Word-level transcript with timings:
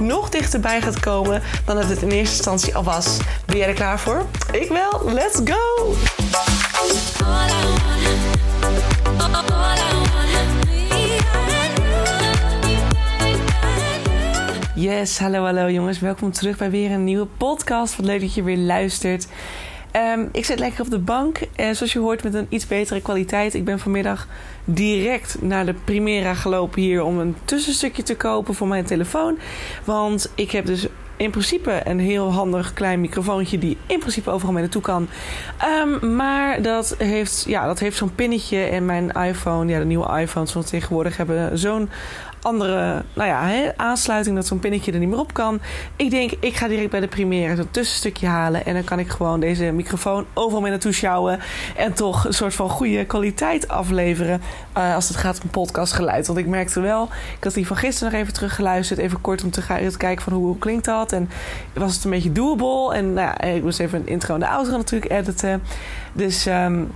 nog 0.00 0.28
dichterbij 0.28 0.80
gaat 0.80 1.00
komen 1.00 1.42
dan 1.64 1.76
dat 1.76 1.88
het 1.88 2.02
in 2.02 2.10
eerste 2.10 2.36
instantie 2.36 2.74
al 2.76 2.84
was. 2.84 3.16
Ben 3.46 3.56
jij 3.56 3.68
er 3.68 3.74
klaar 3.74 4.00
voor? 4.00 4.26
Ik 4.52 4.68
wel. 4.68 5.12
Let's 5.12 5.40
go! 5.44 5.94
Yes, 14.74 15.18
hallo 15.18 15.44
hallo 15.44 15.70
jongens. 15.70 15.98
Welkom 15.98 16.32
terug 16.32 16.58
bij 16.58 16.70
weer 16.70 16.90
een 16.90 17.04
nieuwe 17.04 17.26
podcast. 17.26 17.96
Wat 17.96 18.06
leuk 18.06 18.20
dat 18.20 18.34
je 18.34 18.42
weer 18.42 18.56
luistert. 18.56 19.26
Ehm, 19.96 20.26
ik 20.32 20.44
zit 20.44 20.58
lekker 20.58 20.80
op 20.80 20.90
de 20.90 20.98
bank. 20.98 21.38
Uh, 21.38 21.70
zoals 21.70 21.92
je 21.92 21.98
hoort 21.98 22.22
met 22.22 22.34
een 22.34 22.46
iets 22.48 22.66
betere 22.66 23.00
kwaliteit. 23.00 23.54
Ik 23.54 23.64
ben 23.64 23.78
vanmiddag 23.78 24.26
direct 24.64 25.42
naar 25.42 25.66
de 25.66 25.74
Primera 25.74 26.34
gelopen 26.34 26.82
hier 26.82 27.02
om 27.02 27.18
een 27.18 27.36
tussenstukje 27.44 28.02
te 28.02 28.16
kopen 28.16 28.54
voor 28.54 28.66
mijn 28.66 28.84
telefoon. 28.84 29.38
Want 29.84 30.32
ik 30.34 30.50
heb 30.50 30.66
dus 30.66 30.86
in 31.16 31.30
principe 31.30 31.80
een 31.84 31.98
heel 31.98 32.32
handig 32.32 32.72
klein 32.72 33.00
microfoontje 33.00 33.58
die 33.58 33.76
in 33.86 33.98
principe 33.98 34.30
overal 34.30 34.52
mee 34.52 34.62
naartoe 34.62 34.82
kan. 34.82 35.08
Um, 35.82 36.16
maar 36.16 36.62
dat 36.62 36.94
heeft, 36.98 37.44
ja, 37.46 37.66
dat 37.66 37.78
heeft 37.78 37.96
zo'n 37.96 38.14
pinnetje 38.14 38.58
en 38.58 38.84
mijn 38.84 39.10
iPhone, 39.10 39.72
ja, 39.72 39.78
de 39.78 39.84
nieuwe 39.84 40.20
iPhones 40.20 40.52
van 40.52 40.64
tegenwoordig 40.64 41.16
hebben 41.16 41.58
zo'n 41.58 41.88
andere 42.46 43.02
nou 43.12 43.28
ja, 43.28 43.46
hè, 43.46 43.70
aansluiting 43.76 44.36
dat 44.36 44.46
zo'n 44.46 44.58
pinnetje 44.58 44.92
er 44.92 44.98
niet 44.98 45.08
meer 45.08 45.18
op 45.18 45.32
kan. 45.32 45.60
Ik 45.96 46.10
denk, 46.10 46.30
ik 46.40 46.56
ga 46.56 46.68
direct 46.68 46.90
bij 46.90 47.00
de 47.00 47.08
Premiere 47.08 47.56
zo'n 47.56 47.70
tussenstukje 47.70 48.26
halen. 48.26 48.66
En 48.66 48.74
dan 48.74 48.84
kan 48.84 48.98
ik 48.98 49.08
gewoon 49.08 49.40
deze 49.40 49.64
microfoon 49.64 50.26
overal 50.34 50.60
mee 50.60 50.70
naartoe 50.70 50.92
sjouwen. 50.92 51.40
En 51.76 51.92
toch 51.92 52.24
een 52.24 52.34
soort 52.34 52.54
van 52.54 52.68
goede 52.68 53.04
kwaliteit 53.04 53.68
afleveren. 53.68 54.40
Uh, 54.76 54.94
als 54.94 55.08
het 55.08 55.16
gaat 55.16 55.40
om 55.42 55.50
podcastgeluid. 55.50 56.26
Want 56.26 56.38
ik 56.38 56.46
merkte 56.46 56.80
wel, 56.80 57.08
ik 57.36 57.44
had 57.44 57.54
die 57.54 57.66
van 57.66 57.76
gisteren 57.76 58.12
nog 58.12 58.20
even 58.20 58.32
teruggeluisterd. 58.32 59.00
Even 59.00 59.20
kort 59.20 59.44
om 59.44 59.50
te, 59.50 59.62
te 59.90 59.96
kijken 59.96 60.24
van 60.24 60.32
hoe, 60.32 60.46
hoe 60.46 60.58
klinkt 60.58 60.84
dat. 60.84 61.12
En 61.12 61.30
was 61.74 61.94
het 61.94 62.04
een 62.04 62.10
beetje 62.10 62.32
doable. 62.32 62.94
En 62.94 63.12
nou 63.12 63.26
ja, 63.26 63.40
ik 63.40 63.62
moest 63.62 63.80
even 63.80 63.98
een 63.98 64.06
intro 64.06 64.34
en 64.34 64.40
de 64.40 64.48
outro 64.48 64.76
natuurlijk 64.76 65.12
editen. 65.12 65.62
Dus... 66.12 66.46
Um, 66.46 66.90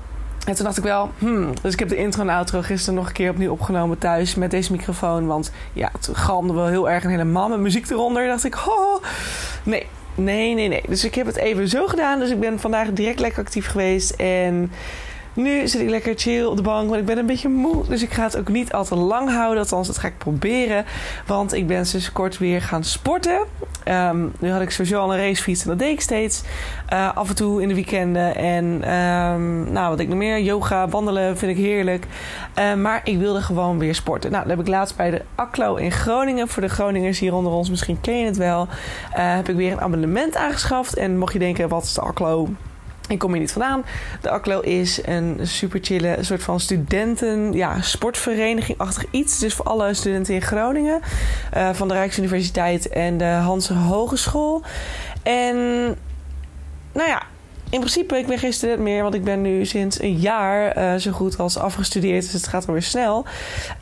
en 0.51 0.57
toen 0.57 0.65
dacht 0.65 0.79
ik 0.79 0.85
wel, 0.85 1.11
hmm. 1.19 1.53
Dus 1.63 1.73
ik 1.73 1.79
heb 1.79 1.89
de 1.89 1.97
intro 1.97 2.23
en 2.23 2.29
outro 2.29 2.61
gisteren 2.61 2.95
nog 2.95 3.07
een 3.07 3.13
keer 3.13 3.31
opnieuw 3.31 3.53
opgenomen 3.53 3.99
thuis 3.99 4.35
met 4.35 4.51
deze 4.51 4.73
microfoon. 4.73 5.27
Want 5.27 5.53
ja, 5.73 5.91
het 5.93 6.11
galmde 6.13 6.53
wel 6.53 6.67
heel 6.67 6.91
erg 6.91 7.05
en 7.05 7.11
helemaal 7.11 7.49
met 7.49 7.59
muziek 7.59 7.91
eronder. 7.91 8.27
dacht 8.27 8.45
ik, 8.45 8.57
oh, 8.67 9.03
nee, 9.63 9.87
nee, 10.15 10.55
nee, 10.55 10.69
nee. 10.69 10.83
Dus 10.89 11.05
ik 11.05 11.15
heb 11.15 11.27
het 11.27 11.37
even 11.37 11.69
zo 11.69 11.87
gedaan. 11.87 12.19
Dus 12.19 12.31
ik 12.31 12.41
ben 12.41 12.61
vandaag 12.61 12.93
direct 12.93 13.21
lekker 13.21 13.43
actief 13.43 13.67
geweest. 13.67 14.11
En 14.11 14.71
nu 15.35 15.69
zit 15.69 15.81
ik 15.81 15.89
lekker 15.89 16.13
chill 16.17 16.45
op 16.45 16.57
de 16.57 16.63
bank, 16.63 16.89
want 16.89 17.01
ik 17.01 17.07
ben 17.07 17.19
een 17.19 17.27
beetje 17.27 17.49
moe. 17.49 17.85
Dus 17.89 18.03
ik 18.03 18.13
ga 18.13 18.23
het 18.23 18.39
ook 18.39 18.49
niet 18.49 18.73
al 18.73 18.85
te 18.85 18.97
lang 18.97 19.31
houden. 19.31 19.59
Althans, 19.59 19.87
dat 19.87 19.99
ga 19.99 20.09
ik 20.09 20.19
proberen. 20.19 20.85
Want 21.27 21.55
ik 21.55 21.67
ben 21.67 21.87
sinds 21.87 22.13
kort 22.13 22.39
weer 22.39 22.63
gaan 22.63 22.85
sporten. 22.85 23.41
Um, 23.85 24.33
nu 24.39 24.51
had 24.51 24.61
ik 24.61 24.71
sowieso 24.71 25.01
al 25.01 25.13
een 25.13 25.19
racefiets 25.19 25.63
en 25.63 25.69
dat 25.69 25.79
deed 25.79 25.93
ik 25.93 26.01
steeds. 26.01 26.43
Uh, 26.93 27.17
af 27.17 27.29
en 27.29 27.35
toe 27.35 27.63
in 27.63 27.69
de 27.69 27.75
weekenden. 27.75 28.37
En 28.37 28.95
um, 28.95 29.73
nou, 29.73 29.89
wat 29.89 30.01
ik 30.01 30.09
nog 30.09 30.19
meer? 30.19 30.41
Yoga, 30.41 30.89
wandelen 30.89 31.39
vind 31.39 31.59
ik 31.59 31.65
heerlijk. 31.65 32.07
Uh, 32.59 32.75
maar 32.75 33.01
ik 33.05 33.19
wilde 33.19 33.41
gewoon 33.41 33.79
weer 33.79 33.95
sporten. 33.95 34.31
Nou, 34.31 34.43
dat 34.43 34.57
heb 34.57 34.67
ik 34.67 34.73
laatst 34.73 34.97
bij 34.97 35.11
de 35.11 35.23
Aklo 35.35 35.75
in 35.75 35.93
Groningen. 35.93 36.49
Voor 36.49 36.63
de 36.63 36.69
Groningers 36.69 37.19
hier 37.19 37.35
onder 37.35 37.53
ons, 37.53 37.71
misschien 37.71 38.01
ken 38.01 38.19
je 38.19 38.25
het 38.25 38.37
wel. 38.37 38.63
Uh, 38.63 39.35
heb 39.35 39.49
ik 39.49 39.57
weer 39.57 39.73
een 39.73 39.81
abonnement 39.81 40.37
aangeschaft. 40.37 40.97
En 40.97 41.19
mocht 41.19 41.33
je 41.33 41.39
denken, 41.39 41.69
wat 41.69 41.83
is 41.83 41.95
de 41.95 42.01
Aklo? 42.01 42.49
Ik 43.11 43.19
kom 43.19 43.31
hier 43.31 43.41
niet 43.41 43.53
vandaan. 43.53 43.85
De 44.21 44.31
ACLO 44.31 44.61
is 44.61 45.07
een 45.07 45.39
super 45.43 45.79
chille 45.83 46.17
soort 46.21 46.43
van 46.43 46.61
studenten, 46.61 47.53
ja, 47.53 47.81
sportvereniging-achtig 47.81 49.05
iets. 49.11 49.39
Dus 49.39 49.55
voor 49.55 49.65
alle 49.65 49.95
studenten 49.95 50.35
in 50.35 50.43
Groningen. 50.43 51.01
Uh, 51.57 51.71
van 51.73 51.89
de 51.89 51.95
Rijksuniversiteit 51.95 52.89
en 52.89 53.19
de 53.19 53.25
Hans 53.25 53.69
Hogeschool. 53.69 54.63
En 55.23 55.57
nou 56.93 57.09
ja, 57.09 57.23
in 57.71 57.79
principe, 57.79 58.19
ik 58.19 58.27
ben 58.27 58.39
geen 58.39 58.53
student 58.53 58.81
meer, 58.81 59.03
want 59.03 59.15
ik 59.15 59.25
ben 59.25 59.43
nu 59.43 59.65
sinds 59.65 60.03
een 60.03 60.17
jaar 60.17 60.79
uh, 60.79 60.95
zo 60.95 61.11
goed 61.11 61.39
als 61.39 61.59
afgestudeerd. 61.59 62.23
Dus 62.23 62.33
het 62.33 62.47
gaat 62.47 62.67
alweer 62.67 62.83
snel. 62.83 63.25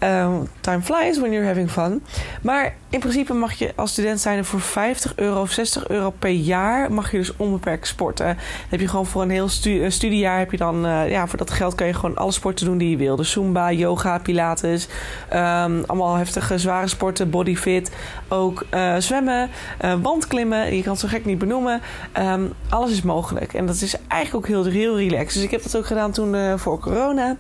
Um, 0.01 0.49
time 0.61 0.83
flies 0.83 1.19
when 1.19 1.33
you're 1.33 1.47
having 1.47 1.71
fun. 1.71 2.03
Maar 2.43 2.75
in 2.91 2.99
principe 2.99 3.33
mag 3.33 3.53
je 3.53 3.73
als 3.77 3.91
student 3.91 4.21
zijn 4.21 4.45
voor 4.45 4.61
50 4.61 5.13
euro 5.17 5.41
of 5.41 5.51
60 5.51 5.89
euro 5.89 6.11
per 6.11 6.31
jaar 6.31 6.93
mag 6.93 7.11
je 7.11 7.19
dus 7.19 7.37
onbeperkt 7.37 7.87
sporten. 7.87 8.27
Dan 8.27 8.37
heb 8.69 8.81
je 8.81 8.89
gewoon 8.89 9.07
voor 9.07 9.23
een 9.23 9.31
heel 9.31 9.49
stu 9.49 9.91
studiejaar 9.91 10.39
heb 10.39 10.51
je 10.51 10.57
dan, 10.57 10.87
uh, 10.87 11.11
ja, 11.11 11.27
voor 11.27 11.39
dat 11.39 11.51
geld 11.51 11.75
kan 11.75 11.87
je 11.87 11.95
gewoon 11.95 12.17
alle 12.17 12.33
sporten 12.33 12.67
doen 12.67 12.79
die 12.79 12.91
je 12.91 12.97
wil. 12.97 13.17
Dus 13.17 13.31
Zumba, 13.31 13.73
yoga, 13.73 14.19
pilates, 14.19 14.89
um, 15.33 15.85
allemaal 15.87 16.15
heftige 16.15 16.59
zware 16.59 16.89
sporten, 16.89 17.31
bodyfit, 17.31 17.91
ook 18.29 18.67
zwemmen, 18.99 19.51
wandklimmen. 20.03 20.77
Je 20.77 20.83
kan 20.83 20.93
het 20.93 21.01
zo 21.01 21.09
gek 21.09 21.25
niet 21.25 21.39
benoemen. 21.39 21.81
Um, 22.19 22.53
alles 22.69 22.91
is 22.91 23.03
mogelijk. 23.03 23.55
En 23.55 23.67
dat 23.67 23.78
is 23.83 23.97
eigenlijk 24.09 24.47
ook 24.47 24.53
heel, 24.53 24.73
heel 24.73 24.99
relaxed. 24.99 25.35
Dus 25.35 25.43
ik 25.43 25.51
heb 25.51 25.63
dat 25.63 25.77
ook 25.77 25.87
gedaan 25.87 26.13
toen 26.13 26.35
uh, 26.35 26.57
voor 26.57 26.79
corona. 26.79 27.37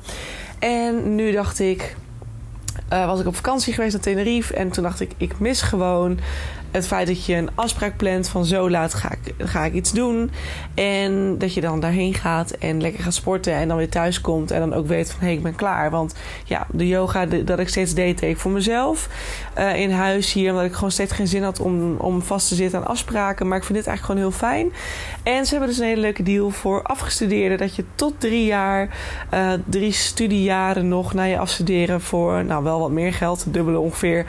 En 0.59 1.15
nu 1.15 1.33
dacht 1.33 1.59
ik, 1.59 1.97
uh, 2.93 3.07
was 3.07 3.21
ik 3.21 3.27
op 3.27 3.37
vakantie 3.37 3.73
geweest 3.73 3.93
naar 3.93 4.03
Tenerife. 4.03 4.55
En 4.55 4.71
toen 4.71 4.83
dacht 4.83 5.01
ik, 5.01 5.11
ik 5.17 5.39
mis 5.39 5.63
gewoon 5.63 6.19
het 6.71 6.87
feit 6.87 7.07
dat 7.07 7.25
je 7.25 7.35
een 7.35 7.51
afspraak 7.55 7.97
plant 7.97 8.29
van 8.29 8.45
zo 8.45 8.71
laat 8.71 8.95
ga 8.95 9.13
ik, 9.13 9.35
ga 9.39 9.65
ik 9.65 9.73
iets 9.73 9.93
doen. 9.93 10.31
En 10.75 11.39
dat 11.39 11.55
je 11.55 11.61
dan 11.61 11.81
daarheen 11.81 12.15
gaat 12.15 12.51
en 12.51 12.81
lekker 12.81 13.03
gaat 13.03 13.15
sporten 13.15 13.53
en 13.53 13.69
dan 13.69 13.77
weer 13.77 13.89
thuis 13.89 14.21
komt. 14.21 14.51
En 14.51 14.61
dan 14.61 14.75
ook 14.75 14.87
weet 14.87 15.11
van 15.11 15.21
hé, 15.21 15.27
hey, 15.27 15.35
ik 15.35 15.43
ben 15.43 15.55
klaar. 15.55 15.91
Want 15.91 16.15
ja, 16.45 16.67
de 16.71 16.89
yoga 16.89 17.27
dat 17.27 17.59
ik 17.59 17.69
steeds 17.69 17.95
deed, 17.95 18.19
deed 18.19 18.31
ik 18.31 18.39
voor 18.39 18.51
mezelf. 18.51 19.09
Uh, 19.59 19.81
in 19.81 19.91
huis 19.91 20.33
hier, 20.33 20.51
omdat 20.51 20.65
ik 20.65 20.73
gewoon 20.73 20.91
steeds 20.91 21.13
geen 21.13 21.27
zin 21.27 21.43
had 21.43 21.61
om, 21.61 21.97
om 21.97 22.23
vast 22.23 22.49
te 22.49 22.55
zitten 22.55 22.79
aan 22.79 22.87
afspraken. 22.87 23.49
Maar 23.49 23.59
ik 23.59 23.65
vind 23.65 23.79
dit 23.79 23.87
eigenlijk 23.87 24.21
gewoon 24.21 24.31
heel 24.31 24.49
fijn. 24.49 24.73
En 25.23 25.45
ze 25.45 25.51
hebben 25.51 25.69
dus 25.69 25.79
een 25.79 25.87
hele 25.87 26.01
leuke 26.01 26.23
deal 26.23 26.51
voor 26.51 26.83
afgestudeerden. 26.83 27.59
Dat 27.59 27.75
je 27.75 27.85
tot 27.95 28.15
drie 28.19 28.45
jaar, 28.45 28.89
uh, 29.35 29.53
drie 29.65 29.93
studiejaren 29.93 30.89
nog 30.89 31.15
na 31.15 31.23
je 31.23 31.39
afstuderen 31.39 32.01
voor 32.01 32.45
nou 32.45 32.65
wel 32.65 32.81
wat 32.81 32.91
meer 32.91 33.13
geld, 33.13 33.45
dubbele 33.53 33.79
ongeveer. 33.79 34.27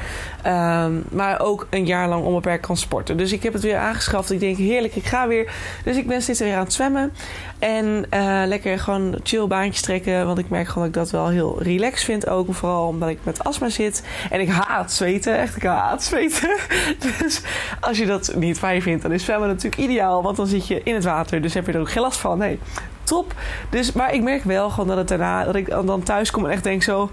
Um, 0.48 1.04
maar 1.12 1.40
ook 1.40 1.68
een 1.70 1.86
jaar 1.86 2.08
lang 2.08 2.24
onbeperkt 2.30 2.66
kan 2.66 2.78
sporten. 2.78 3.18
Dus 3.18 3.32
ik 3.32 3.44
heb 3.44 3.54
het 3.54 3.62
weer 3.62 3.78
aangeschaft. 3.78 4.32
Ik 4.32 4.40
denk 4.40 4.58
heerlijk, 4.58 4.96
ik 4.96 5.06
ga 5.06 5.28
weer. 5.28 5.54
Dus 5.84 5.98
ik 5.98 6.08
ben 6.08 6.22
steeds 6.22 6.40
weer 6.40 6.56
aan 6.56 6.64
het 6.64 6.74
zwemmen. 6.74 7.14
En 7.60 8.06
uh, 8.14 8.42
lekker 8.46 8.80
gewoon 8.80 9.20
chill 9.24 9.48
baantjes 9.48 9.82
trekken. 9.82 10.26
Want 10.26 10.38
ik 10.38 10.50
merk 10.50 10.68
gewoon 10.68 10.92
dat 10.92 10.96
ik 10.96 11.12
dat 11.12 11.22
wel 11.22 11.30
heel 11.30 11.64
relaxed 11.64 12.06
vind 12.06 12.28
ook. 12.28 12.54
Vooral 12.54 12.88
omdat 12.88 13.10
ik 13.10 13.20
met 13.24 13.44
astma 13.44 13.70
zit. 13.70 14.04
En 14.30 14.40
ik 14.40 14.50
haat 14.50 14.92
zweten. 14.92 15.38
Echt, 15.38 15.56
ik 15.56 15.64
haat 15.64 16.04
zweten. 16.04 16.56
Dus 17.20 17.42
als 17.80 17.98
je 17.98 18.06
dat 18.06 18.34
niet 18.36 18.58
fijn 18.58 18.82
vindt, 18.82 19.02
dan 19.02 19.12
is 19.12 19.24
zwemmen 19.24 19.48
natuurlijk 19.48 19.82
ideaal. 19.82 20.24
Want 20.24 20.38
dan 20.38 20.48
zit 20.48 20.68
je 20.68 20.82
in 20.84 20.94
het 20.94 21.04
water. 21.04 21.42
Dus 21.42 21.54
heb 21.54 21.66
je 21.66 21.72
er 21.72 21.80
ook 21.80 21.92
geen 21.92 22.04
last 22.04 22.20
van. 22.20 22.38
Nee, 22.38 22.60
top. 23.04 23.34
Dus, 23.70 23.92
maar 23.92 24.14
ik 24.14 24.24
merk 24.24 24.44
wel 24.44 24.70
gewoon 24.70 24.88
dat 24.88 24.98
het 24.98 25.08
daarna... 25.08 25.44
Dat 25.44 25.56
ik 25.56 25.70
dan 25.70 26.04
thuis 26.04 26.32
kom 26.32 26.46
en 26.46 26.52
echt 26.52 26.64
denk 26.64 26.84
zo... 26.84 27.10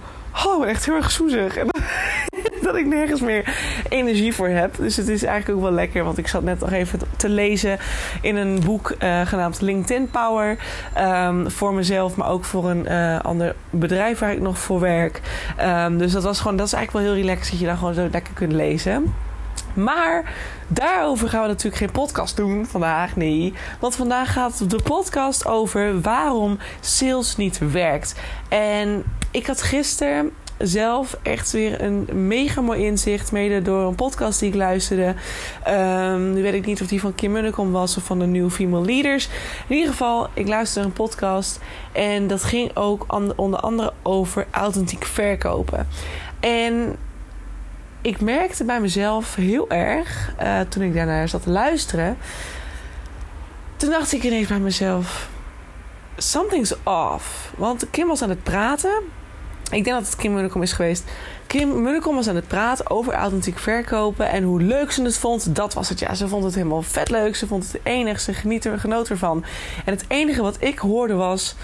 Oh, 0.47 0.69
echt 0.69 0.85
heel 0.85 0.95
erg 0.95 1.11
zoezig. 1.11 1.57
En 1.57 1.69
dat 2.71 2.77
ik 2.77 2.87
nergens 2.87 3.21
meer 3.21 3.55
energie 3.89 4.35
voor 4.35 4.49
heb. 4.49 4.77
Dus 4.77 4.97
het 4.97 5.09
is 5.09 5.23
eigenlijk 5.23 5.59
ook 5.59 5.65
wel 5.65 5.75
lekker. 5.75 6.05
Want 6.05 6.19
ik 6.19 6.29
zat 6.29 6.43
net 6.43 6.61
nog 6.61 6.73
even 6.73 7.01
te 7.17 7.29
lezen 7.29 7.79
in 8.21 8.37
een 8.37 8.61
boek 8.65 8.95
uh, 9.03 9.27
genaamd 9.27 9.61
LinkedIn 9.61 10.11
Power. 10.11 10.59
Um, 10.99 11.51
voor 11.51 11.75
mezelf, 11.75 12.17
maar 12.17 12.29
ook 12.29 12.45
voor 12.45 12.71
een 12.71 12.87
uh, 12.89 13.21
ander 13.21 13.55
bedrijf 13.71 14.19
waar 14.19 14.33
ik 14.33 14.41
nog 14.41 14.59
voor 14.59 14.81
werk. 14.81 15.21
Um, 15.61 15.99
dus 15.99 16.13
dat 16.13 16.23
was 16.23 16.41
gewoon, 16.41 16.57
dat 16.57 16.67
is 16.67 16.73
eigenlijk 16.73 17.07
wel 17.07 17.15
heel 17.15 17.25
relaxed 17.25 17.51
dat 17.51 17.61
je 17.61 17.67
daar 17.67 17.77
gewoon 17.77 17.95
zo 17.95 18.09
lekker 18.11 18.35
kunt 18.35 18.53
lezen. 18.53 19.15
Maar 19.75 20.35
daarover 20.69 21.29
gaan 21.29 21.43
we 21.43 21.49
natuurlijk 21.49 21.77
geen 21.77 21.91
podcast 21.91 22.37
doen 22.37 22.67
vandaag. 22.67 23.17
Nee. 23.17 23.55
Want 23.81 23.97
vandaag 23.97 24.33
gaat 24.33 24.71
de 24.71 24.83
podcast 24.83 25.47
over 25.47 26.01
waarom 26.01 26.59
sales 26.81 27.37
niet 27.37 27.59
werkt. 27.73 28.15
En 28.49 29.05
ik 29.31 29.47
had 29.47 29.62
gisteren 29.62 30.33
zelf 30.58 31.19
echt 31.23 31.50
weer 31.50 31.82
een 31.82 32.08
mega 32.26 32.61
mooi 32.61 32.85
inzicht. 32.85 33.32
Mede 33.32 33.62
door 33.62 33.87
een 33.87 33.94
podcast 33.94 34.41
die 34.41 34.49
ik 34.49 34.55
luisterde. 34.55 35.14
Um, 35.69 36.32
nu 36.32 36.43
weet 36.43 36.55
ik 36.55 36.67
niet 36.67 36.81
of 36.81 36.87
die 36.87 37.00
van 37.00 37.14
Kim 37.14 37.32
Munnekom 37.32 37.73
was 37.73 37.97
of 37.97 38.05
van 38.05 38.19
de 38.19 38.26
New 38.26 38.50
Female 38.50 38.85
Leaders. 38.85 39.29
In 39.69 39.75
ieder 39.75 39.91
geval, 39.91 40.29
ik 40.35 40.49
luisterde 40.49 40.88
een 40.88 40.94
podcast. 40.94 41.61
En 41.93 42.26
dat 42.26 42.44
ging 42.44 42.76
ook 42.76 43.05
onder 43.37 43.61
andere 43.61 43.93
over 44.03 44.47
authentiek 44.50 45.05
verkopen. 45.05 45.88
En 46.41 46.97
ik 48.02 48.20
merkte 48.20 48.64
bij 48.64 48.81
mezelf 48.81 49.35
heel 49.35 49.70
erg, 49.70 50.35
uh, 50.43 50.61
toen 50.61 50.82
ik 50.82 50.94
daarnaar 50.94 51.29
zat 51.29 51.43
te 51.43 51.50
luisteren. 51.50 52.17
Toen 53.76 53.91
dacht 53.91 54.12
ik 54.12 54.23
ineens 54.23 54.49
bij 54.49 54.59
mezelf: 54.59 55.29
something's 56.17 56.75
off. 56.82 57.52
Want 57.56 57.91
Kim 57.91 58.09
was 58.09 58.23
aan 58.23 58.31
het 58.31 58.43
praten. 58.43 59.02
Ik 59.71 59.85
denk 59.85 59.97
dat 59.97 60.07
het 60.07 60.17
Kim 60.17 60.33
Munnekom 60.33 60.63
is 60.63 60.73
geweest. 60.73 61.05
Kim 61.47 61.83
Munnekom 61.83 62.15
was 62.15 62.29
aan 62.29 62.35
het 62.35 62.49
praten 62.49 62.91
over 62.91 63.13
authentiek 63.13 63.59
verkopen 63.59 64.29
en 64.29 64.43
hoe 64.43 64.63
leuk 64.63 64.91
ze 64.91 65.03
het 65.03 65.17
vond. 65.17 65.55
Dat 65.55 65.75
was 65.75 65.89
het, 65.89 65.99
ja. 65.99 66.15
Ze 66.15 66.29
vond 66.29 66.45
het 66.45 66.55
helemaal 66.55 66.83
vet 66.83 67.11
leuk. 67.11 67.37
Ze 67.37 67.47
vond 67.47 67.73
het 67.73 67.81
enig. 67.83 68.21
Ze 68.21 68.35
geniet 68.35 68.65
er, 68.65 68.79
genoot 68.79 69.09
ervan. 69.09 69.45
En 69.85 69.93
het 69.93 70.05
enige 70.09 70.43
wat 70.43 70.57
ik 70.61 70.79
hoorde 70.79 71.15
was... 71.15 71.55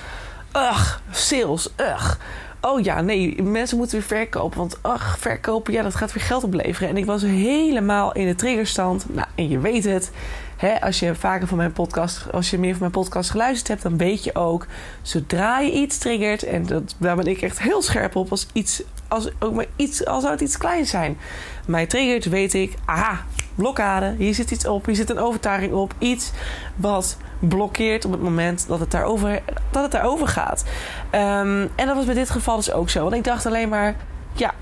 Ugh, 0.56 0.96
sales, 1.10 1.68
ugh. 1.76 2.14
Oh 2.64 2.80
ja, 2.80 3.00
nee, 3.00 3.42
mensen 3.42 3.76
moeten 3.76 3.98
weer 3.98 4.06
verkopen. 4.06 4.58
Want 4.58 4.78
ach, 4.82 5.18
verkopen, 5.18 5.72
ja, 5.72 5.82
dat 5.82 5.94
gaat 5.94 6.12
weer 6.12 6.22
geld 6.22 6.44
opleveren. 6.44 6.88
En 6.88 6.96
ik 6.96 7.04
was 7.04 7.22
helemaal 7.22 8.12
in 8.12 8.26
de 8.26 8.34
triggerstand. 8.34 9.06
Nou, 9.14 9.26
en 9.34 9.48
je 9.48 9.58
weet 9.58 9.84
het. 9.84 10.10
Hè, 10.56 10.80
als 10.80 10.98
je 10.98 11.14
vaker 11.14 11.46
van 11.46 11.56
mijn 11.56 11.72
podcast, 11.72 12.32
als 12.32 12.50
je 12.50 12.58
meer 12.58 12.70
van 12.70 12.80
mijn 12.80 12.92
podcast 12.92 13.30
geluisterd 13.30 13.68
hebt, 13.68 13.82
dan 13.82 13.96
weet 13.96 14.24
je 14.24 14.34
ook. 14.34 14.66
Zodra 15.02 15.60
je 15.60 15.72
iets 15.72 15.98
triggert, 15.98 16.42
en 16.42 16.66
dat, 16.66 16.94
daar 16.98 17.16
ben 17.16 17.26
ik 17.26 17.42
echt 17.42 17.60
heel 17.60 17.82
scherp 17.82 18.16
op, 18.16 18.30
als 18.30 18.46
iets, 18.52 18.82
als, 19.08 19.28
ook 19.38 19.54
maar 19.54 19.66
iets, 19.76 20.04
als 20.04 20.20
zou 20.20 20.32
het 20.32 20.42
iets 20.42 20.56
kleins 20.56 20.90
zijn. 20.90 21.18
Mij 21.66 21.86
triggert, 21.86 22.24
weet 22.24 22.54
ik, 22.54 22.74
aha, 22.84 23.24
blokkade. 23.54 24.14
Hier 24.18 24.34
zit 24.34 24.50
iets 24.50 24.66
op, 24.66 24.86
hier 24.86 24.94
zit 24.94 25.10
een 25.10 25.18
overtuiging 25.18 25.72
op. 25.72 25.94
Iets 25.98 26.30
wat 26.76 27.16
blokkeert 27.48 28.04
op 28.04 28.12
het 28.12 28.22
moment 28.22 28.64
dat 28.68 28.80
het 28.80 28.90
daarover, 28.90 29.42
dat 29.70 29.82
het 29.82 29.92
daarover 29.92 30.28
gaat. 30.28 30.64
Um, 31.14 31.70
en 31.74 31.86
dat 31.86 31.96
was 31.96 32.04
bij 32.04 32.14
dit 32.14 32.30
geval 32.30 32.56
dus 32.56 32.72
ook 32.72 32.90
zo. 32.90 33.02
Want 33.02 33.14
ik 33.14 33.24
dacht 33.24 33.46
alleen 33.46 33.68
maar, 33.68 33.94
ja, 34.32 34.54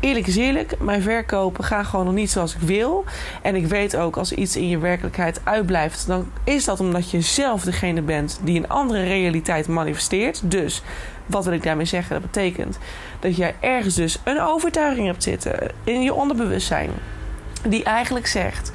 eerlijk 0.00 0.26
is 0.26 0.36
eerlijk, 0.36 0.80
mijn 0.80 1.02
verkopen 1.02 1.64
gaan 1.64 1.84
gewoon 1.84 2.04
nog 2.04 2.14
niet 2.14 2.30
zoals 2.30 2.54
ik 2.54 2.60
wil. 2.60 3.04
En 3.42 3.54
ik 3.54 3.66
weet 3.66 3.96
ook, 3.96 4.16
als 4.16 4.32
iets 4.32 4.56
in 4.56 4.68
je 4.68 4.78
werkelijkheid 4.78 5.40
uitblijft, 5.44 6.06
dan 6.06 6.30
is 6.44 6.64
dat 6.64 6.80
omdat 6.80 7.10
je 7.10 7.20
zelf 7.20 7.62
degene 7.62 8.02
bent 8.02 8.40
die 8.42 8.58
een 8.58 8.68
andere 8.68 9.02
realiteit 9.02 9.68
manifesteert. 9.68 10.50
Dus 10.50 10.82
wat 11.26 11.44
wil 11.44 11.54
ik 11.54 11.62
daarmee 11.62 11.86
zeggen? 11.86 12.20
Dat 12.20 12.30
betekent 12.30 12.78
dat 13.20 13.36
jij 13.36 13.54
ergens 13.60 13.94
dus 13.94 14.18
een 14.24 14.40
overtuiging 14.40 15.06
hebt 15.06 15.22
zitten 15.22 15.70
in 15.84 16.02
je 16.02 16.14
onderbewustzijn, 16.14 16.90
die 17.68 17.84
eigenlijk 17.84 18.26
zegt: 18.26 18.72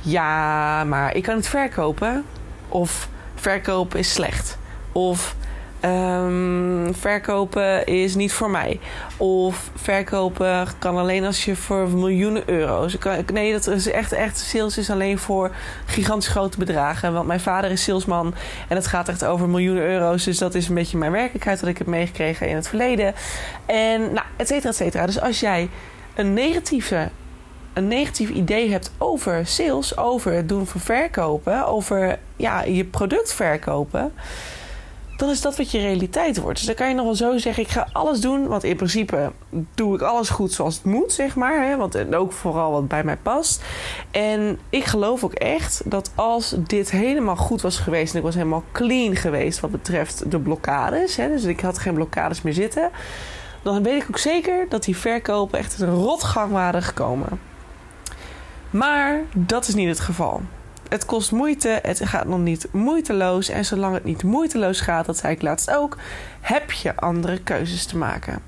ja, 0.00 0.84
maar 0.84 1.14
ik 1.14 1.22
kan 1.22 1.36
het 1.36 1.48
verkopen. 1.48 2.24
Of 2.68 3.08
verkopen 3.34 3.98
is 3.98 4.12
slecht. 4.12 4.58
Of 4.92 5.36
um, 5.84 6.94
verkopen 6.94 7.86
is 7.86 8.14
niet 8.14 8.32
voor 8.32 8.50
mij. 8.50 8.80
Of 9.16 9.70
verkopen 9.74 10.68
kan 10.78 10.96
alleen 10.96 11.24
als 11.24 11.44
je 11.44 11.56
voor 11.56 11.88
miljoenen 11.88 12.42
euro's. 12.46 12.96
Nee, 13.32 13.52
dat 13.52 13.66
is 13.66 13.90
echt, 13.90 14.12
echt. 14.12 14.38
Sales 14.38 14.78
is 14.78 14.90
alleen 14.90 15.18
voor 15.18 15.50
gigantisch 15.86 16.28
grote 16.28 16.58
bedragen. 16.58 17.12
Want 17.12 17.26
mijn 17.26 17.40
vader 17.40 17.70
is 17.70 17.82
salesman 17.82 18.34
en 18.68 18.76
het 18.76 18.86
gaat 18.86 19.08
echt 19.08 19.24
over 19.24 19.48
miljoenen 19.48 19.82
euro's. 19.82 20.24
Dus 20.24 20.38
dat 20.38 20.54
is 20.54 20.68
een 20.68 20.74
beetje 20.74 20.98
mijn 20.98 21.12
werkelijkheid 21.12 21.60
wat 21.60 21.70
ik 21.70 21.78
heb 21.78 21.86
meegekregen 21.86 22.48
in 22.48 22.54
het 22.56 22.68
verleden. 22.68 23.14
En 23.66 24.00
nou, 24.00 24.26
et 24.36 24.48
cetera, 24.48 24.68
et 24.68 24.76
cetera. 24.76 25.06
Dus 25.06 25.20
als 25.20 25.40
jij 25.40 25.68
een 26.14 26.32
negatieve 26.32 27.08
een 27.78 27.88
negatief 27.88 28.30
idee 28.30 28.70
hebt 28.70 28.90
over 28.98 29.46
sales, 29.46 29.96
over 29.96 30.32
het 30.32 30.48
doen 30.48 30.66
van 30.66 30.80
verkopen, 30.80 31.66
over 31.66 32.18
ja, 32.36 32.62
je 32.62 32.84
product 32.84 33.32
verkopen, 33.32 34.12
dan 35.18 35.30
is 35.30 35.40
dat 35.40 35.56
wat 35.56 35.70
je 35.70 35.78
realiteit 35.78 36.38
wordt. 36.38 36.58
Dus 36.58 36.66
dan 36.66 36.74
kan 36.74 36.88
je 36.88 36.94
nog 36.94 37.04
wel 37.04 37.14
zo 37.14 37.38
zeggen: 37.38 37.62
ik 37.62 37.68
ga 37.68 37.88
alles 37.92 38.20
doen, 38.20 38.46
want 38.46 38.64
in 38.64 38.76
principe 38.76 39.32
doe 39.74 39.94
ik 39.94 40.00
alles 40.00 40.28
goed 40.28 40.52
zoals 40.52 40.74
het 40.74 40.84
moet, 40.84 41.12
zeg 41.12 41.36
maar. 41.36 41.66
Hè? 41.66 41.76
Want 41.76 42.14
ook 42.14 42.32
vooral 42.32 42.72
wat 42.72 42.88
bij 42.88 43.04
mij 43.04 43.16
past. 43.16 43.64
En 44.10 44.58
ik 44.70 44.84
geloof 44.84 45.24
ook 45.24 45.32
echt 45.32 45.82
dat 45.84 46.10
als 46.14 46.54
dit 46.56 46.90
helemaal 46.90 47.36
goed 47.36 47.62
was 47.62 47.78
geweest 47.78 48.12
en 48.12 48.18
ik 48.18 48.24
was 48.24 48.34
helemaal 48.34 48.64
clean 48.72 49.16
geweest 49.16 49.60
wat 49.60 49.70
betreft 49.70 50.30
de 50.30 50.38
blokkades, 50.38 51.16
hè? 51.16 51.28
dus 51.28 51.44
ik 51.44 51.60
had 51.60 51.78
geen 51.78 51.94
blokkades 51.94 52.42
meer 52.42 52.54
zitten. 52.54 52.90
Dan 53.62 53.82
weet 53.82 54.02
ik 54.02 54.08
ook 54.08 54.18
zeker 54.18 54.66
dat 54.68 54.84
die 54.84 54.96
verkopen 54.96 55.58
echt 55.58 55.80
een 55.80 55.94
rotgang 55.94 56.52
waren 56.52 56.82
gekomen. 56.82 57.47
Maar 58.70 59.20
dat 59.34 59.68
is 59.68 59.74
niet 59.74 59.88
het 59.88 60.00
geval. 60.00 60.42
Het 60.88 61.06
kost 61.06 61.32
moeite, 61.32 61.78
het 61.82 62.00
gaat 62.04 62.26
nog 62.26 62.38
niet 62.38 62.68
moeiteloos. 62.72 63.48
En 63.48 63.64
zolang 63.64 63.94
het 63.94 64.04
niet 64.04 64.22
moeiteloos 64.22 64.80
gaat, 64.80 65.06
dat 65.06 65.16
zei 65.16 65.34
ik 65.34 65.42
laatst 65.42 65.70
ook, 65.74 65.96
heb 66.40 66.70
je 66.70 66.96
andere 66.96 67.38
keuzes 67.38 67.86
te 67.86 67.96
maken. 67.96 68.42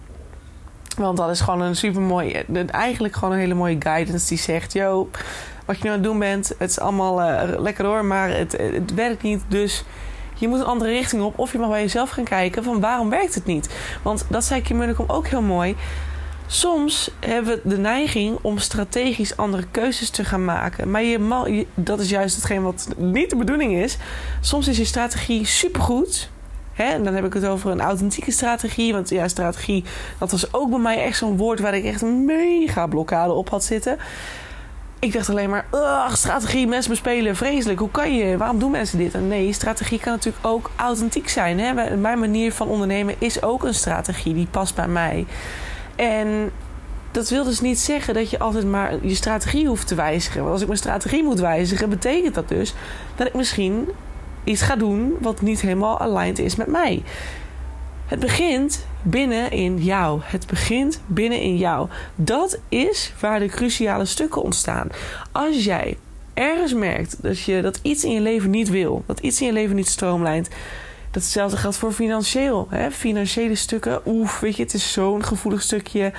Want 0.96 1.16
dat 1.16 1.30
is 1.30 1.40
gewoon 1.40 1.60
een 1.60 1.76
super 1.76 2.02
mooi, 2.02 2.44
eigenlijk 2.66 3.14
gewoon 3.14 3.34
een 3.34 3.40
hele 3.40 3.54
mooie 3.54 3.76
guidance 3.78 4.28
die 4.28 4.38
zegt: 4.38 4.72
Yo, 4.72 5.10
wat 5.64 5.76
je 5.76 5.82
nu 5.82 5.88
aan 5.88 5.94
het 5.94 6.04
doen 6.04 6.18
bent, 6.18 6.48
het 6.58 6.70
is 6.70 6.80
allemaal 6.80 7.20
uh, 7.20 7.60
lekker 7.60 7.84
hoor, 7.84 8.04
maar 8.04 8.28
het, 8.28 8.52
het 8.52 8.94
werkt 8.94 9.22
niet. 9.22 9.42
Dus 9.48 9.84
je 10.34 10.48
moet 10.48 10.58
een 10.58 10.64
andere 10.66 10.90
richting 10.90 11.22
op. 11.22 11.38
Of 11.38 11.52
je 11.52 11.58
mag 11.58 11.68
bij 11.68 11.80
jezelf 11.80 12.10
gaan 12.10 12.24
kijken 12.24 12.64
van 12.64 12.80
waarom 12.80 13.10
werkt 13.10 13.34
het 13.34 13.44
niet. 13.44 13.74
Want 14.02 14.26
dat 14.28 14.44
zei 14.44 14.62
Kim 14.62 14.76
Munnekom 14.76 15.04
ook 15.08 15.26
heel 15.26 15.42
mooi. 15.42 15.76
Soms 16.52 17.10
hebben 17.20 17.60
we 17.62 17.68
de 17.68 17.78
neiging 17.78 18.38
om 18.42 18.58
strategisch 18.58 19.36
andere 19.36 19.64
keuzes 19.70 20.10
te 20.10 20.24
gaan 20.24 20.44
maken. 20.44 20.90
Maar 20.90 21.02
je, 21.02 21.66
dat 21.74 22.00
is 22.00 22.10
juist 22.10 22.36
hetgeen 22.36 22.62
wat 22.62 22.88
niet 22.96 23.30
de 23.30 23.36
bedoeling 23.36 23.74
is. 23.74 23.96
Soms 24.40 24.68
is 24.68 24.76
je 24.76 24.84
strategie 24.84 25.44
supergoed. 25.46 26.30
Hè? 26.72 26.84
En 26.84 27.04
dan 27.04 27.14
heb 27.14 27.24
ik 27.24 27.32
het 27.32 27.46
over 27.46 27.70
een 27.70 27.80
authentieke 27.80 28.30
strategie. 28.30 28.92
Want 28.92 29.08
ja, 29.08 29.28
strategie, 29.28 29.84
dat 30.18 30.30
was 30.30 30.52
ook 30.52 30.70
bij 30.70 30.78
mij 30.78 31.04
echt 31.04 31.16
zo'n 31.16 31.36
woord 31.36 31.60
waar 31.60 31.74
ik 31.74 31.84
echt 31.84 32.02
een 32.02 32.24
mega 32.24 32.86
blokkade 32.86 33.32
op 33.32 33.48
had 33.48 33.64
zitten. 33.64 33.98
Ik 34.98 35.12
dacht 35.12 35.28
alleen 35.28 35.50
maar, 35.50 35.66
strategie, 36.12 36.66
mensen 36.66 36.90
bespelen, 36.90 37.36
vreselijk. 37.36 37.78
Hoe 37.78 37.90
kan 37.90 38.14
je? 38.14 38.36
Waarom 38.36 38.58
doen 38.58 38.70
mensen 38.70 38.98
dit? 38.98 39.14
En 39.14 39.28
nee, 39.28 39.52
strategie 39.52 39.98
kan 39.98 40.12
natuurlijk 40.12 40.46
ook 40.46 40.70
authentiek 40.76 41.28
zijn. 41.28 41.60
Hè? 41.60 41.96
Mijn 41.96 42.18
manier 42.18 42.52
van 42.52 42.68
ondernemen 42.68 43.14
is 43.18 43.42
ook 43.42 43.64
een 43.64 43.74
strategie. 43.74 44.34
Die 44.34 44.48
past 44.50 44.74
bij 44.74 44.88
mij. 44.88 45.26
En 46.00 46.50
dat 47.10 47.28
wil 47.28 47.44
dus 47.44 47.60
niet 47.60 47.78
zeggen 47.78 48.14
dat 48.14 48.30
je 48.30 48.38
altijd 48.38 48.66
maar 48.66 49.06
je 49.06 49.14
strategie 49.14 49.66
hoeft 49.66 49.86
te 49.86 49.94
wijzigen. 49.94 50.40
Want 50.40 50.52
als 50.52 50.60
ik 50.60 50.66
mijn 50.66 50.78
strategie 50.78 51.22
moet 51.22 51.40
wijzigen, 51.40 51.90
betekent 51.90 52.34
dat 52.34 52.48
dus 52.48 52.74
dat 53.16 53.26
ik 53.26 53.34
misschien 53.34 53.88
iets 54.44 54.62
ga 54.62 54.76
doen 54.76 55.16
wat 55.20 55.40
niet 55.40 55.60
helemaal 55.60 55.98
aligned 55.98 56.38
is 56.38 56.56
met 56.56 56.66
mij. 56.66 57.02
Het 58.06 58.20
begint 58.20 58.86
binnen 59.02 59.50
in 59.50 59.82
jou. 59.82 60.20
Het 60.24 60.46
begint 60.46 61.00
binnen 61.06 61.40
in 61.40 61.56
jou. 61.56 61.88
Dat 62.14 62.58
is 62.68 63.12
waar 63.20 63.38
de 63.38 63.46
cruciale 63.46 64.04
stukken 64.04 64.42
ontstaan. 64.42 64.88
Als 65.32 65.64
jij 65.64 65.96
ergens 66.34 66.74
merkt 66.74 67.22
dat 67.22 67.40
je 67.40 67.62
dat 67.62 67.78
iets 67.82 68.04
in 68.04 68.12
je 68.12 68.20
leven 68.20 68.50
niet 68.50 68.68
wil, 68.68 69.02
dat 69.06 69.20
iets 69.20 69.40
in 69.40 69.46
je 69.46 69.52
leven 69.52 69.76
niet 69.76 69.88
stroomlijnt, 69.88 70.48
Datzelfde 71.10 71.56
geldt 71.56 71.76
voor 71.76 71.92
financieel. 71.92 72.66
Hè? 72.70 72.90
Financiële 72.90 73.54
stukken, 73.54 74.00
oef, 74.06 74.40
weet 74.40 74.56
je, 74.56 74.62
het 74.62 74.74
is 74.74 74.92
zo'n 74.92 75.24
gevoelig 75.24 75.62
stukje. 75.62 76.12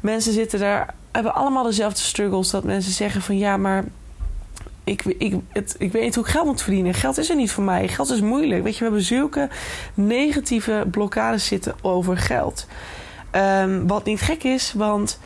Mensen 0.00 0.32
zitten 0.32 0.58
daar, 0.58 0.94
hebben 1.12 1.34
allemaal 1.34 1.64
dezelfde 1.64 2.00
struggles. 2.00 2.50
Dat 2.50 2.64
mensen 2.64 2.92
zeggen 2.92 3.22
van 3.22 3.38
ja, 3.38 3.56
maar 3.56 3.84
ik, 4.84 5.04
ik, 5.04 5.34
het, 5.52 5.74
ik 5.78 5.92
weet 5.92 6.02
niet 6.02 6.14
hoe 6.14 6.24
ik 6.24 6.30
geld 6.30 6.46
moet 6.46 6.62
verdienen. 6.62 6.94
Geld 6.94 7.18
is 7.18 7.30
er 7.30 7.36
niet 7.36 7.50
voor 7.50 7.64
mij. 7.64 7.88
Geld 7.88 8.10
is 8.10 8.20
moeilijk. 8.20 8.62
Weet 8.62 8.72
je, 8.72 8.78
we 8.78 8.84
hebben 8.84 9.02
zulke 9.02 9.48
negatieve 9.94 10.86
blokkades 10.90 11.46
zitten 11.46 11.74
over 11.82 12.16
geld. 12.16 12.66
Um, 13.32 13.86
wat 13.86 14.04
niet 14.04 14.20
gek 14.20 14.42
is, 14.42 14.72
want 14.72 15.18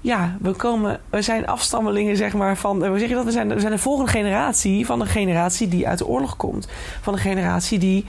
ja, 0.00 0.36
we, 0.40 0.52
komen, 0.52 1.00
we 1.10 1.22
zijn 1.22 1.46
afstammelingen 1.46 2.16
zeg 2.16 2.32
maar, 2.32 2.56
van. 2.56 2.86
Hoe 2.86 2.98
zeg 2.98 3.08
je 3.08 3.14
dat? 3.14 3.24
We 3.24 3.30
zijn, 3.30 3.48
we 3.48 3.60
zijn 3.60 3.72
de 3.72 3.78
volgende 3.78 4.10
generatie 4.10 4.86
van 4.86 5.00
een 5.00 5.06
generatie 5.06 5.68
die 5.68 5.88
uit 5.88 5.98
de 5.98 6.06
oorlog 6.06 6.36
komt. 6.36 6.68
Van 7.00 7.12
een 7.12 7.18
generatie 7.18 7.78
die 7.78 8.06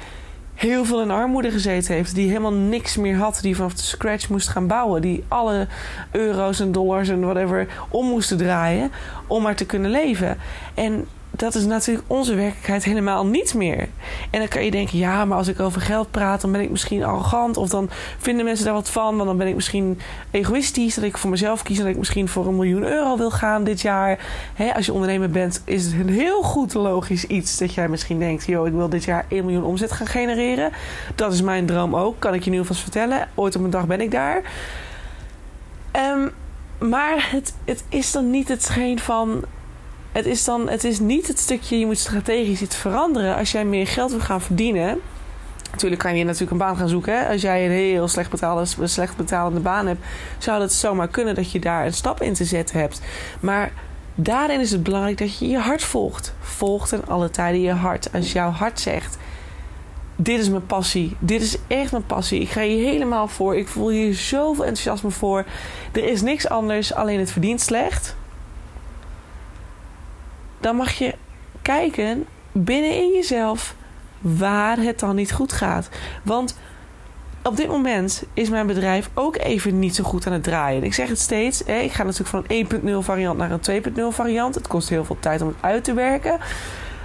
heel 0.64 0.86
veel 0.86 1.02
in 1.02 1.12
armoede 1.12 1.52
gezeten 1.52 1.94
heeft. 1.94 2.16
Die 2.16 2.28
helemaal 2.28 2.54
niks 2.54 2.98
meer 2.98 3.18
had. 3.18 3.40
Die 3.42 3.56
vanaf 3.56 3.74
de 3.74 3.82
scratch 3.82 4.30
moest 4.30 4.48
gaan 4.48 4.68
bouwen. 4.68 5.02
Die 5.02 5.24
alle 5.28 5.68
euro's 6.12 6.60
en 6.60 6.72
dollars 6.72 7.10
en 7.10 7.22
whatever 7.22 7.68
om 7.90 8.08
moesten 8.08 8.38
draaien. 8.38 8.92
Om 9.28 9.42
maar 9.42 9.56
te 9.56 9.66
kunnen 9.66 9.92
leven. 9.92 10.38
En 10.74 11.08
dat 11.36 11.56
is 11.56 11.66
natuurlijk 11.66 12.06
onze 12.08 12.36
werkelijkheid 12.36 12.84
helemaal 12.84 13.26
niet 13.26 13.54
meer. 13.54 13.88
En 14.30 14.40
dan 14.40 14.48
kan 14.48 14.66
je 14.66 14.72
denken, 14.72 14.98
ja, 14.98 15.26
maar 15.26 15.38
als 15.38 15.48
ik 15.48 15.60
over 15.60 15.82
geld 15.82 16.12
praat, 16.12 16.42
dan 16.42 16.52
ben 16.52 16.62
ik 16.62 16.70
misschien 16.70 17.04
arrogant. 17.04 17.58
Of 17.58 17.70
dan 17.70 17.90
vinden 18.18 18.46
mensen 18.46 18.66
daar 18.66 18.74
wat 18.74 18.90
van. 18.90 19.16
Want 19.16 19.28
dan 19.28 19.38
ben 19.38 19.48
ik 19.48 19.56
misschien 19.56 20.00
egoïstisch. 20.32 20.96
Dat 20.96 21.04
ik 21.04 21.18
voor 21.18 21.30
mezelf 21.30 21.64
kies. 21.64 21.78
Dat 21.78 21.88
ik 21.88 21.98
misschien 21.98 22.28
voor 22.28 22.48
een 22.48 22.56
miljoen 22.56 22.84
euro 22.84 23.18
wil 23.18 23.32
gaan 23.32 23.64
dit 23.64 23.82
jaar. 23.82 24.20
als 24.76 24.86
je 24.86 24.94
ondernemer 24.94 25.30
bent, 25.30 25.62
is 25.66 25.86
het 25.86 25.94
een 25.94 26.10
heel 26.10 26.42
goed 26.42 26.74
logisch 26.74 27.26
iets. 27.26 27.58
Dat 27.58 27.74
jij 27.74 27.90
misschien 27.90 28.20
denkt, 28.20 28.46
joh, 28.46 28.68
ik 28.68 28.74
wil 28.74 28.90
dit 28.90 29.04
jaar 29.04 29.26
1 29.28 29.46
miljoen 29.46 29.64
omzet 29.64 29.92
gaan 29.92 30.08
genereren. 30.08 30.72
Dat 31.16 31.34
is 31.34 31.42
mijn 31.42 31.66
droom 31.66 31.96
ook. 31.96 32.20
Kan 32.20 32.34
ik 32.34 32.44
je 32.44 32.50
nu 32.50 32.58
alvast 32.60 32.82
vertellen. 32.82 33.28
Ooit 33.36 33.56
op 33.56 33.64
een 33.64 33.70
dag 33.70 33.88
ben 33.88 34.02
ik 34.02 34.12
daar. 34.12 34.42
Um, 35.96 36.32
maar 36.90 37.28
het, 37.32 37.54
het 37.66 37.84
is 37.90 38.12
dan 38.12 38.30
niet 38.30 38.48
hetgeen 38.48 39.00
van 39.00 39.44
het 40.14 40.26
is 40.26 40.44
dan 40.44 40.70
het 40.70 40.84
is 40.84 41.00
niet 41.00 41.28
het 41.28 41.40
stukje 41.40 41.80
je 41.80 41.86
moet 41.86 41.98
strategisch 41.98 42.62
iets 42.62 42.76
veranderen 42.76 43.36
als 43.36 43.52
jij 43.52 43.66
meer 43.66 43.88
geld 43.88 44.12
wil 44.12 44.20
gaan 44.20 44.42
verdienen. 44.42 45.00
Natuurlijk 45.72 46.02
kan 46.02 46.16
je 46.16 46.24
natuurlijk 46.24 46.52
een 46.52 46.58
baan 46.58 46.78
gaan 46.78 46.88
zoeken. 46.88 47.20
Hè? 47.20 47.30
Als 47.30 47.42
jij 47.42 47.66
een 47.66 47.72
heel 47.72 48.08
slecht, 48.08 48.30
betaalde, 48.30 48.66
slecht 48.84 49.16
betalende 49.16 49.60
baan 49.60 49.88
hebt, 49.88 50.06
zou 50.38 50.62
het 50.62 50.74
zomaar 50.74 51.08
kunnen 51.08 51.36
dat 51.36 51.52
je 51.52 51.60
daar 51.60 51.86
een 51.86 51.94
stap 51.94 52.22
in 52.22 52.34
te 52.34 52.46
zetten 52.46 52.80
hebt. 52.80 53.02
Maar 53.40 53.72
daarin 54.16 54.60
is 54.60 54.72
het 54.72 54.84
belangrijk 54.84 55.18
dat 55.18 55.38
je 55.38 55.48
je 55.48 55.58
hart 55.58 55.84
volgt. 55.84 56.34
Volgt 56.40 56.92
in 56.92 57.06
alle 57.06 57.30
tijden 57.30 57.62
je 57.62 57.72
hart. 57.72 58.10
Als 58.14 58.32
jouw 58.32 58.50
hart 58.50 58.80
zegt: 58.80 59.18
Dit 60.16 60.40
is 60.40 60.50
mijn 60.50 60.66
passie. 60.66 61.16
Dit 61.20 61.42
is 61.42 61.58
echt 61.68 61.92
mijn 61.92 62.06
passie. 62.06 62.42
Ik 62.42 62.50
ga 62.50 62.62
hier 62.62 62.90
helemaal 62.90 63.28
voor. 63.28 63.56
Ik 63.56 63.68
voel 63.68 63.90
hier 63.90 64.14
zoveel 64.14 64.66
enthousiasme 64.66 65.12
voor. 65.12 65.46
Er 65.92 66.04
is 66.04 66.22
niks 66.22 66.50
anders, 66.50 66.94
alleen 66.94 67.20
het 67.20 67.32
verdient 67.32 67.62
slecht. 67.62 68.16
Dan 70.64 70.76
mag 70.76 70.92
je 70.92 71.14
kijken 71.62 72.26
binnenin 72.52 73.14
jezelf 73.14 73.76
waar 74.22 74.78
het 74.78 75.00
dan 75.00 75.16
niet 75.16 75.32
goed 75.32 75.52
gaat. 75.52 75.90
Want 76.24 76.58
op 77.44 77.58
dit 77.58 77.68
moment 77.68 78.24
is 78.34 78.50
mijn 78.50 78.68
bedrijf 78.68 79.10
ook 79.14 79.38
even 79.38 79.80
niet 79.80 79.96
zo 79.96 80.04
goed 80.04 80.28
aan 80.28 80.34
het 80.34 80.44
draaien. 80.44 80.84
Ik 80.84 80.94
zeg 80.94 81.08
het 81.08 81.20
steeds, 81.20 81.64
ik 81.64 81.92
ga 81.92 82.04
natuurlijk 82.04 82.30
van 82.30 82.44
een 82.48 82.68
1.0 83.02 83.06
variant 83.06 83.38
naar 83.38 83.52
een 83.52 83.84
2.0 83.84 84.02
variant. 84.10 84.56
Het 84.56 84.68
kost 84.68 84.90
heel 84.90 85.06
veel 85.06 85.18
tijd 85.20 85.42
om 85.42 85.48
het 85.48 85.58
uit 85.60 85.84
te 85.84 85.94
werken. 85.94 86.40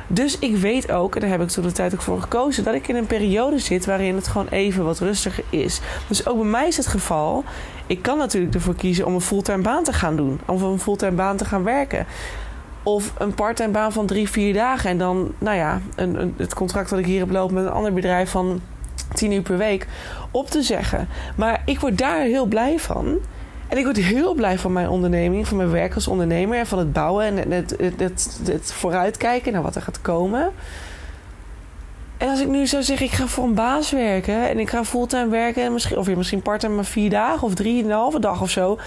Dus 0.06 0.38
ik 0.38 0.56
weet 0.56 0.90
ook, 0.90 1.14
en 1.14 1.20
daar 1.20 1.30
heb 1.30 1.42
ik 1.42 1.48
toen 1.48 1.64
de 1.64 1.72
tijd 1.72 1.94
ook 1.94 2.02
voor 2.02 2.20
gekozen, 2.20 2.64
dat 2.64 2.74
ik 2.74 2.88
in 2.88 2.96
een 2.96 3.06
periode 3.06 3.58
zit 3.58 3.86
waarin 3.86 4.14
het 4.14 4.28
gewoon 4.28 4.48
even 4.48 4.84
wat 4.84 4.98
rustiger 4.98 5.44
is. 5.50 5.80
Dus 6.06 6.26
ook 6.26 6.36
bij 6.36 6.50
mij 6.50 6.66
is 6.66 6.76
het 6.76 6.86
geval. 6.86 7.44
Ik 7.86 8.02
kan 8.02 8.18
natuurlijk 8.18 8.54
ervoor 8.54 8.74
kiezen 8.74 9.06
om 9.06 9.14
een 9.14 9.20
fulltime 9.20 9.62
baan 9.62 9.84
te 9.84 9.92
gaan 9.92 10.16
doen, 10.16 10.40
om 10.46 10.62
een 10.62 10.78
fulltime 10.78 11.12
baan 11.12 11.36
te 11.36 11.44
gaan 11.44 11.64
werken. 11.64 12.06
Of 12.82 13.12
een 13.18 13.34
parttime 13.34 13.72
baan 13.72 13.92
van 13.92 14.06
drie, 14.06 14.30
vier 14.30 14.54
dagen. 14.54 14.90
En 14.90 14.98
dan, 14.98 15.32
nou 15.38 15.56
ja, 15.56 15.80
een, 15.94 16.34
het 16.36 16.54
contract 16.54 16.90
dat 16.90 16.98
ik 16.98 17.06
hier 17.06 17.20
heb 17.20 17.30
lopen 17.30 17.54
met 17.54 17.64
een 17.64 17.70
ander 17.70 17.92
bedrijf 17.92 18.30
van 18.30 18.60
tien 19.14 19.32
uur 19.32 19.42
per 19.42 19.58
week 19.58 19.86
op 20.30 20.50
te 20.50 20.62
zeggen. 20.62 21.08
Maar 21.36 21.62
ik 21.64 21.80
word 21.80 21.98
daar 21.98 22.20
heel 22.20 22.46
blij 22.46 22.78
van. 22.78 23.18
En 23.68 23.78
ik 23.78 23.84
word 23.84 23.96
heel 23.96 24.34
blij 24.34 24.58
van 24.58 24.72
mijn 24.72 24.88
onderneming, 24.88 25.48
van 25.48 25.56
mijn 25.56 25.70
werk 25.70 25.94
als 25.94 26.08
ondernemer 26.08 26.58
en 26.58 26.66
van 26.66 26.78
het 26.78 26.92
bouwen 26.92 27.24
en 27.24 27.50
het, 27.50 27.74
het, 27.78 28.00
het, 28.00 28.40
het 28.44 28.72
vooruitkijken 28.72 29.52
naar 29.52 29.62
wat 29.62 29.76
er 29.76 29.82
gaat 29.82 30.00
komen. 30.00 30.52
En 32.16 32.28
als 32.28 32.40
ik 32.40 32.48
nu 32.48 32.66
zou 32.66 32.82
zeggen, 32.82 33.06
ik 33.06 33.12
ga 33.12 33.26
voor 33.26 33.44
een 33.44 33.54
baas 33.54 33.90
werken 33.90 34.48
en 34.48 34.58
ik 34.58 34.70
ga 34.70 34.84
fulltime 34.84 35.28
werken, 35.28 35.62
en 35.62 35.72
misschien, 35.72 35.98
of 35.98 36.08
misschien 36.08 36.42
parttime 36.42 36.74
maar 36.74 36.84
vier 36.84 37.10
dagen 37.10 37.46
of 37.46 37.54
drieënhalve 37.54 38.20
dag 38.20 38.42
of 38.42 38.50
zo. 38.50 38.78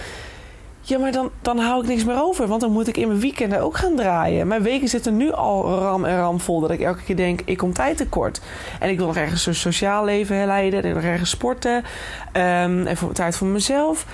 Ja, 0.81 0.99
maar 0.99 1.11
dan, 1.11 1.29
dan 1.41 1.57
hou 1.57 1.81
ik 1.81 1.87
niks 1.87 2.05
meer 2.05 2.21
over. 2.21 2.47
Want 2.47 2.61
dan 2.61 2.71
moet 2.71 2.87
ik 2.87 2.97
in 2.97 3.07
mijn 3.07 3.19
weekenden 3.19 3.61
ook 3.61 3.77
gaan 3.77 3.95
draaien. 3.95 4.47
Mijn 4.47 4.61
weken 4.61 4.87
zitten 4.87 5.17
nu 5.17 5.31
al 5.31 5.79
ram 5.79 6.05
en 6.05 6.17
ram 6.17 6.39
vol. 6.39 6.59
Dat 6.59 6.71
ik 6.71 6.81
elke 6.81 7.03
keer 7.03 7.15
denk, 7.15 7.41
ik 7.45 7.57
kom 7.57 7.73
tijd 7.73 7.97
tekort. 7.97 8.41
En 8.79 8.89
ik 8.89 8.97
wil 8.97 9.07
nog 9.07 9.17
ergens 9.17 9.45
een 9.45 9.55
sociaal 9.55 10.05
leven 10.05 10.45
leiden. 10.45 10.79
En 10.79 10.85
ik 10.85 10.93
wil 10.93 11.01
nog 11.01 11.11
ergens 11.11 11.29
sporten. 11.29 11.75
Um, 11.75 12.87
en 12.87 12.97
voor, 12.97 13.13
tijd 13.13 13.35
voor 13.35 13.47
mezelf. 13.47 14.05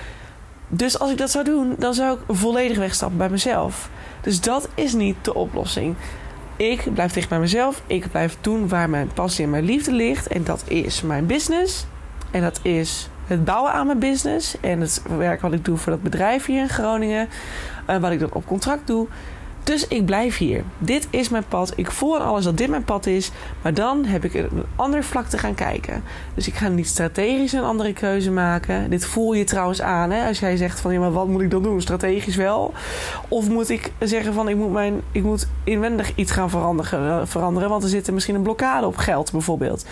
Dus 0.68 0.98
als 0.98 1.10
ik 1.10 1.18
dat 1.18 1.30
zou 1.30 1.44
doen, 1.44 1.74
dan 1.78 1.94
zou 1.94 2.18
ik 2.18 2.36
volledig 2.36 2.78
wegstappen 2.78 3.18
bij 3.18 3.28
mezelf. 3.28 3.90
Dus 4.20 4.40
dat 4.40 4.68
is 4.74 4.92
niet 4.92 5.16
de 5.22 5.34
oplossing. 5.34 5.94
Ik 6.56 6.94
blijf 6.94 7.12
dicht 7.12 7.28
bij 7.28 7.38
mezelf. 7.38 7.82
Ik 7.86 8.10
blijf 8.10 8.36
doen 8.40 8.68
waar 8.68 8.90
mijn 8.90 9.10
passie 9.14 9.44
en 9.44 9.50
mijn 9.50 9.64
liefde 9.64 9.92
ligt. 9.92 10.26
En 10.26 10.44
dat 10.44 10.62
is 10.66 11.02
mijn 11.02 11.26
business. 11.26 11.86
En 12.30 12.40
dat 12.42 12.60
is 12.62 13.08
het 13.28 13.44
bouwen 13.44 13.72
aan 13.72 13.86
mijn 13.86 13.98
business 13.98 14.60
en 14.60 14.80
het 14.80 15.02
werk 15.16 15.40
wat 15.40 15.52
ik 15.52 15.64
doe 15.64 15.76
voor 15.76 15.92
dat 15.92 16.02
bedrijf 16.02 16.46
hier 16.46 16.60
in 16.60 16.68
Groningen, 16.68 17.28
uh, 17.90 17.96
wat 17.96 18.10
ik 18.10 18.20
dan 18.20 18.32
op 18.32 18.46
contract 18.46 18.86
doe. 18.86 19.06
Dus 19.68 19.88
ik 19.88 20.04
blijf 20.04 20.36
hier. 20.36 20.64
Dit 20.78 21.06
is 21.10 21.28
mijn 21.28 21.44
pad. 21.48 21.72
Ik 21.76 21.90
voel 21.90 22.18
aan 22.18 22.26
alles 22.26 22.44
dat 22.44 22.56
dit 22.56 22.68
mijn 22.68 22.84
pad 22.84 23.06
is. 23.06 23.30
Maar 23.62 23.74
dan 23.74 24.04
heb 24.04 24.24
ik 24.24 24.34
een 24.34 24.62
ander 24.76 25.04
vlak 25.04 25.26
te 25.26 25.38
gaan 25.38 25.54
kijken. 25.54 26.02
Dus 26.34 26.48
ik 26.48 26.54
ga 26.54 26.68
niet 26.68 26.86
strategisch 26.86 27.52
een 27.52 27.62
andere 27.62 27.92
keuze 27.92 28.30
maken. 28.30 28.90
Dit 28.90 29.04
voel 29.06 29.32
je 29.32 29.44
trouwens 29.44 29.82
aan. 29.82 30.10
Hè? 30.10 30.26
Als 30.26 30.38
jij 30.38 30.56
zegt 30.56 30.80
van 30.80 30.92
ja, 30.92 31.00
maar 31.00 31.12
wat 31.12 31.28
moet 31.28 31.40
ik 31.40 31.50
dan 31.50 31.62
doen? 31.62 31.80
Strategisch 31.80 32.36
wel. 32.36 32.72
Of 33.28 33.48
moet 33.48 33.68
ik 33.68 33.92
zeggen 33.98 34.32
van 34.32 34.48
ik 34.48 34.56
moet, 34.56 34.72
mijn, 34.72 35.00
ik 35.12 35.22
moet 35.22 35.48
inwendig 35.64 36.12
iets 36.14 36.32
gaan 36.32 36.50
veranderen, 36.50 37.28
veranderen. 37.28 37.68
Want 37.68 37.82
er 37.82 37.88
zit 37.88 38.06
er 38.06 38.14
misschien 38.14 38.34
een 38.34 38.42
blokkade 38.42 38.86
op 38.86 38.96
geld 38.96 39.32
bijvoorbeeld. 39.32 39.86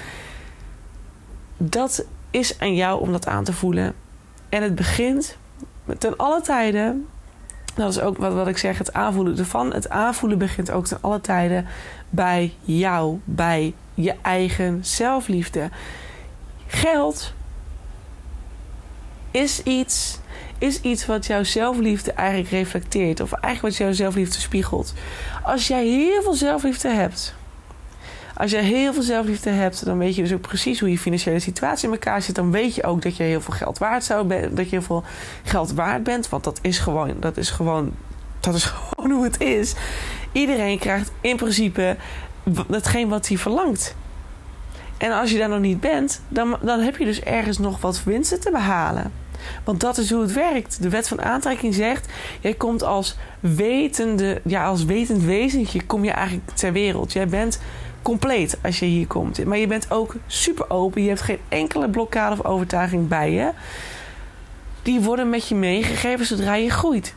Dat 1.57 2.05
is 2.31 2.59
aan 2.59 2.75
jou 2.75 3.01
om 3.01 3.13
dat 3.13 3.27
aan 3.27 3.45
te 3.45 3.53
voelen. 3.53 3.95
En 4.49 4.63
het 4.63 4.75
begint 4.75 5.37
ten 5.99 6.17
alle 6.17 6.41
tijden. 6.41 7.07
Dat 7.75 7.91
is 7.91 8.01
ook 8.01 8.19
wat, 8.19 8.33
wat 8.33 8.49
ik 8.49 8.59
zeg, 8.59 8.79
het 8.79 8.93
aanvoelen 8.93 9.39
ervan. 9.39 9.73
Het 9.73 9.89
aanvoelen 9.89 10.39
begint 10.39 10.71
ook 10.71 10.87
ten 10.87 10.99
alle 11.01 11.21
tijden 11.21 11.67
bij 12.11 12.55
jou, 12.61 13.19
bij 13.25 13.75
je 13.95 14.15
eigen 14.23 14.85
zelfliefde. 14.85 15.71
Geld 16.67 17.33
is 19.31 19.63
iets, 19.63 20.19
is 20.59 20.81
iets 20.81 21.07
wat 21.07 21.27
jouw 21.27 21.45
zelfliefde 21.45 22.13
eigenlijk 22.13 22.51
reflecteert. 22.51 23.21
Of 23.21 23.33
eigenlijk 23.33 23.75
wat 23.75 23.87
jouw 23.87 23.97
zelfliefde 23.97 24.41
spiegelt. 24.41 24.95
Als 25.43 25.67
jij 25.67 25.87
heel 25.87 26.23
veel 26.23 26.35
zelfliefde 26.35 26.89
hebt 26.89 27.35
als 28.37 28.51
je 28.51 28.57
heel 28.57 28.93
veel 28.93 29.03
zelfliefde 29.03 29.51
hebt, 29.51 29.85
dan 29.85 29.99
weet 29.99 30.15
je 30.15 30.23
dus 30.23 30.33
ook 30.33 30.41
precies 30.41 30.81
hoe 30.81 30.91
je 30.91 30.99
financiële 30.99 31.39
situatie 31.39 31.87
in 31.87 31.93
elkaar 31.93 32.23
zit. 32.23 32.35
Dan 32.35 32.51
weet 32.51 32.75
je 32.75 32.85
ook 32.85 33.03
dat 33.03 33.17
je 33.17 33.23
heel 33.23 33.41
veel 33.41 33.55
geld 33.55 33.79
waard 33.79 34.05
zou 34.05 34.29
dat 34.29 34.65
je 34.65 34.77
heel 34.77 34.83
veel 34.83 35.05
geld 35.43 35.73
waard 35.73 36.03
bent. 36.03 36.29
Want 36.29 36.45
dat 36.45 36.59
is 36.63 36.79
gewoon, 36.79 37.15
dat 37.21 37.37
is 37.37 37.51
gewoon, 37.51 37.93
dat 38.41 38.55
is 38.55 38.65
gewoon 38.95 39.11
hoe 39.11 39.25
het 39.25 39.41
is. 39.41 39.75
Iedereen 40.33 40.79
krijgt 40.79 41.13
in 41.21 41.37
principe 41.37 41.97
hetgeen 42.71 43.09
wat 43.09 43.29
hij 43.29 43.39
verlangt. 43.39 43.97
En 44.97 45.13
als 45.13 45.31
je 45.31 45.39
daar 45.39 45.49
nog 45.49 45.61
niet 45.61 45.81
bent, 45.81 46.21
dan, 46.29 46.57
dan 46.63 46.81
heb 46.81 46.97
je 46.97 47.05
dus 47.05 47.21
ergens 47.21 47.59
nog 47.59 47.81
wat 47.81 48.05
winsten 48.05 48.41
te 48.41 48.51
behalen. 48.51 49.13
Want 49.65 49.81
dat 49.81 49.99
is 49.99 50.11
hoe 50.11 50.23
het 50.23 50.33
werkt. 50.33 50.83
De 50.83 50.89
wet 50.89 51.09
van 51.09 51.23
aantrekking 51.23 51.75
zegt: 51.75 52.09
jij 52.41 52.55
komt 52.55 52.83
als 52.83 53.17
wetende, 53.41 54.41
ja, 54.45 54.67
als 54.67 54.85
wetend 54.85 55.23
wezentje 55.23 55.87
kom 55.87 56.05
je 56.05 56.11
eigenlijk 56.11 56.51
ter 56.55 56.73
wereld. 56.73 57.13
Jij 57.13 57.27
bent 57.27 57.61
compleet 58.07 58.59
als 58.63 58.79
je 58.79 58.87
hier 58.87 59.07
komt. 59.07 59.45
Maar 59.45 59.59
je 59.59 59.67
bent 59.67 59.91
ook 59.91 60.15
super 60.27 60.71
open. 60.71 61.03
Je 61.03 61.09
hebt 61.09 61.21
geen 61.21 61.39
enkele 61.49 61.89
blokkade 61.89 62.33
of 62.33 62.45
overtuiging 62.45 63.09
bij 63.09 63.33
je. 63.33 63.51
Die 64.83 65.01
worden 65.01 65.31
met 65.31 65.49
je 65.49 65.55
meegegeven 65.55 66.27
zodra 66.27 66.55
je 66.55 66.71
groeit. 66.71 67.15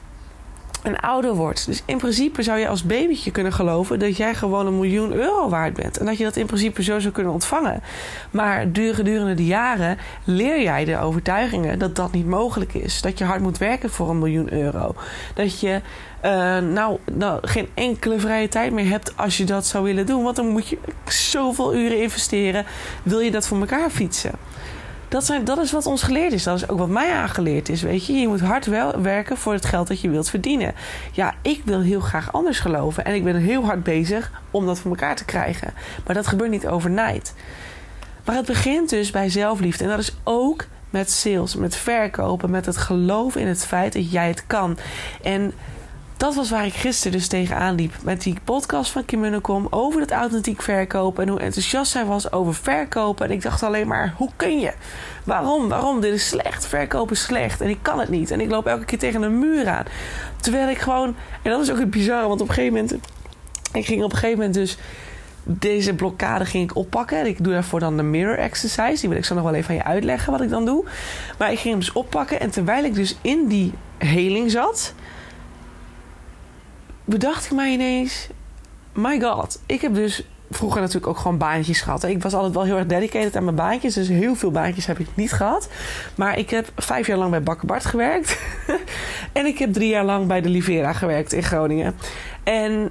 En 0.83 0.99
ouder 0.99 1.35
wordt. 1.35 1.65
Dus 1.65 1.83
in 1.85 1.97
principe 1.97 2.43
zou 2.43 2.59
je 2.59 2.67
als 2.67 2.83
babytje 2.83 3.31
kunnen 3.31 3.53
geloven 3.53 3.99
dat 3.99 4.17
jij 4.17 4.35
gewoon 4.35 4.67
een 4.67 4.79
miljoen 4.79 5.13
euro 5.13 5.49
waard 5.49 5.73
bent. 5.73 5.97
En 5.97 6.05
dat 6.05 6.17
je 6.17 6.23
dat 6.23 6.35
in 6.35 6.45
principe 6.45 6.83
zo 6.83 6.99
zou 6.99 7.13
kunnen 7.13 7.33
ontvangen. 7.33 7.81
Maar 8.31 8.67
gedurende 8.73 9.33
de 9.33 9.45
jaren 9.45 9.97
leer 10.23 10.61
jij 10.61 10.85
de 10.85 10.99
overtuigingen 10.99 11.79
dat 11.79 11.95
dat 11.95 12.11
niet 12.11 12.25
mogelijk 12.25 12.73
is. 12.73 13.01
Dat 13.01 13.17
je 13.17 13.23
hard 13.23 13.41
moet 13.41 13.57
werken 13.57 13.89
voor 13.89 14.09
een 14.09 14.19
miljoen 14.19 14.53
euro. 14.53 14.95
Dat 15.33 15.59
je 15.59 15.81
uh, 16.25 16.57
nou, 16.57 16.97
nou, 17.13 17.47
geen 17.47 17.67
enkele 17.73 18.19
vrije 18.19 18.47
tijd 18.47 18.71
meer 18.71 18.89
hebt 18.89 19.17
als 19.17 19.37
je 19.37 19.43
dat 19.43 19.65
zou 19.65 19.83
willen 19.83 20.05
doen. 20.05 20.23
Want 20.23 20.35
dan 20.35 20.47
moet 20.47 20.67
je 20.67 20.77
zoveel 21.05 21.75
uren 21.75 22.01
investeren. 22.01 22.65
Wil 23.03 23.19
je 23.19 23.31
dat 23.31 23.47
voor 23.47 23.59
elkaar 23.59 23.89
fietsen? 23.89 24.31
Dat, 25.09 25.25
zijn, 25.25 25.43
dat 25.43 25.57
is 25.57 25.71
wat 25.71 25.85
ons 25.85 26.03
geleerd 26.03 26.33
is. 26.33 26.43
Dat 26.43 26.55
is 26.55 26.69
ook 26.69 26.77
wat 26.77 26.89
mij 26.89 27.11
aangeleerd 27.11 27.69
is. 27.69 27.81
Weet 27.81 28.05
je, 28.05 28.13
je 28.13 28.27
moet 28.27 28.41
hard 28.41 28.65
wel 28.65 29.01
werken 29.01 29.37
voor 29.37 29.53
het 29.53 29.65
geld 29.65 29.87
dat 29.87 30.01
je 30.01 30.09
wilt 30.09 30.29
verdienen. 30.29 30.73
Ja, 31.11 31.33
ik 31.41 31.61
wil 31.65 31.81
heel 31.81 31.99
graag 31.99 32.33
anders 32.33 32.59
geloven. 32.59 33.05
En 33.05 33.15
ik 33.15 33.23
ben 33.23 33.35
heel 33.35 33.65
hard 33.65 33.83
bezig 33.83 34.31
om 34.51 34.65
dat 34.65 34.79
voor 34.79 34.91
elkaar 34.91 35.15
te 35.15 35.25
krijgen. 35.25 35.73
Maar 36.05 36.15
dat 36.15 36.27
gebeurt 36.27 36.51
niet 36.51 36.67
overnight. 36.67 37.33
Maar 38.25 38.35
het 38.35 38.45
begint 38.45 38.89
dus 38.89 39.11
bij 39.11 39.29
zelfliefde. 39.29 39.83
En 39.83 39.89
dat 39.89 39.99
is 39.99 40.15
ook 40.23 40.65
met 40.89 41.11
sales, 41.11 41.55
met 41.55 41.75
verkopen, 41.75 42.49
met 42.49 42.65
het 42.65 42.77
geloven 42.77 43.41
in 43.41 43.47
het 43.47 43.65
feit 43.65 43.93
dat 43.93 44.11
jij 44.11 44.27
het 44.27 44.47
kan. 44.47 44.77
En 45.21 45.53
dat 46.19 46.35
was 46.35 46.49
waar 46.49 46.65
ik 46.65 46.73
gisteren 46.73 47.17
dus 47.17 47.27
tegenaan 47.27 47.75
liep. 47.75 47.93
Met 48.03 48.21
die 48.21 48.37
podcast 48.43 48.91
van 48.91 49.05
Kim 49.05 49.19
Munnekom 49.19 49.67
over 49.69 50.01
het 50.01 50.11
authentiek 50.11 50.61
verkopen. 50.61 51.23
En 51.23 51.29
hoe 51.29 51.39
enthousiast 51.39 51.91
zij 51.91 52.05
was 52.05 52.31
over 52.31 52.53
verkopen. 52.55 53.25
En 53.25 53.31
ik 53.31 53.41
dacht 53.41 53.63
alleen 53.63 53.87
maar, 53.87 54.13
hoe 54.17 54.29
kun 54.35 54.59
je? 54.59 54.73
Waarom? 55.23 55.69
Waarom? 55.69 56.01
Dit 56.01 56.13
is 56.13 56.27
slecht. 56.27 56.65
Verkopen 56.65 57.15
is 57.15 57.21
slecht. 57.21 57.61
En 57.61 57.69
ik 57.69 57.77
kan 57.81 57.99
het 57.99 58.09
niet. 58.09 58.31
En 58.31 58.41
ik 58.41 58.49
loop 58.49 58.67
elke 58.67 58.85
keer 58.85 58.99
tegen 58.99 59.21
een 59.21 59.39
muur 59.39 59.67
aan. 59.67 59.85
Terwijl 60.37 60.69
ik 60.69 60.77
gewoon... 60.77 61.15
En 61.41 61.51
dat 61.51 61.61
is 61.61 61.71
ook 61.71 61.79
het 61.79 61.89
bizarre. 61.89 62.27
Want 62.27 62.41
op 62.41 62.47
een 62.47 62.53
gegeven 62.53 62.75
moment... 62.75 62.93
Ik 63.73 63.85
ging 63.85 64.03
op 64.03 64.11
een 64.11 64.17
gegeven 64.17 64.37
moment 64.37 64.53
dus... 64.53 64.77
Deze 65.43 65.93
blokkade 65.93 66.45
ging 66.45 66.69
ik 66.69 66.75
oppakken. 66.75 67.19
En 67.19 67.25
ik 67.25 67.43
doe 67.43 67.53
daarvoor 67.53 67.79
dan 67.79 67.97
de 67.97 68.03
mirror 68.03 68.37
exercise. 68.37 68.99
Die 68.99 69.09
wil 69.09 69.17
ik 69.17 69.25
zo 69.25 69.35
nog 69.35 69.43
wel 69.43 69.53
even 69.53 69.69
aan 69.69 69.75
je 69.75 69.83
uitleggen 69.83 70.31
wat 70.31 70.41
ik 70.41 70.49
dan 70.49 70.65
doe. 70.65 70.85
Maar 71.37 71.51
ik 71.51 71.59
ging 71.59 71.69
hem 71.69 71.79
dus 71.79 71.91
oppakken. 71.91 72.39
En 72.39 72.49
terwijl 72.49 72.83
ik 72.83 72.93
dus 72.93 73.17
in 73.21 73.47
die 73.47 73.73
heling 73.97 74.51
zat 74.51 74.93
bedacht 77.09 77.45
ik 77.45 77.51
mij 77.51 77.71
ineens: 77.71 78.27
my 78.93 79.21
god, 79.21 79.61
ik 79.65 79.81
heb 79.81 79.93
dus 79.93 80.23
vroeger 80.49 80.81
natuurlijk 80.81 81.07
ook 81.07 81.17
gewoon 81.17 81.37
baantjes 81.37 81.81
gehad. 81.81 82.03
Ik 82.03 82.23
was 82.23 82.33
altijd 82.33 82.53
wel 82.53 82.63
heel 82.63 82.77
erg 82.77 82.85
dedicated 82.85 83.35
aan 83.35 83.43
mijn 83.43 83.55
baantjes. 83.55 83.93
Dus 83.93 84.07
heel 84.07 84.35
veel 84.35 84.51
baantjes 84.51 84.85
heb 84.85 84.99
ik 84.99 85.07
niet 85.13 85.31
gehad. 85.31 85.69
Maar 86.15 86.37
ik 86.37 86.49
heb 86.49 86.71
vijf 86.75 87.07
jaar 87.07 87.17
lang 87.17 87.31
bij 87.31 87.43
Bakker 87.43 87.67
Bart 87.67 87.85
gewerkt. 87.85 88.39
en 89.33 89.45
ik 89.45 89.57
heb 89.57 89.73
drie 89.73 89.89
jaar 89.89 90.05
lang 90.05 90.27
bij 90.27 90.41
de 90.41 90.49
Livera 90.49 90.93
gewerkt 90.93 91.33
in 91.33 91.43
Groningen. 91.43 91.95
En 92.43 92.89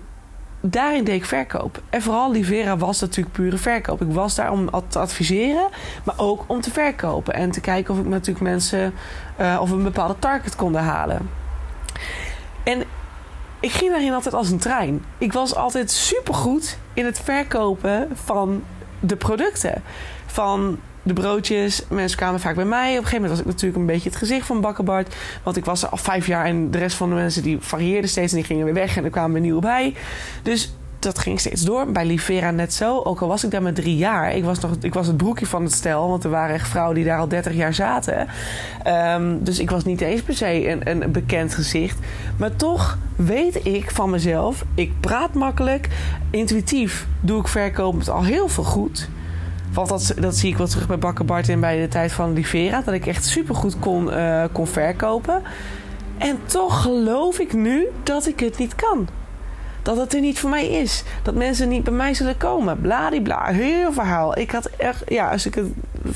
daarin 0.60 1.04
deed 1.04 1.14
ik 1.14 1.24
verkoop. 1.24 1.82
En 1.90 2.02
vooral 2.02 2.30
Livera 2.30 2.76
was 2.76 3.00
natuurlijk 3.00 3.34
pure 3.34 3.56
verkoop. 3.56 4.02
Ik 4.02 4.12
was 4.12 4.34
daar 4.34 4.52
om 4.52 4.70
te 4.88 4.98
adviseren, 4.98 5.68
maar 6.04 6.14
ook 6.18 6.44
om 6.46 6.60
te 6.60 6.70
verkopen. 6.70 7.34
En 7.34 7.50
te 7.50 7.60
kijken 7.60 7.94
of 7.94 8.00
ik 8.00 8.06
natuurlijk 8.06 8.44
mensen 8.44 8.92
uh, 9.40 9.58
of 9.60 9.70
een 9.70 9.82
bepaalde 9.82 10.18
target 10.18 10.56
konden 10.56 10.82
halen. 10.82 11.30
En 12.62 12.82
ik 13.60 13.70
ging 13.70 13.90
daarin 13.90 14.12
altijd 14.12 14.34
als 14.34 14.50
een 14.50 14.58
trein. 14.58 15.04
Ik 15.18 15.32
was 15.32 15.54
altijd 15.54 15.90
supergoed 15.90 16.78
in 16.94 17.04
het 17.04 17.20
verkopen 17.20 18.08
van 18.14 18.62
de 19.00 19.16
producten. 19.16 19.82
Van 20.26 20.78
de 21.02 21.12
broodjes. 21.12 21.82
Mensen 21.88 22.18
kwamen 22.18 22.40
vaak 22.40 22.54
bij 22.54 22.64
mij. 22.64 22.90
Op 22.90 22.96
een 22.96 23.04
gegeven 23.04 23.20
moment 23.20 23.30
was 23.30 23.40
ik 23.40 23.46
natuurlijk 23.46 23.80
een 23.80 23.86
beetje 23.86 24.08
het 24.08 24.18
gezicht 24.18 24.46
van 24.46 24.60
Bakkerbart. 24.60 25.14
Want 25.42 25.56
ik 25.56 25.64
was 25.64 25.82
er 25.82 25.88
al 25.88 25.96
vijf 25.96 26.26
jaar 26.26 26.44
en 26.44 26.70
de 26.70 26.78
rest 26.78 26.96
van 26.96 27.08
de 27.08 27.14
mensen 27.14 27.42
die 27.42 27.58
varieerden 27.60 28.10
steeds 28.10 28.32
en 28.32 28.38
die 28.38 28.46
gingen 28.46 28.64
weer 28.64 28.74
weg 28.74 28.96
en 28.96 29.04
er 29.04 29.10
kwamen 29.10 29.32
weer 29.32 29.40
nieuwe 29.40 29.60
bij. 29.60 29.94
Dus 30.42 30.72
dat 31.14 31.18
ging 31.18 31.40
steeds 31.40 31.62
door. 31.62 31.92
Bij 31.92 32.04
Livera 32.04 32.50
net 32.50 32.74
zo. 32.74 33.00
Ook 33.02 33.20
al 33.20 33.28
was 33.28 33.44
ik 33.44 33.50
daar 33.50 33.62
maar 33.62 33.72
drie 33.72 33.96
jaar. 33.96 34.34
Ik 34.34 34.44
was, 34.44 34.60
nog, 34.60 34.70
ik 34.80 34.94
was 34.94 35.06
het 35.06 35.16
broekje 35.16 35.46
van 35.46 35.62
het 35.62 35.72
stel. 35.72 36.08
Want 36.08 36.24
er 36.24 36.30
waren 36.30 36.54
echt 36.54 36.68
vrouwen 36.68 36.94
die 36.94 37.04
daar 37.04 37.18
al 37.18 37.28
30 37.28 37.54
jaar 37.54 37.74
zaten. 37.74 38.26
Ehm, 38.82 39.36
dus 39.40 39.58
ik 39.58 39.70
was 39.70 39.84
niet 39.84 40.00
eens 40.00 40.22
per 40.22 40.34
se 40.34 40.68
een, 40.68 40.90
een 40.90 41.12
bekend 41.12 41.54
gezicht. 41.54 41.98
Maar 42.36 42.56
toch 42.56 42.98
weet 43.16 43.66
ik 43.66 43.90
van 43.90 44.10
mezelf. 44.10 44.64
Ik 44.74 44.92
praat 45.00 45.34
makkelijk. 45.34 45.88
Intuïtief 46.30 47.06
doe 47.20 47.40
ik 47.40 47.48
verkopend 47.48 48.08
al 48.08 48.24
heel 48.24 48.48
veel 48.48 48.64
goed. 48.64 49.08
Want 49.72 49.88
dat, 49.88 50.14
dat 50.20 50.36
zie 50.36 50.50
ik 50.50 50.56
wel 50.56 50.66
terug 50.66 50.86
bij 50.86 50.98
Bakker 50.98 51.24
Bart 51.24 51.48
en 51.48 51.60
bij 51.60 51.80
de 51.80 51.88
tijd 51.88 52.12
van 52.12 52.32
Livera. 52.32 52.82
Dat 52.84 52.94
ik 52.94 53.06
echt 53.06 53.26
supergoed 53.26 53.78
kon, 53.78 54.06
uh, 54.06 54.44
kon 54.52 54.66
verkopen. 54.66 55.42
En 56.18 56.38
toch 56.46 56.82
geloof 56.82 57.38
ik 57.38 57.52
nu 57.52 57.86
dat 58.02 58.26
ik 58.26 58.40
het 58.40 58.58
niet 58.58 58.74
kan. 58.74 59.08
Dat 59.82 59.96
het 59.96 60.14
er 60.14 60.20
niet 60.20 60.38
voor 60.38 60.50
mij 60.50 60.68
is. 60.68 61.02
Dat 61.22 61.34
mensen 61.34 61.68
niet 61.68 61.84
bij 61.84 61.92
mij 61.92 62.14
zullen 62.14 62.36
komen. 62.36 62.80
Bladibla. 62.80 63.44
Heel 63.44 63.92
verhaal. 63.92 64.38
Ik 64.38 64.50
had 64.50 64.70
echt, 64.76 65.02
ja, 65.06 65.30
als 65.30 65.46
ik 65.46 65.54
het 65.54 65.66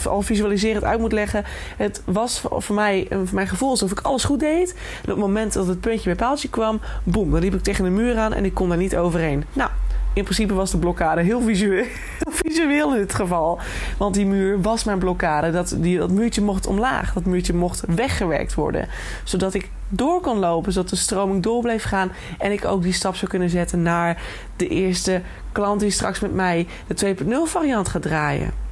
al 0.07 0.23
visualiserend 0.23 0.85
uit 0.85 1.00
moet 1.00 1.12
leggen. 1.12 1.45
Het 1.76 2.02
was 2.04 2.42
voor 2.57 2.75
mij, 2.75 3.07
voor 3.11 3.26
mijn 3.33 3.49
gevoel 3.49 3.71
alsof 3.71 3.90
ik 3.90 4.00
alles 4.00 4.25
goed 4.25 4.40
deed. 4.40 4.71
En 4.73 5.02
op 5.02 5.07
het 5.07 5.16
moment 5.16 5.52
dat 5.52 5.66
het 5.66 5.81
puntje 5.81 6.04
bij 6.04 6.26
paaltje 6.26 6.49
kwam, 6.49 6.81
boem, 7.04 7.31
dan 7.31 7.40
liep 7.40 7.54
ik 7.54 7.62
tegen 7.62 7.85
de 7.85 7.90
muur 7.90 8.19
aan 8.19 8.33
en 8.33 8.45
ik 8.45 8.54
kon 8.54 8.69
daar 8.69 8.78
niet 8.78 8.97
overheen. 8.97 9.45
Nou, 9.52 9.71
in 10.12 10.23
principe 10.23 10.54
was 10.54 10.71
de 10.71 10.78
blokkade 10.78 11.23
heel 11.23 11.40
visueel, 11.40 11.85
visueel 12.45 12.92
in 12.92 13.00
dit 13.00 13.14
geval. 13.14 13.59
Want 13.99 14.14
die 14.14 14.26
muur 14.26 14.61
was 14.61 14.85
mijn 14.85 14.99
blokkade. 14.99 15.50
Dat, 15.50 15.76
die, 15.78 15.99
dat 15.99 16.11
muurtje 16.11 16.42
mocht 16.42 16.66
omlaag. 16.66 17.12
Dat 17.12 17.25
muurtje 17.25 17.54
mocht 17.54 17.83
weggewerkt 17.87 18.54
worden. 18.54 18.88
Zodat 19.25 19.54
ik 19.54 19.71
door 19.88 20.21
kon 20.21 20.38
lopen. 20.38 20.73
Zodat 20.73 20.90
de 20.90 20.97
stroming 20.97 21.42
door 21.42 21.62
bleef 21.62 21.85
gaan. 21.85 22.12
En 22.38 22.52
ik 22.52 22.64
ook 22.64 22.83
die 22.83 22.92
stap 22.92 23.14
zou 23.14 23.31
kunnen 23.31 23.50
zetten 23.50 23.83
naar 23.83 24.23
de 24.57 24.69
eerste 24.69 25.23
klant 25.52 25.81
die 25.81 25.90
straks 25.90 26.21
met 26.21 26.35
mij 26.35 26.66
de 26.87 27.14
2.0 27.16 27.31
variant 27.45 27.88
gaat 27.88 28.02
draaien. 28.02 28.72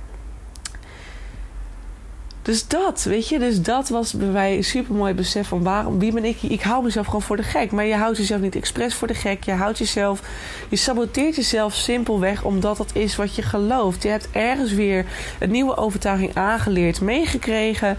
Dus 2.51 2.67
dat, 2.67 3.03
weet 3.03 3.29
je, 3.29 3.39
dus 3.39 3.63
dat 3.63 3.89
was 3.89 4.13
bij 4.13 4.29
mij 4.29 4.57
een 4.57 4.65
super 4.65 4.95
mooi 4.95 5.15
besef 5.15 5.49
van 5.49 5.63
waarom, 5.63 5.99
wie 5.99 6.13
ben 6.13 6.25
ik? 6.25 6.43
Ik 6.43 6.63
hou 6.63 6.85
mezelf 6.85 7.07
gewoon 7.07 7.23
voor 7.23 7.37
de 7.37 7.43
gek. 7.43 7.71
Maar 7.71 7.85
je 7.85 7.95
houdt 7.95 8.17
jezelf 8.17 8.41
niet 8.41 8.57
expres 8.57 8.95
voor 8.95 9.09
de 9.09 9.15
gek. 9.15 9.45
Je 9.45 9.53
houdt 9.53 9.79
jezelf, 9.79 10.23
je 10.69 10.77
saboteert 10.77 11.37
jezelf 11.37 11.75
simpelweg 11.75 12.45
omdat 12.45 12.77
dat 12.77 12.91
is 12.95 13.17
wat 13.17 13.35
je 13.35 13.43
gelooft. 13.43 14.03
Je 14.03 14.09
hebt 14.09 14.29
ergens 14.33 14.73
weer 14.73 15.07
een 15.39 15.51
nieuwe 15.51 15.77
overtuiging 15.77 16.35
aangeleerd, 16.35 17.01
meegekregen. 17.01 17.97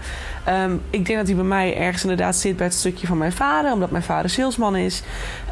Um, 0.48 0.82
ik 0.90 1.06
denk 1.06 1.18
dat 1.18 1.26
die 1.26 1.34
bij 1.34 1.44
mij 1.44 1.76
ergens 1.76 2.02
inderdaad 2.02 2.36
zit 2.36 2.56
bij 2.56 2.66
het 2.66 2.74
stukje 2.74 3.06
van 3.06 3.18
mijn 3.18 3.32
vader, 3.32 3.72
omdat 3.72 3.90
mijn 3.90 4.02
vader 4.02 4.30
salesman 4.30 4.76
is. 4.76 5.02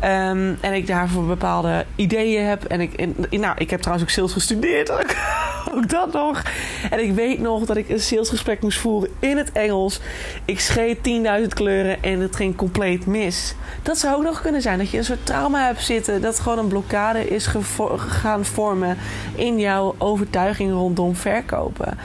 Um, 0.05 0.59
en 0.61 0.73
ik 0.73 0.87
daarvoor 0.87 1.25
bepaalde 1.25 1.85
ideeën 1.97 2.45
heb. 2.45 2.65
En 2.65 2.81
ik, 2.81 3.07
nou, 3.31 3.55
ik 3.59 3.71
heb 3.71 3.81
trouwens 3.81 4.09
ook 4.09 4.15
sales 4.15 4.33
gestudeerd. 4.33 4.91
ook 5.75 5.89
dat 5.89 6.13
nog. 6.13 6.43
En 6.91 7.03
ik 7.03 7.13
weet 7.13 7.39
nog 7.39 7.65
dat 7.65 7.77
ik 7.77 7.89
een 7.89 8.01
salesgesprek 8.01 8.61
moest 8.61 8.79
voeren 8.79 8.90
in 9.19 9.37
het 9.37 9.53
Engels. 9.53 10.01
Ik 10.45 10.61
schreef 10.61 10.97
10.000 10.97 11.49
kleuren 11.49 12.03
en 12.03 12.21
het 12.21 12.37
ging 12.37 12.57
compleet 12.57 13.07
mis. 13.07 13.55
Dat 13.83 13.99
zou 13.99 14.17
ook 14.17 14.23
nog 14.23 14.41
kunnen 14.41 14.63
zijn 14.63 14.79
dat 14.79 14.91
je 14.91 14.99
een 14.99 15.05
soort 15.05 15.27
trauma 15.27 15.67
hebt 15.67 15.83
zitten. 15.83 16.23
Dat 16.23 16.41
gewoon 16.41 16.59
een 16.59 16.69
blokkade 16.69 17.29
is 17.29 17.49
gaan 17.97 18.45
vormen 18.45 18.97
in 19.35 19.59
jouw 19.59 19.95
overtuiging 19.99 20.73
rondom 20.73 21.15
verkopen. 21.15 21.99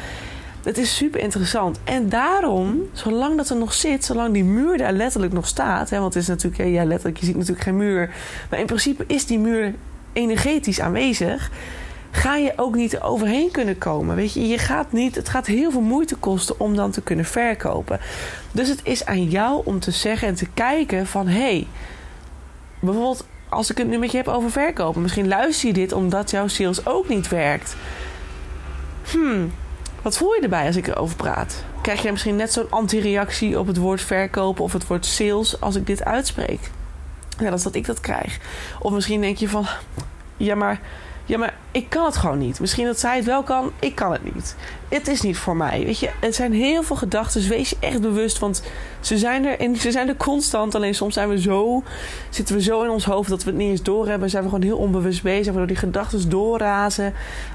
Het 0.64 0.78
is 0.78 0.96
super 0.96 1.20
interessant. 1.20 1.80
En 1.84 2.10
daarom, 2.10 2.82
zolang 2.94 3.38
dat 3.38 3.50
er 3.50 3.56
nog 3.56 3.74
zit, 3.74 4.06
zolang 4.06 4.34
die 4.34 4.44
muur 4.44 4.78
daar 4.78 4.94
letterlijk 4.94 5.34
nog 5.34 5.48
staat. 5.48 5.90
Hè, 5.90 6.00
want 6.00 6.16
is 6.16 6.28
natuurlijk, 6.28 6.70
ja, 6.70 6.86
letterlijk, 6.86 7.18
je 7.18 7.26
ziet 7.26 7.36
natuurlijk 7.36 7.64
geen 7.64 7.78
muur. 7.78 8.14
Maar 8.50 8.60
in 8.60 8.66
principe 8.66 9.04
is 9.08 9.26
die 9.26 9.40
muur 9.40 9.74
energetisch 10.14 10.80
aanwezig 10.80 11.52
ga 12.16 12.36
je 12.36 12.54
ook 12.56 12.76
niet 12.76 13.00
overheen 13.00 13.52
kunnen 13.52 13.78
komen. 13.78 14.16
Weet 14.16 14.34
je, 14.34 14.48
je 14.48 14.58
gaat 14.58 14.92
niet, 14.92 15.16
het 15.16 15.30
gaat 15.30 15.46
heel 15.46 15.72
veel 15.72 15.82
moeite 15.82 16.16
kosten 16.16 16.60
om 16.60 16.76
dan 16.76 16.92
te 16.92 17.02
kunnen 17.02 17.26
verkopen. 17.26 18.00
Dus 18.52 18.70
het 18.70 18.80
is 18.84 19.06
aan 19.06 19.24
jou 19.24 19.62
om 19.66 19.80
te 19.80 19.92
zeggen 19.92 20.28
en 20.28 20.36
te 20.36 20.48
kijken 20.54 21.08
van 21.08 21.28
hé, 21.28 21.40
hey, 21.40 21.68
bijvoorbeeld 22.80 23.26
als 23.50 23.72
ik 23.72 23.78
het 23.78 23.88
nu 23.88 23.98
met 23.98 24.12
je 24.12 24.18
heb 24.18 24.28
over 24.28 24.52
verkopen, 24.52 25.02
misschien 25.02 25.28
luister 25.28 25.68
je 25.68 25.74
dit 25.74 25.92
omdat 25.92 26.32
jouw 26.32 26.48
sales 26.48 26.86
ook 26.86 27.08
niet 27.08 27.28
werkt. 27.28 27.76
Hmm, 29.12 29.54
wat 30.02 30.18
voel 30.18 30.34
je 30.34 30.42
erbij 30.42 30.66
als 30.66 30.76
ik 30.76 30.88
erover 30.88 31.16
praat? 31.16 31.64
Krijg 31.82 32.02
jij 32.02 32.12
misschien 32.12 32.36
net 32.36 32.54
zo'n 32.54 32.70
anti-reactie 32.70 33.60
op 33.60 33.68
het 33.68 33.78
woord 33.78 34.02
verkopen 34.02 34.64
of 34.64 34.74
het 34.74 34.88
woord 34.88 35.06
sales 35.06 35.62
als 35.62 35.76
ik 35.76 35.88
dit 35.88 36.04
uitspreek? 36.04 36.60
Dat 37.38 37.54
is 37.54 37.64
dat 37.64 37.76
ik 37.76 37.86
dat 37.86 38.00
krijg. 38.00 38.40
Of 38.80 38.92
misschien 38.92 39.22
denk 39.22 39.38
je 39.38 39.50
van, 39.50 39.66
ja 40.38 40.56
maar 40.56 40.80
ja, 41.26 41.38
maar 41.38 41.54
ik 41.72 41.90
kan 41.90 42.06
het 42.06 42.18
gewoon 42.18 42.38
niet. 42.38 42.60
Misschien 42.60 42.86
dat 42.86 43.00
zij 43.00 43.16
het 43.16 43.26
wel 43.26 43.44
kan, 43.44 43.72
ik 43.80 43.96
kan 43.96 44.12
het 44.12 44.34
niet. 44.34 44.56
Het 44.90 45.08
is 45.08 45.22
niet 45.22 45.38
voor 45.38 45.56
mij. 45.56 45.86
Weet 45.86 46.00
je, 46.00 46.10
het 46.20 46.36
zijn 46.36 46.54
heel 46.54 46.84
veel 46.84 46.96
gedachten. 46.96 47.50
Wees 47.50 47.70
je 47.70 47.78
echt 47.80 48.02
bewust, 48.02 48.40
want 48.40 48.64
ze 49.00 49.18
zijn 49.18 49.46
er 49.46 49.60
en 49.60 49.76
ze 49.76 49.92
zijn 49.92 50.08
er 50.08 50.16
constant. 50.16 50.76
Alleen 50.76 50.96
soms 50.96 51.14
zijn 51.14 51.30
we 51.30 51.42
zo, 51.42 51.84
zitten 52.30 52.56
we 52.56 52.62
zo 52.62 52.84
in 52.84 52.90
ons 52.90 53.06
hoofd 53.06 53.30
dat 53.30 53.44
we 53.44 53.50
het 53.50 53.60
niet 53.60 53.70
eens 53.70 53.84
doorhebben. 53.84 54.30
Zijn 54.30 54.44
we 54.44 54.50
gewoon 54.50 54.64
heel 54.64 54.78
onbewust 54.78 55.24
bezig, 55.24 55.46
waardoor 55.46 55.68
die 55.68 55.76
gedachten 55.76 56.30
doorrazen. 56.30 57.14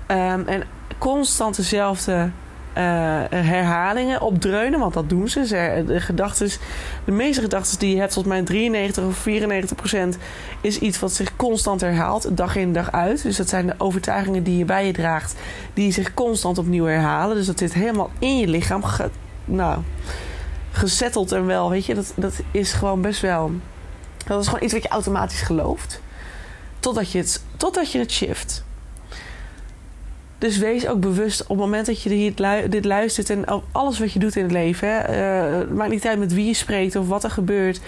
Um, 0.08 0.46
en 0.46 0.62
constant 0.98 1.56
dezelfde 1.56 2.30
herhalingen 2.72 4.20
opdreunen, 4.20 4.80
want 4.80 4.94
dat 4.94 5.08
doen 5.08 5.28
ze. 5.28 5.82
De, 5.86 6.00
gedachtes, 6.00 6.58
de 7.04 7.12
meeste 7.12 7.40
gedachten 7.40 7.78
die 7.78 7.94
je 7.94 8.00
hebt, 8.00 8.12
volgens 8.12 8.34
mij 8.34 8.44
93 8.44 9.04
of 9.04 9.16
94 9.16 9.76
procent, 9.76 10.18
is 10.60 10.78
iets 10.78 10.98
wat 10.98 11.12
zich 11.12 11.36
constant 11.36 11.80
herhaalt, 11.80 12.36
dag 12.36 12.56
in 12.56 12.72
dag 12.72 12.92
uit. 12.92 13.22
Dus 13.22 13.36
dat 13.36 13.48
zijn 13.48 13.66
de 13.66 13.74
overtuigingen 13.78 14.42
die 14.42 14.56
je 14.56 14.64
bij 14.64 14.86
je 14.86 14.92
draagt, 14.92 15.34
die 15.74 15.92
zich 15.92 16.14
constant 16.14 16.58
opnieuw 16.58 16.84
herhalen. 16.84 17.36
Dus 17.36 17.46
dat 17.46 17.58
zit 17.58 17.72
helemaal 17.72 18.10
in 18.18 18.38
je 18.38 18.48
lichaam, 18.48 18.82
nou, 19.44 19.78
gezetteld 20.70 21.32
en 21.32 21.46
wel, 21.46 21.70
weet 21.70 21.86
je, 21.86 21.94
dat, 21.94 22.12
dat 22.16 22.40
is 22.50 22.72
gewoon 22.72 23.00
best 23.00 23.20
wel. 23.20 23.50
Dat 24.26 24.40
is 24.40 24.46
gewoon 24.46 24.62
iets 24.62 24.72
wat 24.72 24.82
je 24.82 24.88
automatisch 24.88 25.40
gelooft. 25.40 26.00
Totdat 26.80 27.12
je 27.12 27.18
het, 27.18 27.42
totdat 27.56 27.92
je 27.92 27.98
het 27.98 28.12
shift. 28.12 28.64
Dus 30.40 30.58
wees 30.58 30.86
ook 30.86 31.00
bewust 31.00 31.40
op 31.40 31.48
het 31.48 31.58
moment 31.58 31.86
dat 31.86 32.02
je 32.02 32.32
dit 32.68 32.84
luistert 32.84 33.30
en 33.30 33.44
alles 33.72 33.98
wat 33.98 34.12
je 34.12 34.18
doet 34.18 34.36
in 34.36 34.42
het 34.42 34.52
leven. 34.52 34.88
Het 35.58 35.74
maakt 35.74 35.90
niet 35.90 36.06
uit 36.06 36.18
met 36.18 36.34
wie 36.34 36.46
je 36.46 36.54
spreekt 36.54 36.96
of 36.96 37.08
wat 37.08 37.24
er 37.24 37.30
gebeurt. 37.30 37.80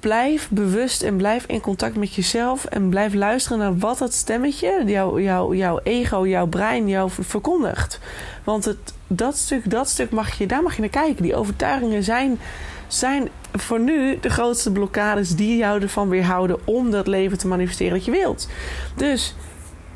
Blijf 0.00 0.48
bewust 0.50 1.02
en 1.02 1.16
blijf 1.16 1.44
in 1.46 1.60
contact 1.60 1.96
met 1.96 2.14
jezelf. 2.14 2.64
En 2.64 2.88
blijf 2.88 3.14
luisteren 3.14 3.58
naar 3.58 3.78
wat 3.78 3.98
dat 3.98 4.14
stemmetje, 4.14 4.82
jouw, 4.86 5.20
jouw, 5.20 5.54
jouw 5.54 5.80
ego, 5.82 6.26
jouw 6.26 6.46
brein 6.46 6.88
jou 6.88 7.10
verkondigt. 7.10 7.98
Want 8.44 8.64
het, 8.64 8.94
dat, 9.06 9.36
stuk, 9.36 9.70
dat 9.70 9.88
stuk 9.88 10.10
mag 10.10 10.38
je, 10.38 10.46
daar 10.46 10.62
mag 10.62 10.74
je 10.74 10.80
naar 10.80 10.90
kijken. 10.90 11.22
Die 11.22 11.36
overtuigingen 11.36 12.02
zijn, 12.02 12.38
zijn 12.86 13.28
voor 13.52 13.80
nu 13.80 14.18
de 14.20 14.30
grootste 14.30 14.72
blokkades 14.72 15.36
die 15.36 15.56
jou 15.56 15.82
ervan 15.82 16.08
weerhouden 16.08 16.58
om 16.64 16.90
dat 16.90 17.06
leven 17.06 17.38
te 17.38 17.46
manifesteren 17.46 17.92
dat 17.92 18.04
je 18.04 18.10
wilt. 18.10 18.48
Dus 18.96 19.34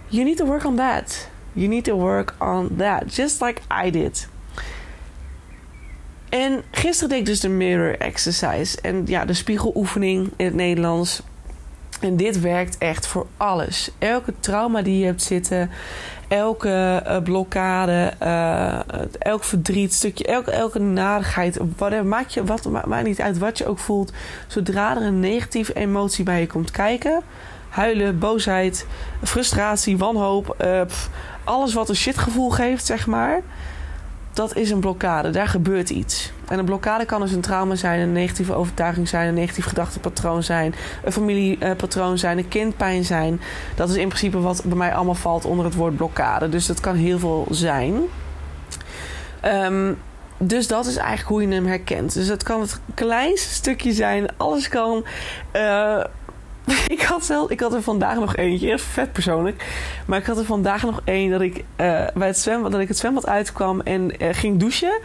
You 0.08 0.24
need 0.24 0.36
to 0.36 0.46
work 0.46 0.64
on 0.64 0.76
that. 0.76 1.28
You 1.52 1.68
need 1.68 1.84
to 1.84 1.96
work 1.96 2.34
on 2.38 2.76
that. 2.76 3.14
Just 3.14 3.40
like 3.40 3.60
I 3.86 3.90
did. 3.90 4.28
En 6.28 6.62
gisteren 6.70 7.08
deed 7.08 7.18
ik 7.18 7.26
dus 7.26 7.40
de 7.40 7.48
mirror 7.48 7.98
exercise. 7.98 8.80
En 8.80 9.02
ja, 9.06 9.24
de 9.24 9.34
spiegeloefening 9.34 10.32
in 10.36 10.44
het 10.44 10.54
Nederlands. 10.54 11.22
En 12.00 12.16
dit 12.16 12.40
werkt 12.40 12.78
echt 12.78 13.06
voor 13.06 13.26
alles. 13.36 13.90
Elke 13.98 14.32
trauma 14.40 14.82
die 14.82 14.98
je 14.98 15.04
hebt 15.04 15.22
zitten, 15.22 15.70
elke 16.28 17.02
uh, 17.06 17.22
blokkade, 17.22 18.12
uh, 18.22 18.78
elk 19.18 19.44
verdriet, 19.44 19.94
stukje, 19.94 20.24
elke, 20.24 20.50
elke 20.50 20.78
narigheid, 20.78 21.58
whatever, 21.76 22.06
maakt 22.06 22.34
je, 22.34 22.44
wat, 22.44 22.68
maakt 22.86 23.06
niet 23.06 23.20
uit 23.20 23.38
wat 23.38 23.58
je 23.58 23.66
ook 23.66 23.78
voelt. 23.78 24.12
Zodra 24.46 24.96
er 24.96 25.02
een 25.02 25.20
negatieve 25.20 25.72
emotie 25.72 26.24
bij 26.24 26.40
je 26.40 26.46
komt 26.46 26.70
kijken, 26.70 27.22
huilen, 27.76 28.18
boosheid, 28.18 28.86
frustratie, 29.22 29.98
wanhoop. 29.98 30.56
Uh, 30.64 30.80
alles 31.44 31.74
wat 31.74 31.88
een 31.88 31.96
shitgevoel 31.96 32.50
geeft, 32.50 32.86
zeg 32.86 33.06
maar. 33.06 33.40
Dat 34.32 34.56
is 34.56 34.70
een 34.70 34.80
blokkade. 34.80 35.30
Daar 35.30 35.48
gebeurt 35.48 35.90
iets. 35.90 36.32
En 36.48 36.58
een 36.58 36.64
blokkade 36.64 37.04
kan 37.04 37.20
dus 37.20 37.32
een 37.32 37.40
trauma 37.40 37.74
zijn, 37.74 38.00
een 38.00 38.12
negatieve 38.12 38.54
overtuiging 38.54 39.08
zijn, 39.08 39.28
een 39.28 39.34
negatief 39.34 39.66
gedachtepatroon 39.66 40.42
zijn, 40.42 40.74
een 41.04 41.12
familiepatroon 41.12 42.18
zijn, 42.18 42.38
een 42.38 42.48
kindpijn 42.48 43.04
zijn. 43.04 43.40
Dat 43.74 43.88
is 43.88 43.96
in 43.96 44.08
principe 44.08 44.40
wat 44.40 44.62
bij 44.64 44.76
mij 44.76 44.94
allemaal 44.94 45.14
valt 45.14 45.44
onder 45.44 45.64
het 45.64 45.74
woord 45.74 45.96
blokkade. 45.96 46.48
Dus 46.48 46.66
dat 46.66 46.80
kan 46.80 46.94
heel 46.94 47.18
veel 47.18 47.46
zijn. 47.50 47.94
Um, 49.44 49.98
dus 50.38 50.66
dat 50.66 50.86
is 50.86 50.96
eigenlijk 50.96 51.28
hoe 51.28 51.42
je 51.42 51.54
hem 51.54 51.66
herkent. 51.66 52.14
Dus 52.14 52.28
het 52.28 52.42
kan 52.42 52.60
het 52.60 52.80
kleinste 52.94 53.54
stukje 53.54 53.92
zijn. 53.92 54.26
Alles 54.36 54.68
kan. 54.68 55.04
Uh, 55.56 56.04
ik, 56.96 57.02
had 57.02 57.24
zelf, 57.24 57.50
ik 57.50 57.60
had 57.60 57.74
er 57.74 57.82
vandaag 57.82 58.18
nog 58.18 58.36
eentje. 58.36 58.70
Echt 58.70 58.82
vet 58.82 59.12
persoonlijk. 59.12 59.64
Maar 60.06 60.18
ik 60.18 60.26
had 60.26 60.38
er 60.38 60.44
vandaag 60.44 60.82
nog 60.82 61.00
één 61.04 61.30
dat 61.30 61.40
ik, 61.40 61.56
uh, 61.56 61.64
bij 62.14 62.26
het 62.26 62.38
zwembad, 62.38 62.72
dat 62.72 62.80
ik 62.80 62.88
het 62.88 62.98
zwembad 62.98 63.26
uitkwam 63.26 63.80
en 63.80 64.22
uh, 64.22 64.28
ging 64.32 64.58
douchen. 64.58 65.00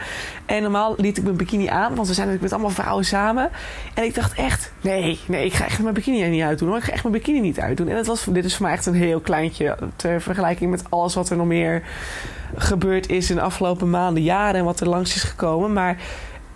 En 0.46 0.62
normaal 0.62 0.94
liet 0.96 1.16
ik 1.16 1.24
mijn 1.24 1.36
bikini 1.36 1.66
aan, 1.66 1.94
want 1.94 2.08
we 2.08 2.14
zijn 2.14 2.38
met 2.40 2.52
allemaal 2.52 2.70
vrouwen 2.70 3.04
samen. 3.04 3.50
En 3.94 4.04
ik 4.04 4.14
dacht 4.14 4.34
echt, 4.34 4.72
nee, 4.80 5.20
nee, 5.26 5.44
ik 5.44 5.52
ga 5.52 5.64
echt 5.64 5.78
mijn 5.78 5.94
bikini 5.94 6.28
niet 6.28 6.42
uitdoen 6.42 6.68
hoor. 6.68 6.78
Ik 6.78 6.84
ga 6.84 6.92
echt 6.92 7.02
mijn 7.02 7.14
bikini 7.14 7.40
niet 7.40 7.60
uitdoen. 7.60 7.88
En 7.88 7.96
het 7.96 8.06
was, 8.06 8.24
dit 8.24 8.44
is 8.44 8.56
voor 8.56 8.66
mij 8.66 8.74
echt 8.74 8.86
een 8.86 8.94
heel 8.94 9.20
kleintje 9.20 9.76
ter 9.96 10.20
vergelijking 10.20 10.70
met 10.70 10.84
alles 10.88 11.14
wat 11.14 11.30
er 11.30 11.36
nog 11.36 11.46
meer 11.46 11.82
gebeurd 12.56 13.08
is 13.08 13.30
in 13.30 13.36
de 13.36 13.42
afgelopen 13.42 13.90
maanden, 13.90 14.22
jaren 14.22 14.54
en 14.54 14.64
wat 14.64 14.80
er 14.80 14.88
langs 14.88 15.14
is 15.14 15.22
gekomen. 15.22 15.72
Maar 15.72 15.96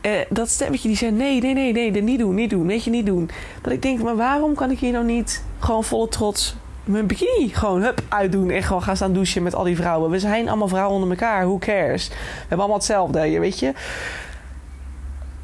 eh, 0.00 0.12
dat 0.28 0.48
stemmetje 0.48 0.88
die 0.88 0.96
zei: 0.96 1.10
nee, 1.10 1.40
nee, 1.40 1.54
nee, 1.54 1.72
nee, 1.72 2.02
niet 2.02 2.18
doen, 2.18 2.34
niet 2.34 2.50
doen, 2.50 2.66
weet 2.66 2.84
je, 2.84 2.90
niet 2.90 3.06
doen. 3.06 3.30
Dat 3.62 3.72
ik 3.72 3.82
denk: 3.82 4.02
maar 4.02 4.16
waarom 4.16 4.54
kan 4.54 4.70
ik 4.70 4.78
hier 4.78 4.92
nou 4.92 5.04
niet 5.04 5.44
gewoon 5.58 5.84
volle 5.84 6.08
trots 6.08 6.56
mijn 6.84 7.06
bikini 7.06 7.48
gewoon 7.48 7.82
hup 7.82 8.02
uitdoen 8.08 8.50
en 8.50 8.62
gewoon 8.62 8.82
gaan 8.82 8.96
staan 8.96 9.12
douchen 9.12 9.42
met 9.42 9.54
al 9.54 9.64
die 9.64 9.76
vrouwen? 9.76 10.10
We 10.10 10.18
zijn 10.18 10.48
allemaal 10.48 10.68
vrouwen 10.68 10.94
onder 10.94 11.10
elkaar, 11.10 11.44
who 11.44 11.58
cares? 11.58 12.08
We 12.08 12.14
hebben 12.38 12.58
allemaal 12.58 12.76
hetzelfde, 12.76 13.38
weet 13.40 13.58
je. 13.58 13.72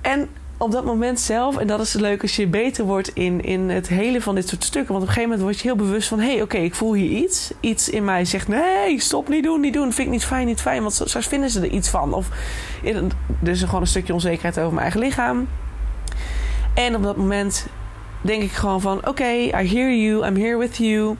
En 0.01 0.29
op 0.57 0.71
dat 0.71 0.85
moment 0.85 1.21
zelf, 1.21 1.57
en 1.57 1.67
dat 1.67 1.81
is 1.81 1.93
leuk 1.93 2.23
als 2.23 2.37
je 2.37 2.47
beter 2.47 2.85
wordt 2.85 3.11
in, 3.15 3.45
in 3.45 3.69
het 3.69 3.89
hele 3.89 4.21
van 4.21 4.35
dit 4.35 4.49
soort 4.49 4.65
stukken. 4.65 4.93
Want 4.93 5.05
op 5.05 5.09
een 5.09 5.15
gegeven 5.15 5.37
moment 5.37 5.49
word 5.49 5.63
je 5.63 5.69
heel 5.69 5.87
bewust 5.87 6.09
van: 6.09 6.21
hé, 6.21 6.33
hey, 6.33 6.43
oké, 6.43 6.57
ik 6.57 6.75
voel 6.75 6.95
hier 6.95 7.11
iets. 7.11 7.53
Iets 7.61 7.89
in 7.89 8.05
mij 8.05 8.25
zegt: 8.25 8.49
nee, 8.49 9.01
stop, 9.01 9.29
niet 9.29 9.45
doen, 9.45 9.61
niet 9.61 9.73
doen. 9.73 9.93
Vind 9.93 10.07
ik 10.07 10.13
niet 10.13 10.25
fijn, 10.25 10.47
niet 10.47 10.61
fijn. 10.61 10.81
Want 10.81 10.93
straks 10.93 11.27
vinden 11.27 11.51
ze 11.51 11.61
er 11.61 11.71
iets 11.71 11.89
van. 11.89 12.15
Of 12.15 12.29
er 12.83 13.49
is 13.49 13.63
gewoon 13.63 13.81
een 13.81 13.87
stukje 13.87 14.13
onzekerheid 14.13 14.59
over 14.59 14.71
mijn 14.71 14.83
eigen 14.83 15.01
lichaam. 15.01 15.49
En 16.75 16.97
op 16.97 17.03
dat 17.03 17.17
moment 17.17 17.67
denk 18.21 18.43
ik 18.43 18.53
gewoon 18.53 18.81
van: 18.81 19.09
oké, 19.09 19.33
I 19.33 19.51
hear 19.51 19.95
you, 19.95 20.27
I'm 20.27 20.37
here 20.37 20.57
with 20.57 20.77
you. 20.77 21.17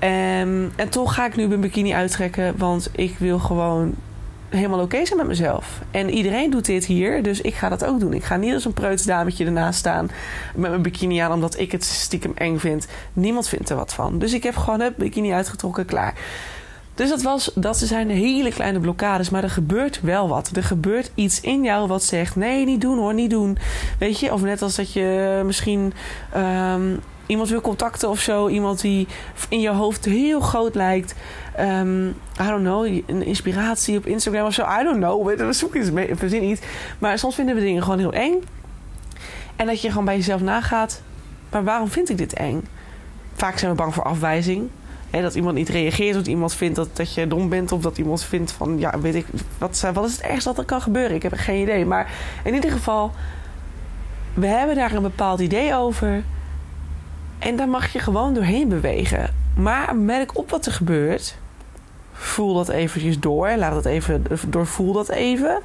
Um, 0.00 0.72
en 0.76 0.88
toch 0.90 1.14
ga 1.14 1.26
ik 1.26 1.36
nu 1.36 1.48
mijn 1.48 1.60
bikini 1.60 1.94
uittrekken, 1.94 2.54
want 2.56 2.90
ik 2.92 3.18
wil 3.18 3.38
gewoon 3.38 3.94
helemaal 4.48 4.80
oké 4.80 5.06
zijn 5.06 5.18
met 5.18 5.26
mezelf. 5.26 5.80
En 5.90 6.10
iedereen 6.10 6.50
doet 6.50 6.64
dit 6.64 6.84
hier, 6.84 7.22
dus 7.22 7.40
ik 7.40 7.54
ga 7.54 7.68
dat 7.68 7.84
ook 7.84 8.00
doen. 8.00 8.12
Ik 8.12 8.24
ga 8.24 8.36
niet 8.36 8.54
als 8.54 8.64
een 8.64 8.72
preutsdametje 8.72 9.44
ernaast 9.44 9.78
staan 9.78 10.10
met 10.54 10.70
mijn 10.70 10.82
bikini 10.82 11.18
aan, 11.18 11.32
omdat 11.32 11.58
ik 11.58 11.72
het 11.72 11.84
stiekem 11.84 12.32
eng 12.34 12.58
vind. 12.58 12.86
Niemand 13.12 13.48
vindt 13.48 13.70
er 13.70 13.76
wat 13.76 13.94
van. 13.94 14.18
Dus 14.18 14.32
ik 14.32 14.42
heb 14.42 14.56
gewoon 14.56 14.80
het 14.80 14.96
bikini 14.96 15.32
uitgetrokken, 15.32 15.84
klaar. 15.84 16.14
Dus 16.94 17.08
dat, 17.08 17.22
was, 17.22 17.50
dat 17.54 17.76
zijn 17.76 18.10
hele 18.10 18.50
kleine 18.50 18.80
blokkades, 18.80 19.30
maar 19.30 19.42
er 19.42 19.50
gebeurt 19.50 20.00
wel 20.00 20.28
wat. 20.28 20.50
Er 20.56 20.64
gebeurt 20.64 21.10
iets 21.14 21.40
in 21.40 21.62
jou 21.62 21.88
wat 21.88 22.02
zegt: 22.02 22.36
nee, 22.36 22.64
niet 22.64 22.80
doen 22.80 22.98
hoor, 22.98 23.14
niet 23.14 23.30
doen. 23.30 23.58
Weet 23.98 24.20
je, 24.20 24.32
of 24.32 24.42
net 24.42 24.62
als 24.62 24.76
dat 24.76 24.92
je 24.92 25.40
misschien. 25.44 25.92
Um, 26.36 27.00
iemand 27.28 27.48
wil 27.48 27.60
contacten 27.60 28.08
of 28.08 28.20
zo. 28.20 28.48
Iemand 28.48 28.80
die 28.80 29.06
in 29.48 29.60
je 29.60 29.70
hoofd 29.70 30.04
heel 30.04 30.40
groot 30.40 30.74
lijkt. 30.74 31.14
Um, 31.60 32.08
I 32.40 32.46
don't 32.48 32.62
know, 32.62 32.86
een 33.06 33.22
inspiratie 33.22 33.98
op 33.98 34.06
Instagram 34.06 34.46
of 34.46 34.54
zo. 34.54 34.62
I 34.80 34.82
don't 34.84 34.96
know, 34.96 35.26
we 35.26 35.52
zoeken 35.52 35.92
mee, 35.92 36.14
verzin 36.14 36.42
niet. 36.42 36.66
Maar 36.98 37.18
soms 37.18 37.34
vinden 37.34 37.54
we 37.54 37.60
dingen 37.60 37.82
gewoon 37.82 37.98
heel 37.98 38.12
eng. 38.12 38.34
En 39.56 39.66
dat 39.66 39.82
je 39.82 39.88
gewoon 39.88 40.04
bij 40.04 40.16
jezelf 40.16 40.40
nagaat. 40.40 41.02
Maar 41.50 41.64
waarom 41.64 41.88
vind 41.88 42.10
ik 42.10 42.18
dit 42.18 42.32
eng? 42.32 42.64
Vaak 43.34 43.58
zijn 43.58 43.70
we 43.70 43.76
bang 43.76 43.94
voor 43.94 44.04
afwijzing. 44.04 44.68
dat 45.10 45.34
iemand 45.34 45.54
niet 45.54 45.68
reageert, 45.68 46.14
dat 46.14 46.26
iemand 46.26 46.54
vindt 46.54 46.76
dat, 46.76 46.96
dat 46.96 47.14
je 47.14 47.28
dom 47.28 47.48
bent, 47.48 47.72
of 47.72 47.80
dat 47.80 47.98
iemand 47.98 48.24
vindt 48.24 48.52
van, 48.52 48.78
ja, 48.78 49.00
weet 49.00 49.14
ik, 49.14 49.26
wat, 49.58 49.90
wat 49.94 50.04
is 50.04 50.12
het 50.12 50.20
ergste 50.20 50.48
wat 50.48 50.58
er 50.58 50.64
kan 50.64 50.80
gebeuren? 50.80 51.16
Ik 51.16 51.22
heb 51.22 51.32
geen 51.32 51.62
idee. 51.62 51.84
Maar 51.86 52.12
in 52.44 52.54
ieder 52.54 52.70
geval, 52.70 53.12
we 54.34 54.46
hebben 54.46 54.76
daar 54.76 54.92
een 54.92 55.02
bepaald 55.02 55.40
idee 55.40 55.74
over. 55.74 56.24
En 57.38 57.56
daar 57.56 57.68
mag 57.68 57.92
je 57.92 57.98
gewoon 57.98 58.34
doorheen 58.34 58.68
bewegen. 58.68 59.34
Maar 59.56 59.96
merk 59.96 60.38
op 60.38 60.50
wat 60.50 60.66
er 60.66 60.72
gebeurt. 60.72 61.36
Voel 62.12 62.54
dat 62.54 62.68
eventjes 62.68 63.20
door. 63.20 63.56
Laat 63.56 63.72
dat 63.72 63.84
even, 63.84 64.24
doorvoel 64.48 64.92
dat 64.92 65.08
even. 65.08 65.60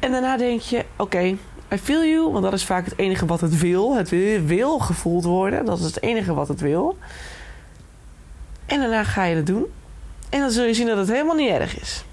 En 0.00 0.10
daarna 0.10 0.36
denk 0.36 0.60
je, 0.60 0.84
oké, 0.96 1.36
I 1.72 1.78
feel 1.82 2.04
you. 2.04 2.32
Want 2.32 2.44
dat 2.44 2.52
is 2.52 2.64
vaak 2.64 2.84
het 2.84 2.98
enige 2.98 3.26
wat 3.26 3.40
het 3.40 3.58
wil. 3.58 3.96
Het 3.96 4.08
wil 4.46 4.78
gevoeld 4.78 5.24
worden. 5.24 5.64
Dat 5.64 5.78
is 5.78 5.84
het 5.84 6.02
enige 6.02 6.34
wat 6.34 6.48
het 6.48 6.60
wil. 6.60 6.98
En 8.66 8.80
daarna 8.80 9.04
ga 9.04 9.24
je 9.24 9.36
het 9.36 9.46
doen. 9.46 9.66
En 10.28 10.40
dan 10.40 10.50
zul 10.50 10.64
je 10.64 10.74
zien 10.74 10.86
dat 10.86 10.96
het 10.96 11.08
helemaal 11.08 11.34
niet 11.34 11.50
erg 11.50 11.80
is. 11.80 12.04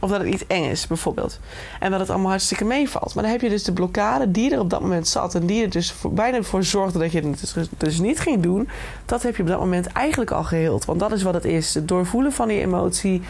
Of 0.00 0.10
dat 0.10 0.20
het 0.20 0.28
niet 0.28 0.46
eng 0.46 0.64
is, 0.64 0.86
bijvoorbeeld. 0.86 1.38
En 1.80 1.90
dat 1.90 2.00
het 2.00 2.10
allemaal 2.10 2.30
hartstikke 2.30 2.64
meevalt. 2.64 3.14
Maar 3.14 3.22
dan 3.22 3.32
heb 3.32 3.40
je 3.40 3.48
dus 3.48 3.64
de 3.64 3.72
blokkade 3.72 4.30
die 4.30 4.52
er 4.52 4.60
op 4.60 4.70
dat 4.70 4.80
moment 4.80 5.08
zat. 5.08 5.34
En 5.34 5.46
die 5.46 5.62
er 5.62 5.70
dus 5.70 5.94
bijna 6.10 6.42
voor 6.42 6.64
zorgde 6.64 6.98
dat 6.98 7.12
je 7.12 7.20
het 7.20 7.40
dus, 7.54 7.68
dus 7.76 7.98
niet 7.98 8.20
ging 8.20 8.42
doen. 8.42 8.68
Dat 9.04 9.22
heb 9.22 9.36
je 9.36 9.42
op 9.42 9.48
dat 9.48 9.58
moment 9.58 9.86
eigenlijk 9.86 10.30
al 10.30 10.44
geheeld. 10.44 10.84
Want 10.84 11.00
dat 11.00 11.12
is 11.12 11.22
wat 11.22 11.34
het 11.34 11.44
is. 11.44 11.74
Het 11.74 11.88
doorvoelen 11.88 12.32
van 12.32 12.48
die 12.48 12.60
emotie. 12.60 13.22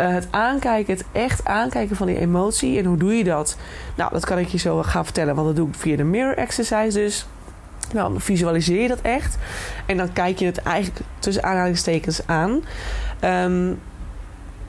Uh, 0.00 0.08
het 0.08 0.28
aankijken, 0.30 0.94
het 0.94 1.04
echt 1.12 1.44
aankijken 1.44 1.96
van 1.96 2.06
die 2.06 2.18
emotie. 2.18 2.78
En 2.78 2.84
hoe 2.84 2.96
doe 2.96 3.14
je 3.14 3.24
dat? 3.24 3.56
Nou, 3.96 4.12
dat 4.12 4.24
kan 4.24 4.38
ik 4.38 4.48
je 4.48 4.58
zo 4.58 4.82
gaan 4.82 5.04
vertellen. 5.04 5.34
Want 5.34 5.46
dat 5.46 5.56
doe 5.56 5.68
ik 5.68 5.74
via 5.74 5.96
de 5.96 6.04
mirror 6.04 6.36
exercise 6.36 6.98
dus. 6.98 7.26
Dan 7.92 8.20
visualiseer 8.20 8.82
je 8.82 8.88
dat 8.88 9.00
echt. 9.00 9.36
En 9.86 9.96
dan 9.96 10.12
kijk 10.12 10.38
je 10.38 10.46
het 10.46 10.58
eigenlijk 10.58 11.04
tussen 11.18 11.42
aanhalingstekens 11.42 12.26
aan. 12.26 12.62
Um, 13.24 13.78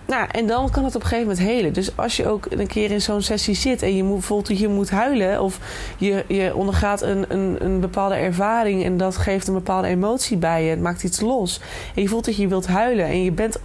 nou, 0.07 0.27
en 0.31 0.47
dan 0.47 0.69
kan 0.71 0.83
het 0.83 0.95
op 0.95 1.01
een 1.01 1.07
gegeven 1.07 1.29
moment 1.29 1.47
helen. 1.47 1.73
Dus 1.73 1.97
als 1.97 2.17
je 2.17 2.27
ook 2.27 2.47
een 2.49 2.67
keer 2.67 2.91
in 2.91 3.01
zo'n 3.01 3.21
sessie 3.21 3.55
zit 3.55 3.81
en 3.81 3.95
je 3.95 4.19
voelt 4.19 4.47
dat 4.47 4.59
je 4.59 4.67
moet 4.67 4.89
huilen, 4.89 5.41
of 5.41 5.59
je, 5.97 6.23
je 6.27 6.55
ondergaat 6.55 7.01
een, 7.01 7.25
een, 7.27 7.55
een 7.59 7.79
bepaalde 7.79 8.15
ervaring 8.15 8.83
en 8.83 8.97
dat 8.97 9.17
geeft 9.17 9.47
een 9.47 9.53
bepaalde 9.53 9.87
emotie 9.87 10.37
bij 10.37 10.63
je, 10.63 10.69
het 10.69 10.81
maakt 10.81 11.03
iets 11.03 11.19
los. 11.19 11.61
En 11.95 12.01
je 12.01 12.07
voelt 12.07 12.25
dat 12.25 12.35
je 12.35 12.47
wilt 12.47 12.67
huilen 12.67 13.05
en 13.05 13.23
je 13.23 13.31
bent 13.31 13.59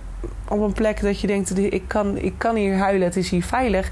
op 0.49 0.61
een 0.61 0.73
plek 0.73 1.01
dat 1.01 1.21
je 1.21 1.27
denkt: 1.27 1.59
ik 1.59 1.83
kan, 1.87 2.19
ik 2.19 2.35
kan 2.37 2.57
hier 2.57 2.77
huilen, 2.77 3.07
het 3.07 3.17
is 3.17 3.31
hier 3.31 3.45
veilig 3.45 3.91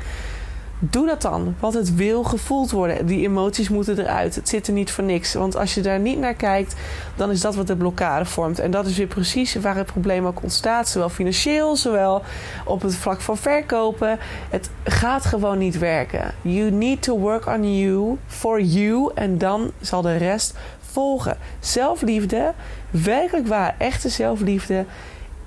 Doe 0.80 1.06
dat 1.06 1.22
dan, 1.22 1.54
want 1.60 1.74
het 1.74 1.94
wil 1.94 2.22
gevoeld 2.22 2.70
worden. 2.70 3.06
Die 3.06 3.26
emoties 3.26 3.68
moeten 3.68 3.98
eruit. 3.98 4.34
Het 4.34 4.48
zit 4.48 4.66
er 4.66 4.72
niet 4.72 4.90
voor 4.90 5.04
niks. 5.04 5.34
Want 5.34 5.56
als 5.56 5.74
je 5.74 5.80
daar 5.80 5.98
niet 5.98 6.18
naar 6.18 6.34
kijkt, 6.34 6.74
dan 7.16 7.30
is 7.30 7.40
dat 7.40 7.54
wat 7.54 7.66
de 7.66 7.76
blokkade 7.76 8.24
vormt. 8.24 8.58
En 8.58 8.70
dat 8.70 8.86
is 8.86 8.96
weer 8.96 9.06
precies 9.06 9.54
waar 9.54 9.76
het 9.76 9.86
probleem 9.86 10.26
ook 10.26 10.42
ontstaat. 10.42 10.88
Zowel 10.88 11.08
financieel, 11.08 11.76
zowel 11.76 12.22
op 12.64 12.82
het 12.82 12.94
vlak 12.94 13.20
van 13.20 13.36
verkopen. 13.36 14.18
Het 14.50 14.70
gaat 14.84 15.24
gewoon 15.24 15.58
niet 15.58 15.78
werken. 15.78 16.34
You 16.42 16.70
need 16.70 17.02
to 17.02 17.18
work 17.18 17.46
on 17.46 17.78
you, 17.78 18.16
for 18.26 18.60
you. 18.60 19.10
En 19.14 19.38
dan 19.38 19.70
zal 19.80 20.02
de 20.02 20.16
rest 20.16 20.54
volgen. 20.80 21.36
Zelfliefde, 21.60 22.52
werkelijk 22.90 23.46
waar, 23.46 23.74
echte 23.78 24.08
zelfliefde 24.08 24.84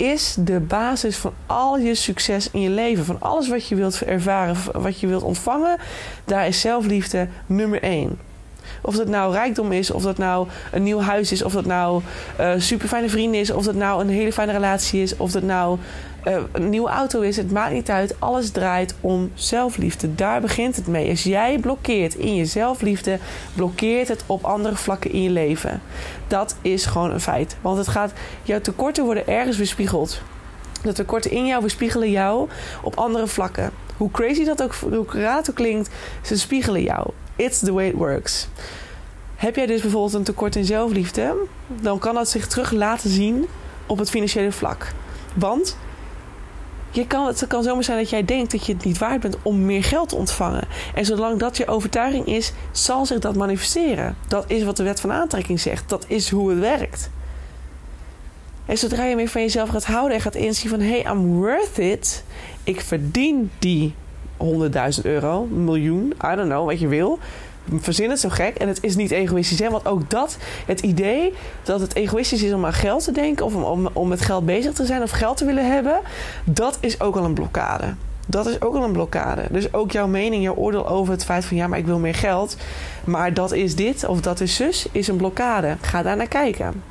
is 0.01 0.35
de 0.39 0.59
basis 0.59 1.17
van 1.17 1.33
al 1.45 1.77
je 1.77 1.95
succes 1.95 2.49
in 2.51 2.61
je 2.61 2.69
leven. 2.69 3.05
Van 3.05 3.17
alles 3.19 3.49
wat 3.49 3.67
je 3.67 3.75
wilt 3.75 4.01
ervaren, 4.01 4.55
wat 4.73 4.99
je 4.99 5.07
wilt 5.07 5.23
ontvangen. 5.23 5.77
Daar 6.25 6.47
is 6.47 6.59
zelfliefde 6.59 7.27
nummer 7.45 7.81
één. 7.83 8.19
Of 8.81 8.95
dat 8.95 9.07
nou 9.07 9.33
rijkdom 9.33 9.71
is, 9.71 9.91
of 9.91 10.03
dat 10.03 10.17
nou 10.17 10.47
een 10.71 10.83
nieuw 10.83 10.99
huis 10.99 11.31
is, 11.31 11.43
of 11.43 11.53
dat 11.53 11.65
nou 11.65 12.01
uh, 12.39 12.53
super 12.57 12.87
fijne 12.87 13.09
vrienden 13.09 13.39
is, 13.39 13.51
of 13.51 13.65
dat 13.65 13.75
nou 13.75 14.01
een 14.01 14.09
hele 14.09 14.33
fijne 14.33 14.51
relatie 14.51 15.01
is, 15.01 15.17
of 15.17 15.31
dat 15.31 15.43
nou 15.43 15.77
uh, 16.27 16.37
een 16.51 16.69
nieuwe 16.69 16.89
auto 16.89 17.21
is. 17.21 17.37
Het 17.37 17.51
maakt 17.51 17.73
niet 17.73 17.89
uit. 17.89 18.15
Alles 18.19 18.51
draait 18.51 18.95
om 19.01 19.31
zelfliefde. 19.33 20.15
Daar 20.15 20.41
begint 20.41 20.75
het 20.75 20.87
mee. 20.87 21.09
Als 21.09 21.23
jij 21.23 21.59
blokkeert 21.59 22.15
in 22.15 22.35
je 22.35 22.45
zelfliefde, 22.45 23.19
blokkeert 23.55 24.07
het 24.07 24.23
op 24.25 24.43
andere 24.43 24.75
vlakken 24.75 25.11
in 25.11 25.23
je 25.23 25.29
leven. 25.29 25.81
Dat 26.27 26.55
is 26.61 26.85
gewoon 26.85 27.11
een 27.11 27.21
feit. 27.21 27.55
Want 27.61 27.77
het 27.77 27.87
gaat, 27.87 28.13
jouw 28.43 28.61
tekorten 28.61 29.03
worden 29.05 29.27
ergens 29.27 29.57
weerspiegeld. 29.57 30.21
De 30.83 30.93
tekorten 30.93 31.31
in 31.31 31.45
jou 31.45 31.61
weerspiegelen 31.61 32.11
jou 32.11 32.49
op 32.83 32.95
andere 32.95 33.27
vlakken. 33.27 33.71
Hoe 33.97 34.11
crazy 34.11 34.43
dat 34.43 34.63
ook, 34.63 34.73
hoe 34.73 35.05
raar 35.07 35.43
klinkt, 35.53 35.89
ze 36.21 36.37
spiegelen 36.37 36.83
jou. 36.83 37.09
It's 37.35 37.59
the 37.59 37.73
way 37.73 37.87
it 37.87 37.93
works. 37.95 38.47
Heb 39.35 39.55
jij 39.55 39.65
dus 39.65 39.81
bijvoorbeeld 39.81 40.13
een 40.13 40.23
tekort 40.23 40.55
in 40.55 40.65
zelfliefde, 40.65 41.35
dan 41.67 41.99
kan 41.99 42.15
dat 42.15 42.29
zich 42.29 42.47
terug 42.47 42.71
laten 42.71 43.09
zien 43.09 43.47
op 43.85 43.97
het 43.97 44.09
financiële 44.09 44.51
vlak. 44.51 44.91
Want 45.35 45.77
je 46.91 47.07
kan, 47.07 47.27
het 47.27 47.47
kan 47.47 47.63
zomaar 47.63 47.83
zijn 47.83 47.97
dat 47.97 48.09
jij 48.09 48.25
denkt 48.25 48.51
dat 48.51 48.65
je 48.65 48.73
het 48.73 48.83
niet 48.83 48.97
waard 48.97 49.21
bent 49.21 49.37
om 49.41 49.65
meer 49.65 49.83
geld 49.83 50.09
te 50.09 50.15
ontvangen. 50.15 50.67
En 50.95 51.05
zolang 51.05 51.39
dat 51.39 51.57
je 51.57 51.67
overtuiging 51.67 52.25
is, 52.25 52.53
zal 52.71 53.05
zich 53.05 53.19
dat 53.19 53.35
manifesteren. 53.35 54.15
Dat 54.27 54.45
is 54.47 54.63
wat 54.63 54.77
de 54.77 54.83
wet 54.83 54.99
van 54.99 55.11
aantrekking 55.11 55.59
zegt. 55.59 55.89
Dat 55.89 56.05
is 56.07 56.29
hoe 56.29 56.49
het 56.49 56.59
werkt. 56.59 57.09
En 58.65 58.77
zodra 58.77 59.03
je 59.03 59.15
meer 59.15 59.27
van 59.27 59.41
jezelf 59.41 59.69
gaat 59.69 59.85
houden 59.85 60.15
en 60.15 60.21
gaat 60.21 60.35
inzien 60.35 60.69
van... 60.69 60.79
hey, 60.79 61.05
I'm 61.05 61.33
worth 61.33 61.77
it. 61.77 62.23
Ik 62.63 62.81
verdien 62.81 63.51
die 63.59 63.93
100.000 64.37 65.01
euro, 65.03 65.45
miljoen, 65.45 66.05
I 66.05 66.35
don't 66.35 66.49
know, 66.49 66.65
wat 66.65 66.79
je 66.79 66.87
wil. 66.87 67.19
Verzin 67.79 68.09
het 68.09 68.19
zo 68.19 68.29
gek. 68.29 68.55
En 68.55 68.67
het 68.67 68.83
is 68.83 68.95
niet 68.95 69.11
egoïstisch. 69.11 69.59
Hè? 69.59 69.69
Want 69.69 69.87
ook 69.87 70.09
dat, 70.09 70.37
het 70.65 70.79
idee 70.79 71.33
dat 71.63 71.79
het 71.79 71.95
egoïstisch 71.95 72.43
is 72.43 72.53
om 72.53 72.65
aan 72.65 72.73
geld 72.73 73.03
te 73.03 73.11
denken... 73.11 73.45
of 73.45 73.55
om, 73.55 73.63
om, 73.63 73.89
om 73.93 74.07
met 74.07 74.21
geld 74.21 74.45
bezig 74.45 74.73
te 74.73 74.85
zijn 74.85 75.01
of 75.01 75.11
geld 75.11 75.37
te 75.37 75.45
willen 75.45 75.71
hebben... 75.71 75.99
dat 76.43 76.77
is 76.79 77.01
ook 77.01 77.15
al 77.15 77.25
een 77.25 77.33
blokkade. 77.33 77.93
Dat 78.27 78.45
is 78.45 78.61
ook 78.61 78.75
al 78.75 78.83
een 78.83 78.91
blokkade. 78.91 79.45
Dus 79.51 79.73
ook 79.73 79.91
jouw 79.91 80.07
mening, 80.07 80.43
jouw 80.43 80.55
oordeel 80.55 80.87
over 80.87 81.13
het 81.13 81.23
feit 81.23 81.45
van... 81.45 81.57
ja, 81.57 81.67
maar 81.67 81.79
ik 81.79 81.85
wil 81.85 81.99
meer 81.99 82.15
geld. 82.15 82.57
Maar 83.03 83.33
dat 83.33 83.51
is 83.51 83.75
dit 83.75 84.05
of 84.07 84.21
dat 84.21 84.39
is 84.39 84.55
zus, 84.55 84.87
is 84.91 85.07
een 85.07 85.17
blokkade. 85.17 85.77
Ga 85.81 86.01
daar 86.01 86.17
naar 86.17 86.27
kijken. 86.27 86.90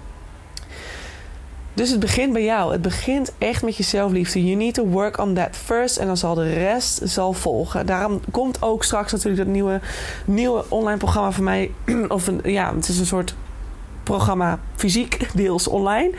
Dus 1.81 1.91
het 1.91 2.01
begint 2.01 2.33
bij 2.33 2.45
jou. 2.45 2.73
Het 2.73 2.83
begint 2.83 3.33
echt 3.39 3.63
met 3.63 3.77
je 3.77 3.83
zelfliefde. 3.83 4.45
You 4.45 4.57
need 4.57 4.75
to 4.75 4.87
work 4.87 5.19
on 5.19 5.35
that 5.35 5.57
first. 5.57 5.97
En 5.97 6.07
dan 6.07 6.17
zal 6.17 6.35
de 6.35 6.53
rest 6.53 7.01
zal 7.05 7.33
volgen. 7.33 7.87
Daarom 7.87 8.21
komt 8.31 8.63
ook 8.63 8.85
straks 8.85 9.13
natuurlijk 9.13 9.45
dat 9.45 9.53
nieuwe, 9.53 9.81
nieuwe 10.25 10.65
online 10.69 10.97
programma 10.97 11.33
van 11.33 11.45
mij. 11.45 11.71
Of 12.09 12.27
een, 12.27 12.41
ja, 12.45 12.75
het 12.75 12.89
is 12.89 12.99
een 12.99 13.07
soort 13.07 13.35
programma 14.03 14.59
fysiek, 14.75 15.29
deels 15.35 15.69
online. 15.69 16.11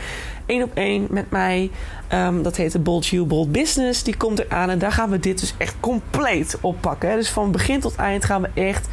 Eén 0.45 0.63
op 0.63 0.71
één 0.73 1.07
met 1.09 1.29
mij. 1.29 1.71
Um, 2.13 2.43
dat 2.43 2.55
heet 2.55 2.71
de 2.71 2.79
Bold 2.79 3.07
You 3.07 3.25
Bold 3.25 3.51
Business. 3.51 4.03
Die 4.03 4.17
komt 4.17 4.39
eraan. 4.39 4.69
En 4.69 4.79
daar 4.79 4.91
gaan 4.91 5.09
we 5.09 5.19
dit 5.19 5.39
dus 5.39 5.53
echt 5.57 5.75
compleet 5.79 6.57
oppakken. 6.61 7.15
Dus 7.15 7.29
van 7.29 7.51
begin 7.51 7.79
tot 7.79 7.95
eind 7.95 8.25
gaan 8.25 8.41
we 8.41 8.49
echt 8.53 8.87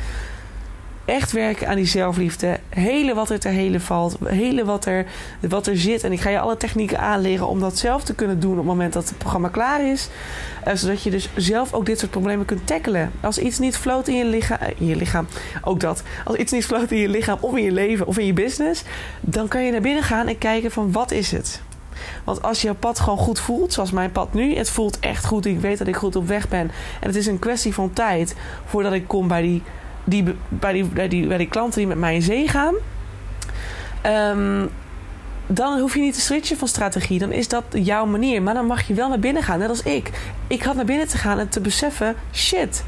echt 1.09 1.33
werken 1.33 1.69
aan 1.69 1.77
die 1.77 1.87
zelfliefde. 1.87 2.59
Hele 2.69 3.15
wat 3.15 3.31
er 3.31 3.39
te 3.39 3.49
helen 3.49 3.81
valt. 3.81 4.17
Hele 4.25 4.65
wat 4.65 4.85
er, 4.85 5.07
wat 5.49 5.67
er 5.67 5.77
zit. 5.77 6.05
En 6.05 6.13
ik 6.13 6.21
ga 6.21 6.31
je 6.31 6.41
alle 6.41 6.57
technieken 6.57 6.99
aanleren 6.99 7.49
om 7.49 7.61
dat 7.61 7.79
zelf 7.79 8.05
te 8.05 8.15
kunnen 8.15 8.41
doen 8.41 8.51
op 8.51 8.57
het 8.57 8.67
moment 8.67 8.93
dat 8.93 9.09
het 9.09 9.19
programma 9.19 9.49
klaar 9.49 9.87
is. 9.87 10.09
Uh, 10.67 10.75
zodat 10.75 11.03
je 11.03 11.11
dus 11.11 11.29
zelf 11.37 11.73
ook 11.73 11.87
dit 11.87 11.99
soort 11.99 12.11
problemen 12.11 12.47
kunt 12.47 12.67
tackelen. 12.67 13.13
Als 13.21 13.39
iets 13.39 13.59
niet 13.59 13.77
floot 13.77 14.09
in 14.09 14.17
je 14.17 14.25
lichaam, 14.25 14.59
in 14.79 14.87
je 14.87 14.97
lichaam, 14.97 15.27
ook 15.63 15.81
dat. 15.81 16.03
Als 16.25 16.37
iets 16.37 16.53
niet 16.53 16.67
floot 16.67 16.91
in 16.91 16.99
je 16.99 17.09
lichaam 17.09 17.39
of 17.41 17.57
in 17.57 17.63
je 17.63 17.73
leven 17.73 18.07
of 18.07 18.19
in 18.19 18.27
je 18.27 18.33
business, 18.33 18.83
dan 19.21 19.49
kan 19.49 19.65
je 19.65 19.73
naar 19.73 19.81
binnen 19.81 20.03
gaan 20.03 20.27
en 20.27 20.39
kijken 20.39 20.71
van 20.71 20.93
wat 20.93 21.11
is 21.11 21.31
het. 21.31 21.63
Want 22.25 22.43
als 22.43 22.63
jouw 22.63 22.75
pad 22.75 23.01
gewoon 23.01 23.19
goed 23.19 23.41
voelt, 23.41 23.73
zoals 23.73 23.91
mijn 23.91 24.13
pad 24.13 24.35
nu, 24.35 24.57
het 24.57 24.71
voelt 24.71 24.99
echt 24.99 25.25
goed. 25.25 25.47
Ik 25.47 25.61
weet 25.61 25.79
dat 25.79 25.87
ik 25.87 25.97
goed 25.97 26.17
op 26.17 26.27
weg 26.27 26.49
ben. 26.49 26.71
En 27.01 27.07
het 27.07 27.17
is 27.17 27.27
een 27.27 27.39
kwestie 27.39 27.75
van 27.75 27.93
tijd 27.93 28.35
voordat 28.65 28.93
ik 28.93 29.09
kom 29.09 29.29
bij 29.29 29.43
die 29.43 29.63
die, 30.09 30.25
bij, 30.49 30.73
die, 30.73 30.85
bij, 30.85 31.09
die, 31.09 31.27
bij 31.27 31.37
die 31.37 31.49
klanten 31.49 31.79
die 31.79 31.87
met 31.87 31.99
mij 31.99 32.15
in 32.15 32.23
zee 32.23 32.49
gaan. 32.49 32.75
Ehm, 34.03 34.67
dan 35.47 35.79
hoef 35.79 35.95
je 35.95 36.01
niet 36.01 36.15
te 36.15 36.21
switchen 36.21 36.57
van 36.57 36.69
strategie. 36.69 37.19
Dan 37.19 37.33
is 37.33 37.49
dat 37.49 37.65
jouw 37.73 38.07
manier. 38.07 38.43
Maar 38.43 38.55
dan 38.55 38.67
mag 38.67 38.87
je 38.87 38.95
wel 38.95 39.09
naar 39.09 39.19
binnen 39.19 39.43
gaan, 39.43 39.59
net 39.59 39.69
als 39.69 39.83
ik. 39.83 40.11
Ik 40.47 40.63
had 40.63 40.75
naar 40.75 40.85
binnen 40.85 41.09
te 41.09 41.19
gaan 41.19 41.39
en 41.39 41.49
te 41.49 41.61
beseffen: 41.61 42.15
shit, 42.33 42.85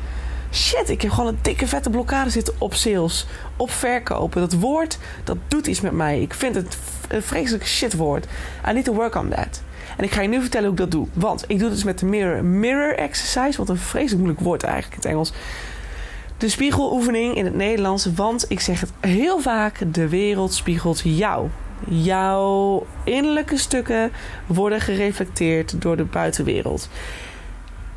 shit, 0.52 0.88
ik 0.88 1.02
heb 1.02 1.10
gewoon 1.10 1.28
een 1.28 1.38
dikke 1.42 1.66
vette 1.66 1.90
blokkade 1.90 2.30
zitten 2.30 2.54
op 2.58 2.74
sales, 2.74 3.26
op 3.56 3.70
verkopen. 3.70 4.40
Dat 4.40 4.52
woord, 4.52 4.98
dat 5.24 5.36
doet 5.48 5.66
iets 5.66 5.80
met 5.80 5.92
mij. 5.92 6.20
Ik 6.20 6.34
vind 6.34 6.54
het 6.54 6.78
een 7.08 7.22
vreselijk 7.22 7.66
shitwoord. 7.66 8.26
I 8.68 8.72
need 8.72 8.84
to 8.84 8.94
work 8.94 9.14
on 9.14 9.28
that. 9.28 9.62
En 9.96 10.04
ik 10.04 10.12
ga 10.12 10.20
je 10.20 10.28
nu 10.28 10.40
vertellen 10.40 10.68
hoe 10.68 10.74
ik 10.74 10.82
dat 10.82 10.90
doe. 10.90 11.06
Want 11.12 11.44
ik 11.46 11.58
doe 11.58 11.66
het 11.68 11.74
dus 11.74 11.84
met 11.84 11.98
de 11.98 12.06
mirror, 12.06 12.44
mirror 12.44 12.96
exercise. 12.96 13.58
Wat 13.58 13.68
een 13.68 13.76
vreselijk 13.76 14.18
moeilijk 14.18 14.40
woord 14.40 14.62
eigenlijk 14.62 14.94
in 14.94 15.00
het 15.00 15.10
Engels 15.10 15.32
de 16.40 16.48
spiegeloefening 16.48 17.34
in 17.34 17.44
het 17.44 17.54
Nederlands. 17.54 18.06
Want 18.14 18.44
ik 18.48 18.60
zeg 18.60 18.80
het 18.80 18.92
heel 19.00 19.40
vaak: 19.40 19.94
de 19.94 20.08
wereld 20.08 20.54
spiegelt 20.54 21.00
jou. 21.04 21.48
Jouw 21.88 22.86
innerlijke 23.04 23.56
stukken 23.56 24.10
worden 24.46 24.80
gereflecteerd 24.80 25.82
door 25.82 25.96
de 25.96 26.04
buitenwereld. 26.04 26.88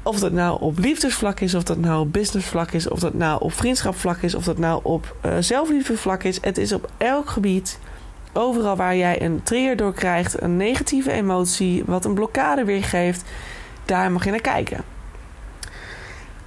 Of 0.04 0.20
dat 0.20 0.32
nou 0.32 0.62
op 0.62 0.78
liefdesvlak 0.78 1.40
is, 1.40 1.54
of 1.54 1.64
dat 1.64 1.78
nou 1.78 2.00
op 2.00 2.14
businessvlak 2.14 2.72
is, 2.72 2.88
of 2.90 3.00
dat 3.00 3.14
nou 3.14 3.42
op 3.42 3.54
vriendschapvlak 3.54 4.22
is, 4.22 4.36
of 4.36 4.44
dat 4.44 4.58
nou 4.58 4.80
op 4.84 5.16
uh, 5.26 5.32
zelfliefdevlak 5.40 6.24
is. 6.24 6.38
Het 6.42 6.58
is 6.58 6.74
op 6.74 6.92
elk 6.98 7.30
gebied, 7.30 7.80
overal 8.34 8.76
waar 8.76 8.96
jij 8.96 9.22
een 9.22 9.44
trigger 9.44 9.76
door 9.76 9.94
krijgt, 9.94 10.42
een 10.42 10.58
negatieve 10.58 11.12
emotie, 11.12 11.84
wat 11.86 12.06
een 12.06 12.14
blokkade 12.14 12.64
weergeeft, 12.64 13.24
daar 13.86 14.12
mag 14.12 14.24
je 14.24 14.32
naar 14.32 14.42
kijken. 14.42 14.93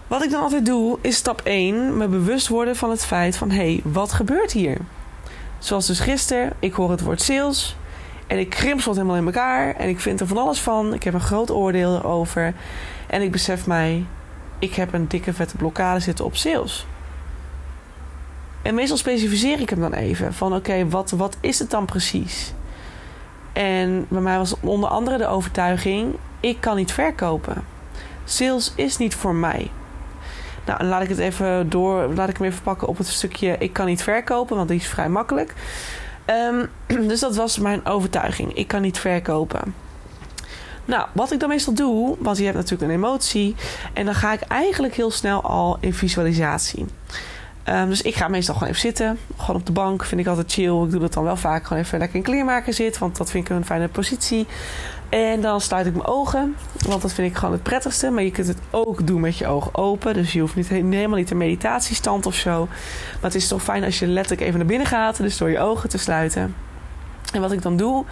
Wat 0.07 0.23
ik 0.23 0.31
dan 0.31 0.43
altijd 0.43 0.67
doe, 0.67 0.99
is 1.01 1.17
stap 1.17 1.41
1 1.45 1.97
me 1.97 2.09
bewust 2.09 2.49
worden 2.49 2.77
van 2.77 2.91
het 2.91 3.05
feit 3.05 3.37
van 3.37 3.51
hé, 3.51 3.57
hey, 3.57 3.81
wat 3.85 4.13
gebeurt 4.13 4.53
hier? 4.53 4.79
Zoals 5.59 5.87
dus 5.87 6.01
gisteren, 6.01 6.53
ik 6.59 6.73
hoor 6.73 6.91
het 6.91 7.01
woord 7.01 7.23
sales 7.23 7.77
en 8.27 8.39
ik 8.39 8.51
krimsel 8.51 8.91
het 8.91 9.01
helemaal 9.01 9.21
in 9.21 9.27
elkaar 9.27 9.75
en 9.75 9.89
ik 9.89 10.01
vind 10.01 10.21
er 10.21 10.27
van 10.27 10.39
alles 10.39 10.61
van. 10.61 10.95
Ik 10.95 11.03
heb 11.03 11.15
een 11.15 11.21
groot 11.21 11.51
oordeel 11.51 11.97
erover 11.97 12.55
en 13.07 13.23
ik 13.23 13.31
besef 13.31 13.67
mij, 13.67 14.05
ik 14.59 14.75
heb 14.75 14.93
een 14.93 15.09
dikke 15.09 15.33
vette 15.33 15.57
blokkade 15.57 16.01
zitten 16.01 16.25
op 16.25 16.37
sales. 16.37 16.87
En 18.63 18.75
meestal 18.75 18.97
specificeer 18.97 19.61
ik 19.61 19.71
hem 19.71 19.81
dan 19.81 19.93
even 19.93 20.35
van 20.35 20.55
oké, 20.55 20.89
wat, 20.89 21.11
wat 21.11 21.37
is 21.41 21.59
het 21.59 21.71
dan 21.71 21.85
precies? 21.85 22.53
En 23.53 24.07
bij 24.09 24.21
mij 24.21 24.39
was 24.39 24.55
onder 24.61 24.89
andere 24.89 25.19
de 25.19 25.27
overtuiging, 25.27 26.15
ik 26.41 26.61
kan 26.61 26.77
niet 26.77 26.93
verkopen. 26.93 27.65
Sales 28.25 28.73
is 28.77 28.97
niet 28.97 29.15
voor 29.15 29.35
mij. 29.35 29.71
Nou, 30.67 30.85
laat 30.85 31.03
ik 31.03 31.09
het 31.09 31.19
even 31.19 31.71
door. 31.71 32.15
Laat 32.15 32.29
ik 32.29 32.37
hem 32.37 32.47
even 32.47 32.63
pakken 32.63 32.89
op 32.89 32.99
het 32.99 33.07
stukje. 33.07 33.57
Ik 33.59 33.73
kan 33.73 33.87
niet 33.87 34.03
verkopen, 34.03 34.57
want 34.57 34.69
die 34.69 34.79
is 34.79 34.87
vrij 34.87 35.09
makkelijk. 35.09 35.55
Um, 36.27 36.69
dus 37.09 37.21
dat 37.21 37.37
was 37.37 37.59
mijn 37.59 37.87
overtuiging. 37.87 38.55
Ik 38.55 38.69
kan 38.69 38.83
niet 38.83 38.99
verkopen. 38.99 39.75
Nou, 40.85 41.07
wat 41.13 41.33
ik 41.33 41.41
dan 41.41 41.49
meestal 41.49 41.75
doe, 41.75 42.17
want 42.19 42.39
je 42.39 42.45
hebt 42.45 42.57
natuurlijk 42.57 42.91
een 42.91 42.97
emotie. 42.97 43.55
En 43.93 44.05
dan 44.05 44.15
ga 44.15 44.33
ik 44.33 44.41
eigenlijk 44.41 44.95
heel 44.95 45.11
snel 45.11 45.43
al 45.43 45.77
in 45.81 45.95
visualisatie. 45.95 46.87
Um, 47.69 47.89
dus 47.89 48.03
ik 48.03 48.15
ga 48.15 48.29
meestal 48.29 48.55
gewoon 48.55 48.69
even 48.69 48.81
zitten. 48.81 49.19
Gewoon 49.37 49.57
op 49.57 49.67
de 49.67 49.73
bank. 49.73 50.05
Vind 50.05 50.21
ik 50.21 50.27
altijd 50.27 50.53
chill. 50.53 50.83
Ik 50.83 50.91
doe 50.91 51.01
dat 51.01 51.13
dan 51.13 51.25
wel 51.25 51.37
vaak. 51.37 51.67
Gewoon 51.67 51.83
even 51.83 51.99
lekker 51.99 52.17
in 52.17 52.23
kleermaker 52.23 52.73
zitten. 52.73 53.01
Want 53.01 53.17
dat 53.17 53.31
vind 53.31 53.51
ik 53.51 53.57
een 53.57 53.65
fijne 53.65 53.89
positie. 53.89 54.47
En 55.09 55.41
dan 55.41 55.61
sluit 55.61 55.87
ik 55.87 55.93
mijn 55.93 56.07
ogen, 56.07 56.57
want 56.87 57.03
dat 57.03 57.13
vind 57.13 57.31
ik 57.31 57.37
gewoon 57.37 57.55
het 57.55 57.63
prettigste. 57.63 58.11
Maar 58.11 58.23
je 58.23 58.31
kunt 58.31 58.47
het 58.47 58.59
ook 58.71 59.07
doen 59.07 59.21
met 59.21 59.37
je 59.37 59.47
ogen 59.47 59.75
open. 59.75 60.15
Dus 60.15 60.33
je 60.33 60.41
hoeft 60.41 60.55
niet, 60.55 60.69
helemaal 60.69 61.19
niet 61.19 61.31
een 61.31 61.37
meditatiestand 61.37 62.27
of 62.27 62.35
zo. 62.35 62.67
Maar 63.13 63.21
het 63.21 63.35
is 63.35 63.49
toch 63.49 63.63
fijn 63.63 63.85
als 63.85 63.99
je 63.99 64.07
letterlijk 64.07 64.47
even 64.47 64.59
naar 64.59 64.69
binnen 64.69 64.87
gaat. 64.87 65.17
Dus 65.17 65.37
door 65.37 65.51
je 65.51 65.59
ogen 65.59 65.89
te 65.89 65.99
sluiten. 65.99 66.55
En 67.33 67.41
wat 67.41 67.53
ik 67.53 67.63
dan 67.63 67.77
doe, 67.77 68.05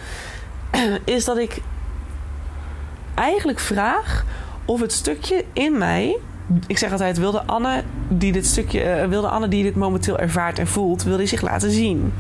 is 1.04 1.24
dat 1.24 1.38
ik 1.38 1.61
eigenlijk 3.14 3.59
vraag 3.61 4.24
of 4.64 4.80
het 4.80 4.92
stukje 4.92 5.44
in 5.52 5.78
mij. 5.78 6.16
Ik 6.66 6.78
zeg 6.78 6.92
altijd, 6.92 7.18
wilde 7.18 7.42
Anne 7.46 7.83
die 8.09 8.33
dit 8.33 8.46
stukje, 8.46 9.00
uh, 9.00 9.09
wilde 9.09 9.28
Anne 9.28 9.48
die 9.48 9.62
dit 9.62 9.74
momenteel 9.74 10.18
ervaart 10.18 10.59
en 10.59 10.66
voelt, 10.66 11.02
wil 11.02 11.16
die 11.16 11.26
zich 11.26 11.40
laten 11.40 11.70
zien? 11.70 12.12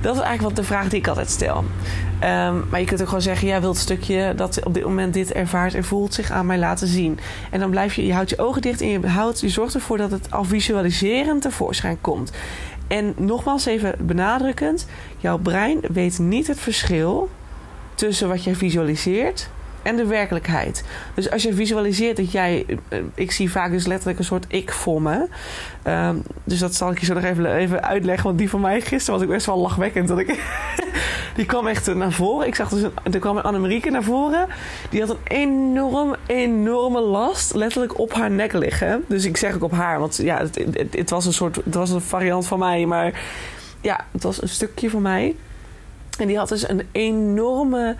Dat 0.00 0.14
is 0.14 0.20
eigenlijk 0.20 0.56
wat 0.56 0.64
de 0.64 0.72
vraag 0.72 0.88
die 0.88 0.98
ik 0.98 1.08
altijd 1.08 1.30
stel. 1.30 1.56
Um, 1.56 2.64
maar 2.70 2.80
je 2.80 2.86
kunt 2.86 3.00
ook 3.00 3.06
gewoon 3.06 3.22
zeggen: 3.22 3.48
jij 3.48 3.60
wilt 3.60 3.76
stukje 3.76 4.32
dat 4.36 4.64
op 4.64 4.74
dit 4.74 4.84
moment 4.84 5.14
dit 5.14 5.32
ervaart 5.32 5.74
en 5.74 5.84
voelt 5.84 6.14
zich 6.14 6.30
aan 6.30 6.46
mij 6.46 6.58
laten 6.58 6.86
zien. 6.86 7.18
En 7.50 7.60
dan 7.60 7.70
blijf 7.70 7.94
je, 7.94 8.06
je 8.06 8.12
houdt 8.12 8.30
je 8.30 8.38
ogen 8.38 8.62
dicht 8.62 8.80
en 8.80 8.88
je, 8.88 9.06
houdt, 9.06 9.40
je 9.40 9.48
zorgt 9.48 9.74
ervoor 9.74 9.96
dat 9.96 10.10
het 10.10 10.30
al 10.30 10.44
visualiserend 10.44 11.42
tevoorschijn 11.42 12.00
komt. 12.00 12.32
En 12.86 13.14
nogmaals 13.16 13.66
even 13.66 13.94
benadrukkend: 13.98 14.86
jouw 15.18 15.38
brein 15.38 15.80
weet 15.92 16.18
niet 16.18 16.46
het 16.46 16.60
verschil 16.60 17.28
tussen 17.94 18.28
wat 18.28 18.44
jij 18.44 18.54
visualiseert 18.54 19.50
en 19.82 19.96
de 19.96 20.06
werkelijkheid. 20.06 20.84
Dus 21.14 21.30
als 21.30 21.42
je 21.42 21.54
visualiseert 21.54 22.16
dat 22.16 22.32
jij, 22.32 22.66
eh, 22.88 22.98
ik 23.14 23.30
zie 23.30 23.50
vaak 23.50 23.70
dus 23.70 23.86
letterlijk 23.86 24.18
een 24.18 24.24
soort 24.24 24.44
ik 24.48 24.72
voor 24.72 25.02
me. 25.02 25.28
Ehm, 25.82 26.16
dus 26.44 26.58
dat 26.58 26.74
zal 26.74 26.90
ik 26.90 26.98
je 26.98 27.06
zo 27.06 27.14
nog 27.14 27.24
even, 27.24 27.54
even 27.54 27.82
uitleggen. 27.82 28.24
Want 28.24 28.38
die 28.38 28.50
van 28.50 28.60
mij 28.60 28.80
gisteren 28.80 29.14
was 29.14 29.28
ik 29.28 29.34
best 29.34 29.46
wel 29.46 29.58
lachwekkend. 29.58 30.08
Dat 30.08 30.18
ik, 30.18 30.38
die 31.36 31.46
kwam 31.46 31.66
echt 31.66 31.94
naar 31.94 32.12
voren. 32.12 32.46
Ik 32.46 32.54
zag 32.54 32.68
dus, 32.68 32.82
er 33.12 33.18
kwam 33.18 33.36
een 33.36 33.42
Annemarieke 33.42 33.90
naar 33.90 34.02
voren. 34.02 34.46
Die 34.90 35.00
had 35.00 35.10
een 35.10 35.36
enorm, 35.36 36.16
enorme 36.26 37.00
last 37.00 37.54
letterlijk 37.54 37.98
op 37.98 38.12
haar 38.12 38.30
nek 38.30 38.52
liggen. 38.52 39.04
Dus 39.06 39.24
ik 39.24 39.36
zeg 39.36 39.54
ook 39.54 39.62
op 39.62 39.72
haar, 39.72 39.98
want 39.98 40.16
ja, 40.16 40.38
het, 40.38 40.64
het, 40.72 40.96
het 40.96 41.10
was 41.10 41.26
een 41.26 41.32
soort, 41.32 41.56
het 41.56 41.74
was 41.74 41.90
een 41.90 42.00
variant 42.00 42.46
van 42.46 42.58
mij. 42.58 42.86
Maar 42.86 43.20
ja, 43.80 44.04
het 44.12 44.22
was 44.22 44.42
een 44.42 44.48
stukje 44.48 44.90
van 44.90 45.02
mij. 45.02 45.34
En 46.18 46.26
die 46.26 46.38
had 46.38 46.48
dus 46.48 46.68
een 46.68 46.82
enorme, 46.92 47.96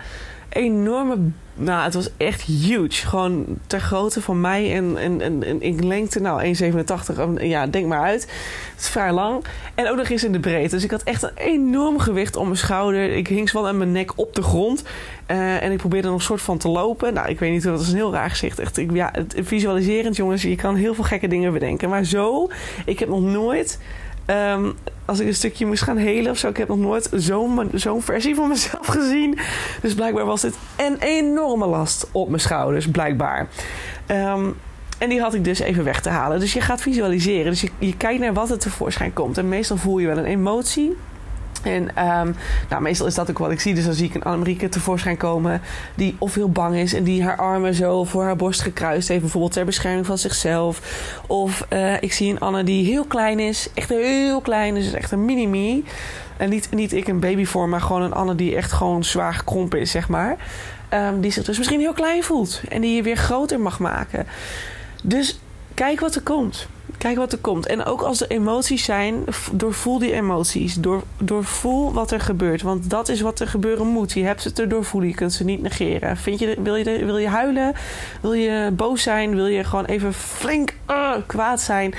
enorme 0.53 1.17
nou, 1.53 1.83
het 1.83 1.93
was 1.93 2.09
echt 2.17 2.41
huge. 2.41 3.07
Gewoon 3.07 3.45
ter 3.67 3.79
grootte 3.79 4.21
van 4.21 4.41
mij 4.41 4.75
en, 4.75 4.97
en, 4.97 5.21
en, 5.21 5.61
in 5.61 5.87
lengte, 5.87 6.19
nou 6.19 6.55
1,87. 7.37 7.43
Ja, 7.43 7.67
denk 7.67 7.87
maar 7.87 8.01
uit. 8.01 8.21
Het 8.21 8.81
is 8.81 8.89
vrij 8.89 9.11
lang. 9.11 9.43
En 9.75 9.89
ook 9.89 9.97
nog 9.97 10.09
eens 10.09 10.23
in 10.23 10.31
de 10.31 10.39
breedte. 10.39 10.75
Dus 10.75 10.83
ik 10.83 10.91
had 10.91 11.03
echt 11.03 11.23
een 11.23 11.35
enorm 11.35 11.99
gewicht 11.99 12.35
om 12.35 12.45
mijn 12.45 12.57
schouder. 12.57 13.11
Ik 13.11 13.27
hing 13.27 13.49
zowel 13.49 13.67
aan 13.67 13.77
mijn 13.77 13.91
nek 13.91 14.11
op 14.15 14.35
de 14.35 14.41
grond. 14.41 14.83
Uh, 15.27 15.63
en 15.63 15.71
ik 15.71 15.77
probeerde 15.77 16.07
nog 16.07 16.17
een 16.17 16.23
soort 16.23 16.41
van 16.41 16.57
te 16.57 16.67
lopen. 16.67 17.13
Nou, 17.13 17.29
ik 17.29 17.39
weet 17.39 17.51
niet, 17.51 17.63
dat 17.63 17.81
is 17.81 17.89
een 17.89 17.95
heel 17.95 18.13
raar 18.13 18.29
gezicht. 18.29 18.59
Echt, 18.59 18.77
ik, 18.77 18.91
ja, 18.93 19.13
visualiserend, 19.35 20.15
jongens. 20.15 20.41
Je 20.41 20.55
kan 20.55 20.75
heel 20.75 20.93
veel 20.93 21.03
gekke 21.03 21.27
dingen 21.27 21.53
bedenken. 21.53 21.89
Maar 21.89 22.03
zo, 22.03 22.49
ik 22.85 22.99
heb 22.99 23.09
nog 23.09 23.21
nooit 23.21 23.79
Um, 24.31 24.73
als 25.05 25.19
ik 25.19 25.27
een 25.27 25.35
stukje 25.35 25.65
moest 25.65 25.83
gaan 25.83 25.97
helen 25.97 26.31
of 26.31 26.37
zo. 26.37 26.47
Ik 26.47 26.57
heb 26.57 26.67
nog 26.67 26.77
nooit 26.77 27.09
zo'n 27.71 28.01
versie 28.01 28.35
van 28.35 28.47
mezelf 28.47 28.87
gezien. 28.97 29.39
Dus 29.81 29.93
blijkbaar 29.93 30.25
was 30.25 30.41
dit 30.41 30.55
een 30.77 30.97
enorme 30.99 31.65
last 31.65 32.07
op 32.11 32.27
mijn 32.27 32.41
schouders, 32.41 32.87
blijkbaar. 32.87 33.47
Um, 34.07 34.55
En 34.97 35.09
die 35.09 35.21
had 35.21 35.33
ik 35.33 35.43
dus 35.43 35.59
even 35.59 35.83
weg 35.83 36.01
te 36.01 36.09
halen. 36.09 36.39
Dus 36.39 36.53
je 36.53 36.61
gaat 36.61 36.81
visualiseren. 36.81 37.51
Dus 37.51 37.61
je, 37.61 37.69
je 37.79 37.97
kijkt 37.97 38.19
naar 38.19 38.33
wat 38.33 38.49
er 38.51 38.59
tevoorschijn 38.59 39.13
komt. 39.13 39.37
En 39.37 39.49
meestal 39.49 39.77
voel 39.77 39.97
je 39.99 40.07
wel 40.07 40.17
een 40.17 40.25
emotie. 40.25 40.97
En 41.63 41.83
um, 41.83 42.35
nou, 42.69 42.81
meestal 42.81 43.07
is 43.07 43.15
dat 43.15 43.29
ook 43.29 43.37
wat 43.37 43.51
ik 43.51 43.59
zie. 43.59 43.73
Dus 43.73 43.85
dan 43.85 43.93
zie 43.93 44.07
ik 44.07 44.15
een 44.15 44.23
Annemieke 44.23 44.69
tevoorschijn 44.69 45.17
komen. 45.17 45.61
Die 45.95 46.15
of 46.17 46.33
heel 46.33 46.49
bang 46.49 46.75
is. 46.75 46.93
En 46.93 47.03
die 47.03 47.23
haar 47.23 47.37
armen 47.37 47.73
zo 47.73 48.03
voor 48.03 48.23
haar 48.23 48.35
borst 48.35 48.61
gekruist 48.61 49.07
heeft. 49.07 49.21
Bijvoorbeeld 49.21 49.53
ter 49.53 49.65
bescherming 49.65 50.05
van 50.05 50.17
zichzelf. 50.17 50.81
Of 51.27 51.65
uh, 51.73 52.01
ik 52.01 52.13
zie 52.13 52.31
een 52.31 52.39
Anne 52.39 52.63
die 52.63 52.85
heel 52.85 53.05
klein 53.05 53.39
is. 53.39 53.69
Echt 53.73 53.89
heel 53.89 54.41
klein. 54.41 54.73
Dus 54.73 54.93
echt 54.93 55.11
een 55.11 55.25
mini-me. 55.25 55.83
En 56.37 56.49
niet, 56.49 56.67
niet 56.71 56.93
ik 56.93 57.07
een 57.07 57.19
babyvorm. 57.19 57.69
Maar 57.69 57.81
gewoon 57.81 58.01
een 58.01 58.13
Anne 58.13 58.35
die 58.35 58.55
echt 58.55 58.71
gewoon 58.71 59.03
zwaar 59.03 59.33
gekrompen 59.33 59.79
is, 59.79 59.91
zeg 59.91 60.09
maar. 60.09 60.37
Um, 60.93 61.21
die 61.21 61.31
zich 61.31 61.43
dus 61.43 61.57
misschien 61.57 61.79
heel 61.79 61.93
klein 61.93 62.23
voelt. 62.23 62.61
En 62.69 62.81
die 62.81 62.95
je 62.95 63.03
weer 63.03 63.17
groter 63.17 63.59
mag 63.59 63.79
maken. 63.79 64.27
Dus 65.03 65.39
kijk 65.73 65.99
wat 65.99 66.15
er 66.15 66.21
komt. 66.21 66.67
Kijk 67.01 67.17
wat 67.17 67.31
er 67.31 67.37
komt. 67.37 67.65
En 67.65 67.85
ook 67.85 68.01
als 68.01 68.21
er 68.21 68.29
emoties 68.29 68.83
zijn, 68.83 69.23
doorvoel 69.51 69.99
die 69.99 70.13
emoties. 70.13 70.75
Door, 70.75 71.03
doorvoel 71.17 71.93
wat 71.93 72.11
er 72.11 72.19
gebeurt. 72.19 72.61
Want 72.61 72.89
dat 72.89 73.09
is 73.09 73.21
wat 73.21 73.39
er 73.39 73.47
gebeuren 73.47 73.87
moet. 73.87 74.11
Je 74.11 74.23
hebt 74.23 74.43
het 74.43 74.59
er 74.59 74.69
doorvoelen. 74.69 75.09
Je 75.09 75.15
kunt 75.15 75.33
ze 75.33 75.43
niet 75.43 75.61
negeren. 75.61 76.17
Vind 76.17 76.39
je, 76.39 76.57
wil, 76.63 76.75
je, 76.75 77.05
wil 77.05 77.17
je 77.17 77.27
huilen? 77.27 77.73
Wil 78.21 78.33
je 78.33 78.71
boos 78.73 79.01
zijn? 79.01 79.35
Wil 79.35 79.47
je 79.47 79.63
gewoon 79.63 79.85
even 79.85 80.13
flink 80.13 80.73
uh, 80.89 81.11
kwaad 81.25 81.61
zijn? 81.61 81.93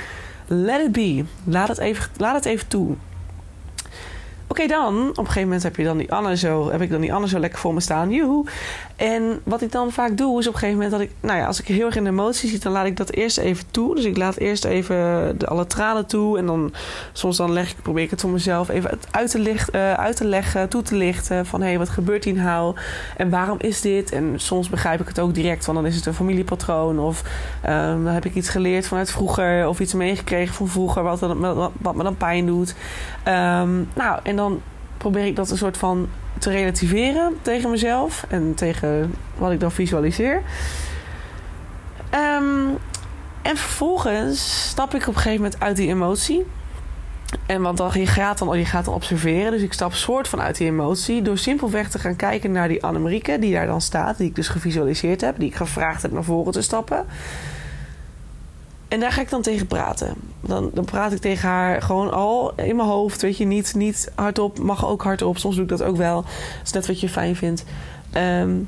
Let 0.47 0.81
it 0.81 0.91
be. 0.91 1.23
Laat 1.43 1.67
het 1.67 1.77
even, 1.77 2.09
laat 2.17 2.35
het 2.35 2.45
even 2.45 2.67
toe. 2.67 2.95
Oké, 4.47 4.67
dan, 4.67 5.09
op 5.09 5.17
een 5.17 5.25
gegeven 5.25 5.41
moment 5.41 5.63
heb 5.63 5.75
je 5.75 5.83
dan 5.83 5.97
die 5.97 6.11
Anne 6.11 6.37
zo, 6.37 6.71
heb 6.71 6.81
ik 6.81 6.89
dan 6.89 7.01
die 7.01 7.13
Anne 7.13 7.27
zo 7.27 7.39
lekker 7.39 7.59
voor 7.59 7.73
me 7.73 7.79
staan. 7.79 8.11
Joehoe. 8.11 8.45
En 8.95 9.41
wat 9.43 9.61
ik 9.61 9.71
dan 9.71 9.91
vaak 9.91 10.17
doe, 10.17 10.39
is 10.39 10.47
op 10.47 10.53
een 10.53 10.59
gegeven 10.59 10.81
moment 10.81 10.91
dat 10.91 11.01
ik, 11.01 11.11
nou 11.19 11.39
ja, 11.39 11.45
als 11.45 11.59
ik 11.59 11.67
heel 11.67 11.85
erg 11.85 11.95
in 11.95 12.07
emotie 12.07 12.49
zit, 12.49 12.61
dan 12.61 12.71
laat 12.71 12.85
ik 12.85 12.97
dat 12.97 13.11
eerst 13.11 13.37
even 13.37 13.65
toe. 13.71 13.95
Dus 13.95 14.05
ik 14.05 14.17
laat 14.17 14.37
eerst 14.37 14.65
even 14.65 14.95
de, 15.37 15.47
alle 15.47 15.67
tranen 15.67 16.05
toe. 16.05 16.37
En 16.37 16.45
dan 16.45 16.73
soms 17.13 17.37
dan 17.37 17.51
leg 17.51 17.71
ik, 17.71 17.81
probeer 17.81 18.03
ik 18.03 18.09
het 18.09 18.21
voor 18.21 18.29
mezelf 18.29 18.69
even 18.69 18.99
uit 19.11 19.31
te, 19.31 19.39
licht, 19.39 19.75
uh, 19.75 19.93
uit 19.93 20.15
te 20.15 20.25
leggen, 20.25 20.69
toe 20.69 20.81
te 20.81 20.95
lichten. 20.95 21.45
Van 21.45 21.61
hé, 21.61 21.67
hey, 21.67 21.77
wat 21.77 21.89
gebeurt 21.89 22.23
hier 22.23 22.33
nou? 22.33 22.75
En 23.17 23.29
waarom 23.29 23.57
is 23.59 23.81
dit? 23.81 24.11
En 24.11 24.33
soms 24.35 24.69
begrijp 24.69 25.01
ik 25.01 25.07
het 25.07 25.19
ook 25.19 25.33
direct, 25.33 25.65
want 25.65 25.77
dan 25.77 25.87
is 25.87 25.95
het 25.95 26.05
een 26.05 26.13
familiepatroon. 26.13 26.99
Of 26.99 27.21
um, 27.65 28.03
dan 28.03 28.13
heb 28.13 28.25
ik 28.25 28.35
iets 28.35 28.49
geleerd 28.49 28.87
vanuit 28.87 29.11
vroeger. 29.11 29.67
Of 29.67 29.79
iets 29.79 29.93
meegekregen 29.93 30.55
van 30.55 30.67
vroeger, 30.67 31.03
wat, 31.03 31.19
wat, 31.19 31.71
wat 31.79 31.95
me 31.95 32.03
dan 32.03 32.17
pijn 32.17 32.45
doet. 32.45 32.75
Um, 33.27 33.89
nou, 33.93 34.19
en 34.23 34.32
dan 34.35 34.61
probeer 34.97 35.25
ik 35.25 35.35
dat 35.35 35.49
een 35.49 35.57
soort 35.57 35.77
van 35.77 36.09
te 36.39 36.49
relativeren 36.49 37.33
tegen 37.41 37.69
mezelf 37.69 38.25
en 38.29 38.53
tegen 38.55 39.13
wat 39.37 39.51
ik 39.51 39.59
dan 39.59 39.71
visualiseer. 39.71 40.41
Um, 42.13 42.77
en 43.41 43.57
vervolgens 43.57 44.67
stap 44.69 44.93
ik 44.93 45.01
op 45.01 45.07
een 45.07 45.21
gegeven 45.21 45.43
moment 45.43 45.61
uit 45.61 45.75
die 45.75 45.89
emotie. 45.89 46.45
En 47.45 47.61
want 47.61 47.77
dan, 47.77 47.91
je, 47.93 48.07
gaat 48.07 48.37
dan, 48.37 48.59
je 48.59 48.65
gaat 48.65 48.85
dan 48.85 48.93
observeren. 48.93 49.51
Dus 49.51 49.61
ik 49.61 49.73
stap 49.73 49.93
soort 49.93 50.27
van 50.27 50.41
uit 50.41 50.57
die 50.57 50.67
emotie. 50.67 51.21
Door 51.21 51.37
simpelweg 51.37 51.89
te 51.89 51.99
gaan 51.99 52.15
kijken 52.15 52.51
naar 52.51 52.67
die 52.67 52.83
Annemarieke 52.83 53.39
die 53.39 53.53
daar 53.53 53.65
dan 53.65 53.81
staat. 53.81 54.17
Die 54.17 54.27
ik 54.27 54.35
dus 54.35 54.47
gevisualiseerd 54.47 55.21
heb. 55.21 55.39
Die 55.39 55.47
ik 55.47 55.55
gevraagd 55.55 56.01
heb 56.01 56.11
naar 56.11 56.23
voren 56.23 56.51
te 56.51 56.61
stappen. 56.61 57.05
En 58.93 58.99
daar 58.99 59.11
ga 59.11 59.21
ik 59.21 59.29
dan 59.29 59.41
tegen 59.41 59.67
praten. 59.67 60.15
Dan, 60.41 60.71
dan 60.73 60.85
praat 60.85 61.11
ik 61.11 61.19
tegen 61.19 61.49
haar 61.49 61.81
gewoon 61.81 62.11
al 62.11 62.53
in 62.55 62.75
mijn 62.75 62.87
hoofd. 62.87 63.21
Weet 63.21 63.37
je, 63.37 63.45
niet, 63.45 63.73
niet 63.75 64.11
hardop. 64.15 64.59
Mag 64.59 64.87
ook 64.87 65.03
hardop. 65.03 65.37
Soms 65.37 65.55
doe 65.55 65.63
ik 65.63 65.69
dat 65.69 65.83
ook 65.83 65.97
wel. 65.97 66.21
Dat 66.21 66.31
is 66.63 66.71
net 66.71 66.87
wat 66.87 66.99
je 66.99 67.09
fijn 67.09 67.35
vindt. 67.35 67.63
Um, 68.17 68.67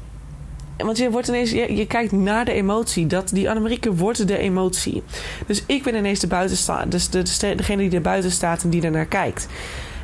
want 0.77 0.97
je, 0.97 1.11
wordt 1.11 1.27
ineens, 1.27 1.51
je, 1.51 1.75
je, 1.75 1.87
kijkt 1.87 2.11
naar 2.11 2.45
de 2.45 2.51
emotie. 2.51 3.07
Dat, 3.07 3.29
die 3.29 3.49
Annemarieke 3.49 3.95
wordt 3.95 4.27
de 4.27 4.37
emotie. 4.37 5.03
Dus 5.47 5.63
ik 5.65 5.83
ben 5.83 5.95
ineens 5.95 6.19
de 6.19 6.27
buitenstaander. 6.27 6.89
Dus 6.89 7.09
de, 7.09 7.21
de, 7.21 7.55
degene 7.55 7.81
die 7.81 7.95
er 7.95 8.01
buiten 8.01 8.31
staat 8.31 8.63
en 8.63 8.69
die 8.69 8.81
daarnaar 8.81 9.05
kijkt. 9.05 9.47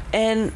En 0.09 0.51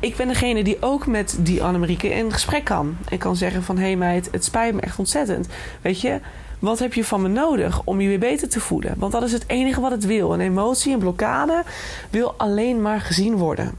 ik 0.00 0.16
ben 0.16 0.28
degene 0.28 0.64
die 0.64 0.76
ook 0.80 1.06
met 1.06 1.36
die 1.40 1.62
Annemarieke 1.62 2.08
in 2.08 2.32
gesprek 2.32 2.64
kan. 2.64 2.96
En 3.08 3.18
kan 3.18 3.36
zeggen 3.36 3.62
van... 3.62 3.76
Hé 3.76 3.84
hey 3.84 3.96
meid, 3.96 4.28
het 4.30 4.44
spijt 4.44 4.74
me 4.74 4.80
echt 4.80 4.98
ontzettend. 4.98 5.48
Weet 5.82 6.00
je... 6.00 6.20
Wat 6.66 6.78
heb 6.78 6.94
je 6.94 7.04
van 7.04 7.22
me 7.22 7.28
nodig 7.28 7.82
om 7.84 8.00
je 8.00 8.08
weer 8.08 8.18
beter 8.18 8.48
te 8.48 8.60
voelen? 8.60 8.94
Want 8.98 9.12
dat 9.12 9.22
is 9.22 9.32
het 9.32 9.44
enige 9.46 9.80
wat 9.80 9.90
het 9.90 10.04
wil. 10.04 10.32
Een 10.32 10.40
emotie, 10.40 10.92
een 10.92 10.98
blokkade 10.98 11.62
wil 12.10 12.34
alleen 12.36 12.82
maar 12.82 13.00
gezien 13.00 13.36
worden. 13.36 13.72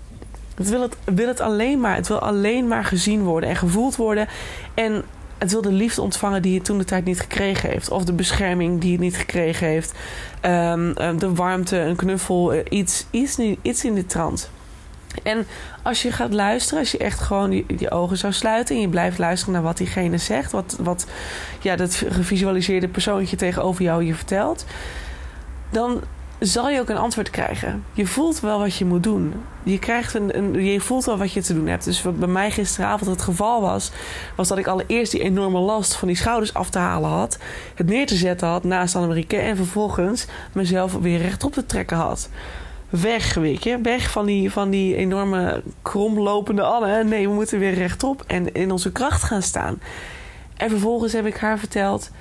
Het 0.56 0.69
wil 0.69 0.82
het, 0.82 0.97
wil 1.04 1.28
het 1.28 1.39
alleen 1.39 1.80
maar. 1.80 1.95
Het 1.95 2.08
wil 2.08 2.19
alleen 2.19 2.67
maar 2.67 2.86
gezien 2.86 3.23
worden 3.23 3.50
en 3.50 3.56
gevoeld 3.56 3.95
worden. 3.95 4.28
En 4.73 5.04
het 5.38 5.52
wil 5.52 5.62
de 5.62 5.71
liefde 5.71 6.02
ontvangen 6.02 6.41
die 6.41 6.56
het 6.56 6.65
toen 6.65 6.78
de 6.78 6.84
tijd 6.84 7.06
niet 7.06 7.19
gekregen 7.19 7.69
heeft. 7.69 7.89
Of 7.89 8.04
de 8.04 8.13
bescherming 8.13 8.82
die 8.82 8.91
het 8.91 9.02
niet 9.02 9.17
gekregen 9.17 9.67
heeft. 9.67 9.91
Um, 10.41 10.93
de 11.19 11.34
warmte, 11.34 11.78
een 11.78 11.95
knuffel, 11.95 12.54
eh, 12.54 12.65
iets, 12.69 13.06
iets, 13.12 13.39
iets 13.62 13.86
in 13.86 13.95
de 13.95 14.06
trant. 14.06 14.50
En 15.23 15.45
als 15.84 16.01
je 16.01 16.12
gaat 16.12 16.34
luisteren, 16.34 16.80
als 16.80 16.91
je 16.91 16.97
echt 16.97 17.19
gewoon 17.19 17.49
die, 17.49 17.91
ogen 17.91 18.17
zou 18.17 18.34
sluiten 18.34 18.75
en 18.75 18.82
je 18.82 18.89
blijft 18.89 19.17
luisteren 19.17 19.53
naar 19.53 19.63
wat 19.63 19.77
diegene 19.77 20.17
zegt, 20.17 20.51
wat, 20.51 20.77
wat 20.80 21.08
ja, 21.62 21.75
dat 21.75 21.95
gevisualiseerde 22.10 22.88
persoontje 22.88 23.36
tegenover 23.36 23.84
jou 23.84 24.03
je 24.03 24.15
vertelt, 24.15 24.65
dan 25.69 26.01
zal 26.39 26.69
je 26.69 26.80
ook 26.80 26.89
een 26.89 26.97
antwoord 26.97 27.30
krijgen. 27.30 27.84
Je 27.93 28.06
voelt 28.06 28.39
wel 28.39 28.60
wat 28.60 28.75
je 28.75 28.86
moet 28.86 29.03
doen. 29.03 29.34
Je, 29.63 29.80
krijgt 29.80 30.13
een, 30.13 30.38
een, 30.38 30.63
je 30.63 30.80
voelt 30.80 31.06
wel 31.06 31.17
wat 31.17 31.32
je 31.32 31.41
te 31.41 31.53
doen 31.53 31.67
hebt. 31.67 31.84
Dus 31.84 32.01
wat 32.01 32.19
bij 32.19 32.27
mij 32.27 32.51
gisteravond 32.51 33.10
het 33.10 33.21
geval 33.21 33.62
was, 33.62 33.91
was 34.36 34.47
dat 34.47 34.58
ik 34.58 34.67
allereerst 34.67 35.12
die 35.12 35.21
enorme 35.21 35.60
last 35.60 35.95
van 35.95 36.08
die 36.08 36.17
schouders 36.17 36.53
af 36.53 36.69
te 36.69 36.80
halen 36.80 37.10
had, 37.10 37.38
het 37.75 37.88
neer 37.88 38.06
te 38.06 38.15
zetten 38.15 38.47
had 38.47 38.63
naast 38.63 38.95
Annemarie 38.95 39.27
en 39.27 39.56
vervolgens 39.56 40.25
mezelf 40.51 40.93
weer 40.93 41.21
rechtop 41.21 41.53
te 41.53 41.65
trekken 41.65 41.97
had 41.97 42.30
weg, 42.89 43.34
weet 43.34 43.63
je. 43.63 43.82
Weg 43.82 44.12
van 44.12 44.26
die, 44.26 44.52
van 44.52 44.69
die 44.69 44.95
enorme 44.95 45.63
kromlopende 45.82 46.62
Anne. 46.62 47.04
Nee, 47.04 47.28
we 47.28 47.34
moeten 47.34 47.60
weer 47.60 47.73
rechtop 47.73 48.23
en 48.28 48.54
in 48.54 48.71
onze 48.71 48.91
kracht 48.91 49.23
gaan 49.23 49.41
staan. 49.41 49.80
En 50.58 50.69
vervolgens 50.69 51.13
heb 51.13 51.26
ik 51.26 51.38
haar 51.38 51.60
verteld 51.60 52.12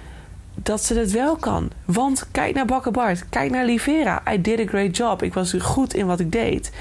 dat 0.54 0.84
ze 0.84 0.98
het 0.98 1.10
wel 1.10 1.36
kan. 1.36 1.70
Want 1.84 2.26
kijk 2.30 2.54
naar 2.54 2.64
Bakkenbart, 2.64 3.28
kijk 3.28 3.50
naar 3.50 3.64
Livera. 3.64 4.22
I 4.32 4.40
did 4.40 4.60
a 4.60 4.66
great 4.66 4.96
job. 4.96 5.22
Ik 5.22 5.34
was 5.34 5.54
goed 5.58 5.94
in 5.94 6.06
wat 6.06 6.20
ik 6.20 6.32
deed. 6.32 6.72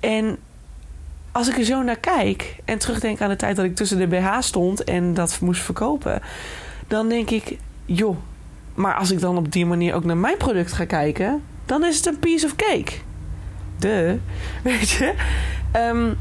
En 0.00 0.38
als 1.32 1.48
ik 1.48 1.58
er 1.58 1.64
zo 1.64 1.82
naar 1.82 1.98
kijk 1.98 2.56
en 2.64 2.78
terugdenk 2.78 3.20
aan 3.20 3.28
de 3.28 3.36
tijd 3.36 3.56
dat 3.56 3.64
ik 3.64 3.76
tussen 3.76 3.98
de 3.98 4.06
BH 4.06 4.40
stond 4.40 4.84
en 4.84 5.14
dat 5.14 5.38
moest 5.40 5.62
verkopen, 5.62 6.22
dan 6.88 7.08
denk 7.08 7.30
ik, 7.30 7.58
joh, 7.84 8.16
maar 8.74 8.94
als 8.94 9.10
ik 9.10 9.20
dan 9.20 9.36
op 9.36 9.52
die 9.52 9.66
manier 9.66 9.94
ook 9.94 10.04
naar 10.04 10.16
mijn 10.16 10.36
product 10.36 10.72
ga 10.72 10.84
kijken, 10.84 11.42
dan 11.66 11.84
is 11.84 11.96
het 11.96 12.06
een 12.06 12.18
piece 12.18 12.46
of 12.46 12.56
cake 12.56 12.92
de. 13.78 14.18
Weet 14.62 14.90
je? 14.90 15.14
Um, 15.76 16.16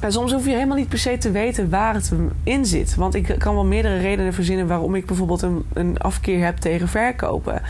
en 0.00 0.12
soms 0.12 0.32
hoef 0.32 0.44
je 0.44 0.50
helemaal 0.50 0.76
niet 0.76 0.88
per 0.88 0.98
se 0.98 1.18
te 1.18 1.30
weten 1.30 1.70
waar 1.70 1.94
het 1.94 2.12
in 2.42 2.66
zit. 2.66 2.94
Want 2.94 3.14
ik 3.14 3.34
kan 3.38 3.54
wel 3.54 3.64
meerdere 3.64 3.98
redenen 3.98 4.34
verzinnen 4.34 4.66
waarom 4.66 4.94
ik 4.94 5.06
bijvoorbeeld 5.06 5.42
een, 5.42 5.64
een 5.72 5.98
afkeer 5.98 6.44
heb 6.44 6.56
tegen 6.56 6.88
verkopen. 6.88 7.62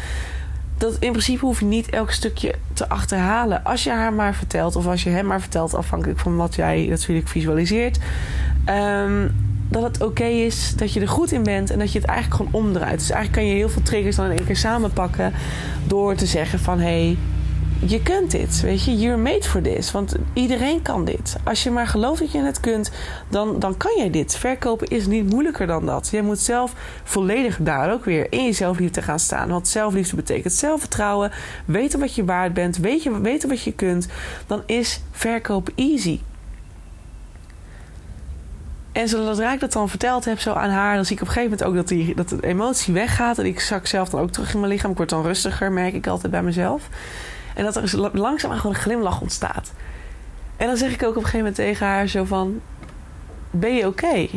Dat 0.78 0.96
in 0.98 1.10
principe 1.10 1.44
hoef 1.44 1.60
je 1.60 1.66
niet 1.66 1.90
elk 1.90 2.10
stukje 2.10 2.54
te 2.72 2.88
achterhalen. 2.88 3.64
Als 3.64 3.84
je 3.84 3.90
haar 3.90 4.12
maar 4.12 4.34
vertelt, 4.34 4.76
of 4.76 4.86
als 4.86 5.02
je 5.02 5.10
hem 5.10 5.26
maar 5.26 5.40
vertelt, 5.40 5.74
afhankelijk 5.74 6.18
van 6.18 6.36
wat 6.36 6.54
jij 6.54 6.86
natuurlijk 6.86 7.28
visualiseert. 7.28 7.98
Um, 8.68 9.34
dat 9.68 9.82
het 9.82 10.02
oké 10.02 10.24
is, 10.24 10.74
dat 10.76 10.92
je 10.92 11.00
er 11.00 11.08
goed 11.08 11.32
in 11.32 11.42
bent 11.42 11.70
en 11.70 11.78
dat 11.78 11.92
je 11.92 11.98
het 11.98 12.08
eigenlijk 12.08 12.42
gewoon 12.42 12.66
omdraait. 12.66 12.98
Dus 12.98 13.10
eigenlijk 13.10 13.42
kan 13.42 13.52
je 13.52 13.58
heel 13.58 13.68
veel 13.68 13.82
triggers 13.82 14.16
dan 14.16 14.24
in 14.24 14.36
één 14.36 14.46
keer 14.46 14.56
samenpakken 14.56 15.32
door 15.86 16.14
te 16.14 16.26
zeggen 16.26 16.58
van 16.58 16.78
hé, 16.78 16.84
hey, 17.06 17.16
je 17.78 18.02
kunt 18.02 18.30
dit, 18.30 18.60
weet 18.60 18.84
je, 18.84 18.96
you're 18.96 19.22
made 19.22 19.42
for 19.42 19.62
this. 19.62 19.92
Want 19.92 20.16
iedereen 20.32 20.82
kan 20.82 21.04
dit. 21.04 21.36
Als 21.44 21.62
je 21.62 21.70
maar 21.70 21.86
gelooft 21.86 22.20
dat 22.20 22.32
je 22.32 22.42
het 22.42 22.60
kunt, 22.60 22.90
dan, 23.28 23.58
dan 23.58 23.76
kan 23.76 23.96
jij 23.96 24.10
dit. 24.10 24.36
Verkopen 24.36 24.88
is 24.88 25.06
niet 25.06 25.30
moeilijker 25.30 25.66
dan 25.66 25.86
dat. 25.86 26.08
Jij 26.10 26.22
moet 26.22 26.38
zelf 26.38 26.72
volledig 27.04 27.58
daar 27.60 27.92
ook 27.92 28.04
weer 28.04 28.32
in 28.32 28.44
je 28.44 28.52
zelfliefde 28.52 29.02
gaan 29.02 29.18
staan. 29.18 29.48
Want 29.48 29.68
zelfliefde 29.68 30.16
betekent 30.16 30.52
zelfvertrouwen, 30.52 31.32
weten 31.64 32.00
wat 32.00 32.14
je 32.14 32.24
waard 32.24 32.54
bent, 32.54 32.76
weten 32.76 33.48
wat 33.48 33.62
je 33.62 33.72
kunt. 33.72 34.06
Dan 34.46 34.62
is 34.66 35.00
verkopen 35.10 35.72
easy. 35.76 36.20
En 38.92 39.08
zodra 39.08 39.52
ik 39.52 39.60
dat 39.60 39.72
dan 39.72 39.88
verteld 39.88 40.24
heb 40.24 40.40
zo 40.40 40.52
aan 40.52 40.70
haar, 40.70 40.94
dan 40.94 41.04
zie 41.04 41.16
ik 41.16 41.22
op 41.22 41.28
een 41.28 41.32
gegeven 41.32 41.56
moment 41.58 41.68
ook 41.68 41.76
dat, 41.76 41.88
die, 41.88 42.14
dat 42.14 42.28
de 42.28 42.46
emotie 42.46 42.94
weggaat. 42.94 43.38
En 43.38 43.46
ik 43.46 43.60
zak 43.60 43.86
zelf 43.86 44.08
dan 44.08 44.20
ook 44.20 44.30
terug 44.30 44.54
in 44.54 44.60
mijn 44.60 44.72
lichaam. 44.72 44.90
Ik 44.90 44.96
word 44.96 45.08
dan 45.08 45.22
rustiger, 45.22 45.72
merk 45.72 45.94
ik 45.94 46.06
altijd 46.06 46.32
bij 46.32 46.42
mezelf. 46.42 46.88
En 47.56 47.64
dat 47.64 47.76
er 47.76 48.10
langzaam 48.12 48.50
gewoon 48.50 48.74
een 48.74 48.80
glimlach 48.82 49.20
ontstaat. 49.20 49.72
En 50.56 50.66
dan 50.66 50.76
zeg 50.76 50.92
ik 50.92 51.02
ook 51.02 51.08
op 51.08 51.16
een 51.16 51.22
gegeven 51.22 51.38
moment 51.38 51.56
tegen 51.56 51.86
haar 51.86 52.06
zo 52.06 52.24
van... 52.24 52.60
Ben 53.50 53.74
je 53.74 53.86
oké? 53.86 54.28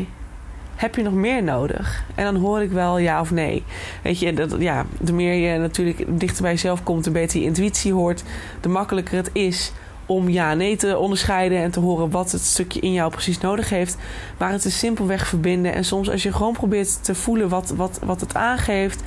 Heb 0.75 0.95
je 0.95 1.01
nog 1.01 1.13
meer 1.13 1.43
nodig? 1.43 2.03
En 2.15 2.23
dan 2.23 2.35
hoor 2.35 2.61
ik 2.61 2.71
wel 2.71 2.97
ja 2.97 3.21
of 3.21 3.31
nee. 3.31 3.63
Weet 4.03 4.19
je, 4.19 4.33
dat, 4.33 4.55
ja, 4.59 4.85
de 4.99 5.13
meer 5.13 5.33
je 5.33 5.57
natuurlijk 5.57 6.19
dichter 6.19 6.41
bij 6.41 6.51
jezelf 6.51 6.83
komt... 6.83 7.03
de 7.03 7.11
beter 7.11 7.39
je 7.39 7.45
intuïtie 7.45 7.93
hoort... 7.93 8.23
de 8.61 8.69
makkelijker 8.69 9.17
het 9.17 9.29
is 9.33 9.71
om 10.05 10.29
ja 10.29 10.53
nee 10.53 10.75
te 10.75 10.97
onderscheiden... 10.97 11.57
en 11.57 11.71
te 11.71 11.79
horen 11.79 12.09
wat 12.09 12.31
het 12.31 12.41
stukje 12.41 12.79
in 12.79 12.93
jou 12.93 13.11
precies 13.11 13.39
nodig 13.39 13.69
heeft. 13.69 13.97
Maar 14.37 14.51
het 14.51 14.65
is 14.65 14.79
simpelweg 14.79 15.27
verbinden. 15.27 15.73
En 15.73 15.85
soms 15.85 16.09
als 16.09 16.23
je 16.23 16.33
gewoon 16.33 16.53
probeert 16.53 17.03
te 17.03 17.15
voelen 17.15 17.49
wat, 17.49 17.69
wat, 17.69 17.99
wat 18.03 18.21
het 18.21 18.35
aangeeft... 18.35 19.03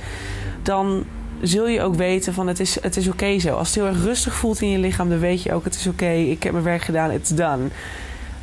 dan 0.61 1.05
zul 1.43 1.67
je 1.67 1.81
ook 1.81 1.95
weten 1.95 2.33
van 2.33 2.47
het 2.47 2.59
is, 2.59 2.81
het 2.81 2.97
is 2.97 3.07
oké 3.07 3.39
zo. 3.39 3.55
Als 3.55 3.67
het 3.67 3.75
heel 3.75 3.87
erg 3.87 4.03
rustig 4.03 4.33
voelt 4.33 4.61
in 4.61 4.69
je 4.69 4.77
lichaam, 4.77 5.09
dan 5.09 5.19
weet 5.19 5.43
je 5.43 5.53
ook 5.53 5.63
het 5.63 5.75
is 5.75 5.87
oké. 5.87 6.09
ik 6.11 6.43
heb 6.43 6.51
mijn 6.51 6.63
werk 6.63 6.81
gedaan, 6.81 7.11
it's 7.11 7.29
done. 7.29 7.67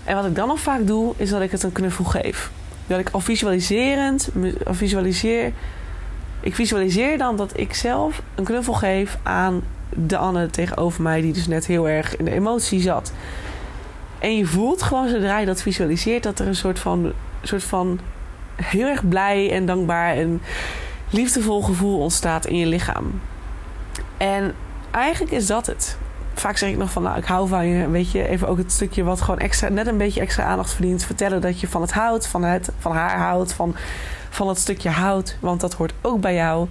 En 0.04 0.14
wat 0.14 0.24
ik 0.24 0.34
dan 0.34 0.48
nog 0.48 0.60
vaak 0.60 0.86
doe, 0.86 1.14
is 1.16 1.30
dat 1.30 1.40
ik 1.40 1.50
het 1.50 1.62
een 1.62 1.72
knuffel 1.72 2.04
geef. 2.04 2.50
Dat 2.86 2.98
ik 2.98 3.08
al 3.10 3.20
visualiserend, 3.20 4.30
al 4.66 4.74
visualiseer... 4.74 5.52
Ik 6.42 6.54
visualiseer 6.54 7.18
dan 7.18 7.36
dat 7.36 7.58
ik 7.58 7.74
zelf 7.74 8.22
een 8.34 8.44
knuffel 8.44 8.72
geef 8.72 9.18
aan 9.22 9.62
de 9.88 10.16
Anne 10.16 10.50
tegenover 10.50 11.02
mij... 11.02 11.20
die 11.20 11.32
dus 11.32 11.46
net 11.46 11.66
heel 11.66 11.88
erg 11.88 12.16
in 12.16 12.24
de 12.24 12.30
emotie 12.30 12.80
zat. 12.80 13.12
En 14.18 14.36
je 14.36 14.46
voelt 14.46 14.82
gewoon 14.82 15.08
zodra 15.08 15.38
je 15.38 15.46
dat 15.46 15.62
visualiseert... 15.62 16.22
dat 16.22 16.38
er 16.38 16.46
een 16.46 16.54
soort 16.54 16.78
van, 16.78 17.12
soort 17.42 17.64
van 17.64 18.00
heel 18.54 18.86
erg 18.86 19.08
blij 19.08 19.50
en 19.50 19.66
dankbaar... 19.66 20.16
en 20.16 20.40
liefdevol 21.10 21.62
gevoel 21.62 22.00
ontstaat 22.00 22.46
in 22.46 22.56
je 22.56 22.66
lichaam. 22.66 23.20
En 24.16 24.54
eigenlijk 24.90 25.32
is 25.32 25.46
dat 25.46 25.66
het. 25.66 25.98
Vaak 26.34 26.56
zeg 26.56 26.70
ik 26.70 26.76
nog 26.76 26.90
van, 26.90 27.02
nou, 27.02 27.18
ik 27.18 27.24
hou 27.24 27.48
van 27.48 27.66
je. 27.66 27.88
Weet 27.88 28.10
je, 28.10 28.28
even 28.28 28.48
ook 28.48 28.58
het 28.58 28.72
stukje 28.72 29.02
wat 29.02 29.20
gewoon 29.20 29.40
extra, 29.40 29.68
net 29.68 29.86
een 29.86 29.96
beetje 29.96 30.20
extra 30.20 30.44
aandacht 30.44 30.72
verdient. 30.72 31.04
Vertellen 31.04 31.40
dat 31.40 31.60
je 31.60 31.68
van 31.68 31.80
het 31.80 31.92
houdt, 31.92 32.26
van, 32.26 32.44
het, 32.44 32.70
van 32.78 32.92
haar 32.92 33.18
houdt, 33.18 33.52
van, 33.52 33.76
van 34.30 34.48
het 34.48 34.58
stukje 34.58 34.88
houdt. 34.88 35.36
Want 35.40 35.60
dat 35.60 35.74
hoort 35.74 35.92
ook 36.00 36.20
bij 36.20 36.34
jou. 36.34 36.68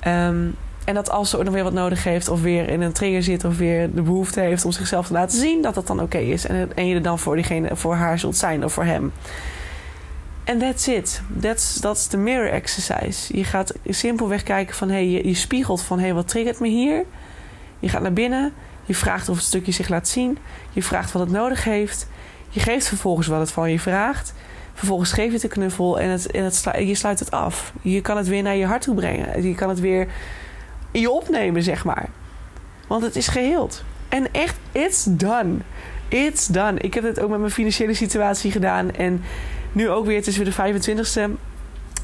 Ehm, 0.00 0.46
en 0.84 0.94
dat 0.94 1.10
als 1.10 1.30
ze 1.30 1.42
nog 1.42 1.54
weer 1.54 1.62
wat 1.62 1.72
nodig 1.72 2.04
heeft, 2.04 2.28
of 2.28 2.42
weer 2.42 2.68
in 2.68 2.80
een 2.80 2.92
trigger 2.92 3.22
zit, 3.22 3.44
of 3.44 3.56
weer 3.56 3.94
de 3.94 4.02
behoefte 4.02 4.40
heeft 4.40 4.64
om 4.64 4.72
zichzelf 4.72 5.06
te 5.06 5.12
laten 5.12 5.38
zien, 5.38 5.62
dat 5.62 5.74
dat 5.74 5.86
dan 5.86 6.00
oké 6.00 6.18
is. 6.18 6.46
En, 6.46 6.70
en 6.74 6.86
je 6.86 6.94
er 6.94 7.02
dan 7.02 7.18
voor, 7.18 7.34
diegene, 7.34 7.76
voor 7.76 7.94
haar 7.94 8.18
zult 8.18 8.36
zijn 8.36 8.64
of 8.64 8.72
voor 8.72 8.84
hem. 8.84 9.12
En 10.44 10.58
that's 10.58 10.86
it. 10.86 11.22
That's, 11.40 11.80
that's 11.80 12.06
the 12.06 12.16
mirror 12.16 12.50
exercise. 12.50 13.36
Je 13.36 13.44
gaat 13.44 13.74
simpelweg 13.88 14.42
kijken 14.42 14.74
van... 14.74 14.88
Hey, 14.88 15.08
je, 15.08 15.28
je 15.28 15.34
spiegelt 15.34 15.82
van... 15.82 15.98
Hey, 15.98 16.14
wat 16.14 16.28
triggert 16.28 16.60
me 16.60 16.68
hier? 16.68 17.04
Je 17.78 17.88
gaat 17.88 18.02
naar 18.02 18.12
binnen. 18.12 18.52
Je 18.84 18.94
vraagt 18.94 19.28
of 19.28 19.36
het 19.36 19.44
stukje 19.44 19.72
zich 19.72 19.88
laat 19.88 20.08
zien. 20.08 20.38
Je 20.72 20.82
vraagt 20.82 21.12
wat 21.12 21.22
het 21.22 21.30
nodig 21.30 21.64
heeft. 21.64 22.06
Je 22.48 22.60
geeft 22.60 22.88
vervolgens 22.88 23.26
wat 23.26 23.40
het 23.40 23.50
van 23.50 23.70
je 23.70 23.80
vraagt. 23.80 24.34
Vervolgens 24.74 25.12
geef 25.12 25.26
je 25.26 25.32
het 25.32 25.42
een 25.42 25.48
knuffel 25.48 26.00
en, 26.00 26.08
het, 26.08 26.28
het, 26.32 26.64
je 26.78 26.94
sluit 26.94 27.18
het 27.18 27.30
af. 27.30 27.72
Je 27.82 28.00
kan 28.00 28.16
het 28.16 28.28
weer 28.28 28.42
naar 28.42 28.56
je 28.56 28.66
hart 28.66 28.82
toe 28.82 28.94
brengen. 28.94 29.42
Je 29.42 29.54
kan 29.54 29.68
het 29.68 29.80
weer 29.80 30.08
in 30.90 31.00
je 31.00 31.10
opnemen, 31.10 31.62
zeg 31.62 31.84
maar. 31.84 32.08
Want 32.86 33.02
het 33.02 33.16
is 33.16 33.28
geheeld. 33.28 33.84
En 34.08 34.32
echt, 34.32 34.56
it's 34.72 35.04
done. 35.08 35.56
It's 36.08 36.46
done. 36.46 36.78
Ik 36.78 36.94
heb 36.94 37.02
dit 37.02 37.20
ook 37.20 37.30
met 37.30 37.38
mijn 37.38 37.50
financiële 37.50 37.94
situatie 37.94 38.50
gedaan. 38.50 38.90
En 38.90 39.22
nu 39.74 39.90
ook 39.90 40.06
weer, 40.06 40.16
het 40.16 40.26
is 40.26 40.36
weer 40.36 40.46
de 40.46 40.52
25ste. 40.52 41.30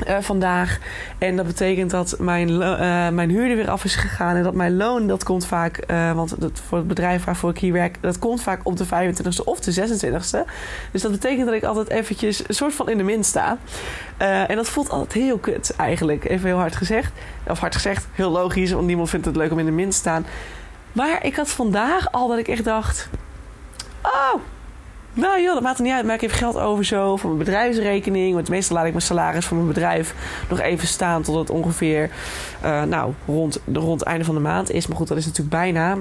Uh, 0.07 0.17
eh, 0.17 0.23
vandaag. 0.23 0.79
En 1.19 1.37
dat 1.37 1.47
betekent 1.47 1.91
dat 1.91 2.17
mijn, 2.19 2.49
uh, 2.49 3.09
mijn 3.09 3.31
huur 3.31 3.51
er 3.51 3.57
weer 3.57 3.71
af 3.71 3.85
is 3.85 3.95
gegaan. 3.95 4.37
En 4.37 4.43
dat 4.43 4.55
mijn 4.55 4.77
loon, 4.77 5.07
dat 5.07 5.25
komt 5.25 5.47
vaak, 5.47 5.85
uh, 5.91 6.13
want 6.13 6.41
dat, 6.41 6.61
voor 6.69 6.79
het 6.79 6.89
bedrijf 6.89 7.25
waarvoor 7.25 7.51
ik 7.51 7.59
hier 7.59 7.73
werk, 7.73 7.97
dat 8.01 8.19
komt 8.19 8.43
vaak 8.43 8.61
op 8.63 8.77
de 8.77 8.87
25ste 8.87 9.45
of 9.45 9.61
de 9.61 9.73
26ste. 9.73 10.51
Dus 10.93 11.03
dat 11.03 11.11
betekent 11.11 11.47
dat 11.47 11.55
ik 11.55 11.65
altijd 11.65 11.89
eventjes 11.89 12.49
een 12.49 12.55
soort 12.55 12.75
van 12.75 12.89
in 12.89 12.97
de 12.97 13.03
min 13.03 13.25
sta. 13.25 13.59
en 14.17 14.57
dat 14.57 14.69
voelt 14.69 14.91
altijd 14.91 15.13
heel 15.13 15.39
kut 15.39 15.75
eigenlijk. 15.77 16.25
Even 16.25 16.47
heel 16.47 16.59
hard 16.59 16.77
gezegd. 16.77 17.13
Of 17.49 17.59
hard 17.59 17.75
gezegd, 17.75 18.09
heel 18.13 18.31
logisch, 18.31 18.73
want 18.73 18.87
niemand 18.87 19.11
vindt 19.11 19.27
het 19.27 19.37
leuk 19.37 19.53
om 19.53 19.59
in 19.59 19.65
de 19.65 19.71
min 19.71 19.91
te 19.91 19.97
staan. 19.97 20.27
Maar 20.93 21.25
ik 21.25 21.37
had 21.37 21.49
vandaag 21.49 22.13
al 22.13 22.29
dat 22.29 22.39
ik 22.39 22.49
echt 22.49 22.65
dacht: 22.65 23.09
Oh, 24.03 24.41
nou 25.21 25.43
joh, 25.43 25.55
dat 25.55 25.63
maakt 25.63 25.79
er 25.79 25.85
niet 25.85 25.93
uit. 25.93 26.05
Maar 26.05 26.15
ik 26.15 26.21
heb 26.21 26.31
geld 26.31 26.57
over 26.57 26.85
zo 26.85 27.17
voor 27.17 27.31
mijn 27.31 27.45
bedrijfsrekening. 27.45 28.35
Want 28.35 28.49
meestal 28.49 28.77
laat 28.77 28.87
ik 28.87 28.93
mijn 28.93 29.05
salaris 29.05 29.47
voor 29.47 29.57
mijn 29.57 29.69
bedrijf 29.69 30.15
nog 30.49 30.61
even 30.61 30.89
staan 30.89 31.23
tot 31.23 31.35
het 31.35 31.51
ongeveer 31.51 32.11
uh, 32.65 32.83
nou, 32.83 33.13
rond, 33.27 33.61
rond 33.73 34.01
het 34.01 34.09
einde 34.09 34.25
van 34.25 34.35
de 34.35 34.41
maand 34.41 34.71
is. 34.71 34.87
Maar 34.87 34.97
goed, 34.97 35.09
dat 35.09 35.17
is 35.17 35.27
natuurlijk 35.27 35.57
bijna. 35.57 35.97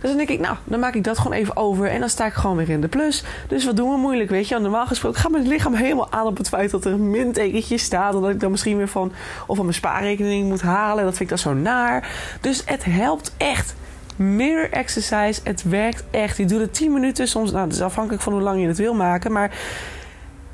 Dus 0.00 0.10
dan 0.10 0.16
denk 0.16 0.28
ik, 0.28 0.40
nou, 0.40 0.56
dan 0.64 0.80
maak 0.80 0.94
ik 0.94 1.04
dat 1.04 1.18
gewoon 1.18 1.36
even 1.36 1.56
over. 1.56 1.90
En 1.90 2.00
dan 2.00 2.08
sta 2.08 2.26
ik 2.26 2.32
gewoon 2.32 2.56
weer 2.56 2.70
in 2.70 2.80
de 2.80 2.88
plus. 2.88 3.24
Dus 3.48 3.64
wat 3.64 3.76
doen 3.76 3.90
we 3.90 3.96
moeilijk, 3.96 4.30
weet 4.30 4.48
je? 4.48 4.58
Normaal 4.58 4.86
gesproken 4.86 5.20
gaat 5.20 5.30
mijn 5.30 5.48
lichaam 5.48 5.74
helemaal 5.74 6.12
aan 6.12 6.26
op 6.26 6.36
het 6.36 6.48
feit 6.48 6.70
dat 6.70 6.84
er 6.84 6.92
een 6.92 7.10
mintekentje 7.10 7.78
staat. 7.78 8.14
En 8.14 8.20
dat 8.20 8.30
ik 8.30 8.40
dan 8.40 8.50
misschien 8.50 8.76
weer 8.76 8.88
van, 8.88 9.12
of 9.46 9.56
van 9.56 9.64
mijn 9.64 9.76
spaarrekening 9.76 10.48
moet 10.48 10.62
halen. 10.62 11.04
Dat 11.04 11.16
vind 11.16 11.30
ik 11.30 11.36
dan 11.42 11.52
zo 11.52 11.54
naar. 11.54 12.10
Dus 12.40 12.62
het 12.64 12.84
helpt 12.84 13.34
echt 13.36 13.74
mirror 14.16 14.70
exercise. 14.70 15.40
Het 15.44 15.62
werkt 15.62 16.04
echt. 16.10 16.36
Je 16.36 16.44
doet 16.44 16.60
het 16.60 16.74
10 16.74 16.92
minuten. 16.92 17.28
Soms, 17.28 17.50
nou, 17.50 17.64
het 17.64 17.74
is 17.74 17.80
afhankelijk 17.80 18.22
van 18.22 18.32
hoe 18.32 18.42
lang 18.42 18.60
je 18.60 18.66
het 18.66 18.76
wil 18.76 18.94
maken. 18.94 19.32
Maar 19.32 19.50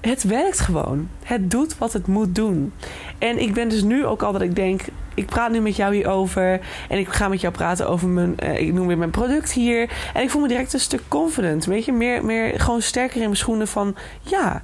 het 0.00 0.22
werkt 0.22 0.60
gewoon. 0.60 1.08
Het 1.22 1.50
doet 1.50 1.78
wat 1.78 1.92
het 1.92 2.06
moet 2.06 2.34
doen. 2.34 2.72
En 3.18 3.38
ik 3.38 3.54
ben 3.54 3.68
dus 3.68 3.82
nu 3.82 4.06
ook 4.06 4.22
al 4.22 4.32
dat 4.32 4.42
ik 4.42 4.56
denk. 4.56 4.80
Ik 5.14 5.26
praat 5.26 5.50
nu 5.50 5.60
met 5.60 5.76
jou 5.76 5.94
hierover. 5.94 6.60
En 6.88 6.98
ik 6.98 7.08
ga 7.08 7.28
met 7.28 7.40
jou 7.40 7.52
praten 7.52 7.88
over 7.88 8.08
mijn. 8.08 8.36
Uh, 8.42 8.60
ik 8.60 8.72
noem 8.72 8.86
weer 8.86 8.98
mijn 8.98 9.10
product 9.10 9.52
hier. 9.52 9.90
En 10.14 10.22
ik 10.22 10.30
voel 10.30 10.42
me 10.42 10.48
direct 10.48 10.72
een 10.72 10.80
stuk 10.80 11.02
confident. 11.08 11.64
Weet 11.64 11.84
je, 11.84 11.92
meer, 11.92 12.24
meer 12.24 12.60
gewoon 12.60 12.82
sterker 12.82 13.16
in 13.16 13.22
mijn 13.22 13.36
schoenen 13.36 13.68
van. 13.68 13.96
Ja, 14.22 14.62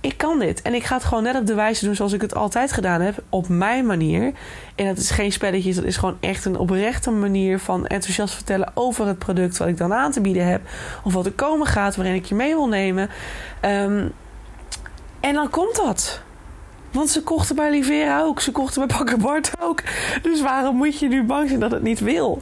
ik 0.00 0.16
kan 0.16 0.38
dit. 0.38 0.62
En 0.62 0.74
ik 0.74 0.84
ga 0.84 0.94
het 0.94 1.04
gewoon 1.04 1.22
net 1.22 1.36
op 1.36 1.46
de 1.46 1.54
wijze 1.54 1.84
doen 1.84 1.94
zoals 1.94 2.12
ik 2.12 2.20
het 2.20 2.34
altijd 2.34 2.72
gedaan 2.72 3.00
heb. 3.00 3.22
Op 3.28 3.48
mijn 3.48 3.86
manier. 3.86 4.32
En 4.74 4.86
dat 4.86 4.96
is 4.96 5.10
geen 5.10 5.32
spelletjes. 5.32 5.76
Dat 5.76 5.84
is 5.84 5.96
gewoon 5.96 6.16
echt 6.20 6.44
een 6.44 6.56
oprechte 6.56 7.10
manier 7.10 7.58
van 7.58 7.86
enthousiast 7.86 8.34
vertellen 8.34 8.70
over 8.74 9.06
het 9.06 9.18
product 9.18 9.56
wat 9.56 9.68
ik 9.68 9.76
dan 9.76 9.94
aan 9.94 10.12
te 10.12 10.20
bieden 10.20 10.46
heb. 10.46 10.60
Of 11.04 11.12
wat 11.12 11.26
er 11.26 11.32
komen 11.32 11.66
gaat 11.66 11.96
waarin 11.96 12.14
ik 12.14 12.24
je 12.24 12.34
mee 12.34 12.54
wil 12.54 12.68
nemen. 12.68 13.10
Um, 13.62 14.12
en 15.20 15.34
dan 15.34 15.50
komt 15.50 15.76
dat. 15.76 16.22
Want 16.90 17.10
ze 17.10 17.22
kochten 17.22 17.56
bij 17.56 17.70
Livera 17.70 18.22
ook. 18.22 18.40
Ze 18.40 18.52
kochten 18.52 18.86
bij 18.86 18.96
Bakker 18.96 19.18
Bart 19.18 19.50
ook. 19.60 19.82
Dus 20.22 20.42
waarom 20.42 20.76
moet 20.76 20.98
je 20.98 21.08
nu 21.08 21.24
bang 21.24 21.48
zijn 21.48 21.60
dat 21.60 21.70
het 21.70 21.82
niet 21.82 22.00
wil? 22.00 22.40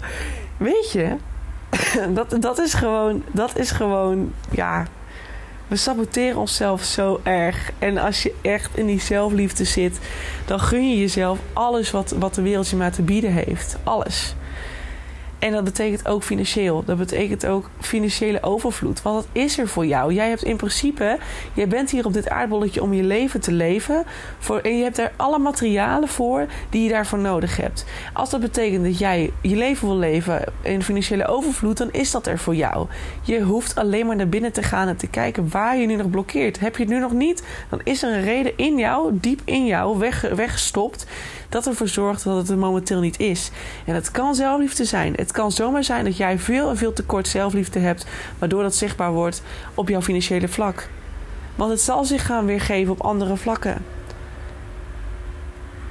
Weet 0.56 0.90
je? 0.92 1.16
Dat, 2.14 2.36
dat 2.40 2.58
is 2.58 2.74
gewoon... 2.74 3.22
Dat 3.32 3.58
is 3.58 3.70
gewoon... 3.70 4.32
Ja, 4.50 4.86
we 5.68 5.76
saboteren 5.76 6.40
onszelf 6.40 6.82
zo 6.82 7.20
erg. 7.22 7.72
En 7.78 7.98
als 7.98 8.22
je 8.22 8.34
echt 8.42 8.76
in 8.76 8.86
die 8.86 9.00
zelfliefde 9.00 9.64
zit, 9.64 9.98
dan 10.44 10.60
gun 10.60 10.90
je 10.90 10.98
jezelf 10.98 11.38
alles 11.52 11.90
wat, 11.90 12.14
wat 12.18 12.34
de 12.34 12.42
wereld 12.42 12.68
je 12.68 12.76
maar 12.76 12.92
te 12.92 13.02
bieden 13.02 13.32
heeft. 13.32 13.76
Alles. 13.84 14.34
En 15.38 15.52
dat 15.52 15.64
betekent 15.64 16.08
ook 16.08 16.22
financieel. 16.22 16.84
Dat 16.84 16.98
betekent 16.98 17.46
ook 17.46 17.70
financiële 17.80 18.42
overvloed. 18.42 19.02
Want 19.02 19.16
dat 19.16 19.42
is 19.42 19.58
er 19.58 19.68
voor 19.68 19.86
jou. 19.86 20.12
Jij 20.12 20.28
hebt 20.28 20.42
in 20.42 20.56
principe, 20.56 21.18
jij 21.54 21.68
bent 21.68 21.90
hier 21.90 22.06
op 22.06 22.12
dit 22.12 22.28
aardbolletje 22.28 22.82
om 22.82 22.92
je 22.92 23.02
leven 23.02 23.40
te 23.40 23.52
leven. 23.52 24.04
Voor, 24.38 24.58
en 24.58 24.76
je 24.76 24.82
hebt 24.82 24.98
er 24.98 25.12
alle 25.16 25.38
materialen 25.38 26.08
voor 26.08 26.46
die 26.70 26.82
je 26.82 26.88
daarvoor 26.88 27.18
nodig 27.18 27.56
hebt. 27.56 27.84
Als 28.12 28.30
dat 28.30 28.40
betekent 28.40 28.84
dat 28.84 28.98
jij 28.98 29.32
je 29.40 29.56
leven 29.56 29.88
wil 29.88 29.96
leven 29.96 30.44
in 30.62 30.82
financiële 30.82 31.26
overvloed, 31.26 31.76
dan 31.76 31.92
is 31.92 32.10
dat 32.10 32.26
er 32.26 32.38
voor 32.38 32.54
jou. 32.54 32.86
Je 33.22 33.40
hoeft 33.40 33.76
alleen 33.76 34.06
maar 34.06 34.16
naar 34.16 34.28
binnen 34.28 34.52
te 34.52 34.62
gaan 34.62 34.88
en 34.88 34.96
te 34.96 35.06
kijken 35.06 35.48
waar 35.50 35.76
je 35.76 35.86
nu 35.86 35.96
nog 35.96 36.10
blokkeert. 36.10 36.60
Heb 36.60 36.76
je 36.76 36.82
het 36.82 36.92
nu 36.92 36.98
nog 36.98 37.12
niet, 37.12 37.42
dan 37.68 37.80
is 37.84 38.02
er 38.02 38.12
een 38.12 38.24
reden 38.24 38.52
in 38.56 38.78
jou, 38.78 39.18
diep 39.20 39.40
in 39.44 39.66
jou, 39.66 39.98
weg, 39.98 40.20
weggestopt 40.20 41.06
dat 41.48 41.66
ervoor 41.66 41.88
zorgt 41.88 42.24
dat 42.24 42.36
het 42.36 42.48
er 42.48 42.58
momenteel 42.58 43.00
niet 43.00 43.18
is. 43.18 43.50
En 43.84 43.94
het 43.94 44.10
kan 44.10 44.34
zelfliefde 44.34 44.84
zijn. 44.84 45.14
Het 45.16 45.32
kan 45.32 45.52
zomaar 45.52 45.84
zijn 45.84 46.04
dat 46.04 46.16
jij 46.16 46.38
veel 46.38 46.68
en 46.68 46.76
veel 46.76 46.92
te 46.92 47.04
kort 47.04 47.28
zelfliefde 47.28 47.78
hebt, 47.78 48.06
waardoor 48.38 48.62
dat 48.62 48.74
zichtbaar 48.74 49.12
wordt 49.12 49.42
op 49.74 49.88
jouw 49.88 50.02
financiële 50.02 50.48
vlak. 50.48 50.88
Want 51.54 51.70
het 51.70 51.80
zal 51.80 52.04
zich 52.04 52.26
gaan 52.26 52.46
weergeven 52.46 52.92
op 52.92 53.00
andere 53.00 53.36
vlakken. 53.36 53.84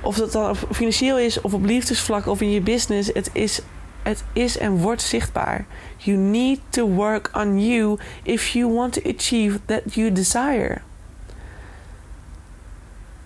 Of 0.02 0.16
dat 0.16 0.32
dan 0.32 0.56
financieel 0.56 1.20
is, 1.20 1.42
of 1.42 1.54
op 1.54 1.66
liefdesvlak, 1.66 2.28
of 2.28 2.42
in 2.42 2.52
je 2.52 2.62
business. 2.62 3.10
Het 3.14 3.30
is, 3.34 3.62
het 4.04 4.24
is 4.34 4.58
en 4.58 4.78
wordt 4.78 5.02
zichtbaar. 5.02 5.66
You 5.98 6.18
need 6.18 6.60
to 6.70 6.88
work 6.88 7.30
on 7.34 7.66
you 7.66 7.98
if 8.24 8.48
you 8.48 8.74
want 8.74 8.94
to 8.94 9.02
achieve 9.16 9.60
that 9.66 9.94
you 9.94 10.12
desire. 10.12 10.78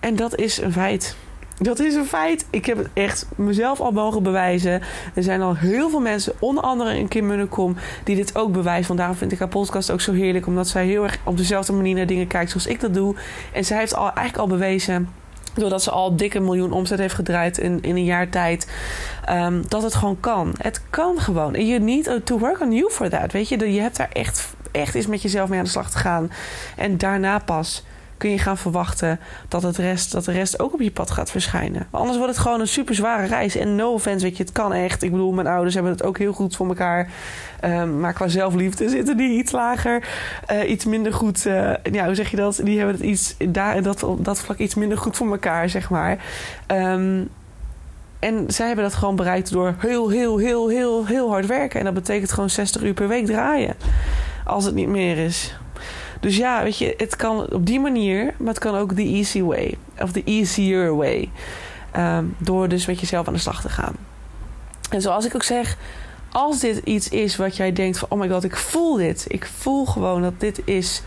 En 0.00 0.16
dat 0.16 0.36
is 0.36 0.60
een 0.60 0.72
feit. 0.72 1.16
Dat 1.62 1.78
is 1.78 1.94
een 1.94 2.06
feit. 2.06 2.46
Ik 2.50 2.66
heb 2.66 2.76
het 2.76 2.88
echt 2.92 3.26
mezelf 3.36 3.80
al 3.80 3.90
mogen 3.90 4.22
bewijzen. 4.22 4.82
Er 5.14 5.22
zijn 5.22 5.42
al 5.42 5.56
heel 5.56 5.90
veel 5.90 6.00
mensen, 6.00 6.32
onder 6.38 6.64
andere 6.64 6.98
in 6.98 7.08
Kim 7.08 7.26
Munnekom, 7.26 7.76
die 8.04 8.16
dit 8.16 8.36
ook 8.36 8.52
bewijzen. 8.52 8.86
Want 8.86 8.98
daarom 8.98 9.16
vind 9.16 9.32
ik 9.32 9.38
haar 9.38 9.48
podcast 9.48 9.90
ook 9.90 10.00
zo 10.00 10.12
heerlijk. 10.12 10.46
Omdat 10.46 10.68
zij 10.68 10.86
heel 10.86 11.02
erg 11.02 11.18
op 11.24 11.36
dezelfde 11.36 11.72
manier 11.72 11.94
naar 11.94 12.06
dingen 12.06 12.26
kijkt 12.26 12.50
zoals 12.50 12.66
ik 12.66 12.80
dat 12.80 12.94
doe. 12.94 13.14
En 13.52 13.64
zij 13.64 13.78
heeft 13.78 13.94
al, 13.94 14.04
eigenlijk 14.04 14.36
al 14.36 14.46
bewezen 14.46 15.08
doordat 15.54 15.82
ze 15.82 15.90
al 15.90 16.16
dikke 16.16 16.40
miljoen 16.40 16.72
omzet 16.72 16.98
heeft 16.98 17.14
gedraaid 17.14 17.58
in, 17.58 17.78
in 17.82 17.96
een 17.96 18.04
jaar 18.04 18.28
tijd. 18.28 18.70
Um, 19.30 19.62
dat 19.68 19.82
het 19.82 19.94
gewoon 19.94 20.20
kan. 20.20 20.54
Het 20.58 20.82
kan 20.90 21.20
gewoon. 21.20 21.54
En 21.54 21.66
you 21.66 21.80
need 21.80 22.20
to 22.24 22.38
work 22.38 22.60
on 22.60 22.72
you 22.72 22.90
for 22.90 23.08
that. 23.08 23.32
Weet 23.32 23.48
je, 23.48 23.72
je 23.72 23.80
hebt 23.80 23.96
daar 23.96 24.10
echt, 24.12 24.54
echt 24.72 24.94
eens 24.94 25.06
met 25.06 25.22
jezelf 25.22 25.48
mee 25.48 25.58
aan 25.58 25.64
de 25.64 25.70
slag 25.70 25.90
te 25.90 25.98
gaan. 25.98 26.30
En 26.76 26.98
daarna 26.98 27.38
pas 27.38 27.84
kun 28.20 28.30
je 28.30 28.38
gaan 28.38 28.58
verwachten 28.58 29.20
dat, 29.48 29.62
het 29.62 29.76
rest, 29.76 30.12
dat 30.12 30.24
de 30.24 30.32
rest 30.32 30.60
ook 30.60 30.72
op 30.72 30.80
je 30.80 30.90
pad 30.90 31.10
gaat 31.10 31.30
verschijnen. 31.30 31.86
Anders 31.90 32.16
wordt 32.16 32.32
het 32.32 32.42
gewoon 32.42 32.60
een 32.60 32.68
super 32.68 32.94
zware 32.94 33.26
reis. 33.26 33.56
En 33.56 33.74
no 33.74 33.92
offense, 33.92 34.24
weet 34.24 34.36
je, 34.36 34.42
het 34.42 34.52
kan 34.52 34.72
echt. 34.72 35.02
Ik 35.02 35.10
bedoel, 35.10 35.32
mijn 35.32 35.46
ouders 35.46 35.74
hebben 35.74 35.92
het 35.92 36.02
ook 36.02 36.18
heel 36.18 36.32
goed 36.32 36.56
voor 36.56 36.68
elkaar. 36.68 37.10
Um, 37.64 38.00
maar 38.00 38.12
qua 38.12 38.28
zelfliefde 38.28 38.88
zitten 38.88 39.16
die 39.16 39.38
iets 39.38 39.52
lager, 39.52 40.08
uh, 40.52 40.70
iets 40.70 40.84
minder 40.84 41.12
goed. 41.12 41.46
Uh, 41.46 41.72
ja, 41.92 42.04
hoe 42.04 42.14
zeg 42.14 42.30
je 42.30 42.36
dat? 42.36 42.60
Die 42.64 42.76
hebben 42.78 42.96
het 42.96 43.04
iets 43.04 43.36
daar 43.48 43.82
dat, 43.82 44.06
dat 44.18 44.40
vlak 44.40 44.58
iets 44.58 44.74
minder 44.74 44.98
goed 44.98 45.16
voor 45.16 45.30
elkaar, 45.30 45.68
zeg 45.68 45.90
maar. 45.90 46.18
Um, 46.66 47.28
en 48.18 48.44
zij 48.46 48.66
hebben 48.66 48.84
dat 48.84 48.94
gewoon 48.94 49.16
bereikt 49.16 49.52
door 49.52 49.74
heel, 49.78 50.08
heel, 50.08 50.38
heel, 50.38 50.68
heel, 50.68 51.06
heel 51.06 51.28
hard 51.28 51.46
werken. 51.46 51.78
En 51.78 51.84
dat 51.84 51.94
betekent 51.94 52.32
gewoon 52.32 52.50
60 52.50 52.82
uur 52.82 52.94
per 52.94 53.08
week 53.08 53.26
draaien. 53.26 53.74
Als 54.44 54.64
het 54.64 54.74
niet 54.74 54.88
meer 54.88 55.18
is. 55.18 55.56
Dus 56.20 56.36
ja, 56.36 56.62
weet 56.62 56.78
je, 56.78 56.94
het 56.96 57.16
kan 57.16 57.52
op 57.52 57.66
die 57.66 57.80
manier, 57.80 58.34
maar 58.38 58.48
het 58.48 58.58
kan 58.58 58.74
ook 58.74 58.96
de 58.96 59.02
easy 59.02 59.42
way. 59.42 59.78
Of 59.98 60.12
de 60.12 60.22
easier 60.24 60.96
way. 60.96 61.30
Ehm, 61.90 62.24
door 62.38 62.68
dus 62.68 62.86
met 62.86 63.00
jezelf 63.00 63.26
aan 63.26 63.32
de 63.32 63.38
slag 63.38 63.60
te 63.60 63.68
gaan. 63.68 63.94
En 64.90 65.00
zoals 65.00 65.24
ik 65.24 65.34
ook 65.34 65.42
zeg, 65.42 65.76
als 66.30 66.60
dit 66.60 66.80
iets 66.84 67.08
is 67.08 67.36
wat 67.36 67.56
jij 67.56 67.72
denkt 67.72 67.98
van... 67.98 68.08
oh 68.10 68.18
my 68.18 68.28
god, 68.28 68.44
ik 68.44 68.56
voel 68.56 68.96
dit. 68.96 69.24
Ik 69.28 69.50
voel 69.56 69.86
gewoon 69.86 70.22
dat 70.22 70.40
dit 70.40 70.62
is 70.64 71.02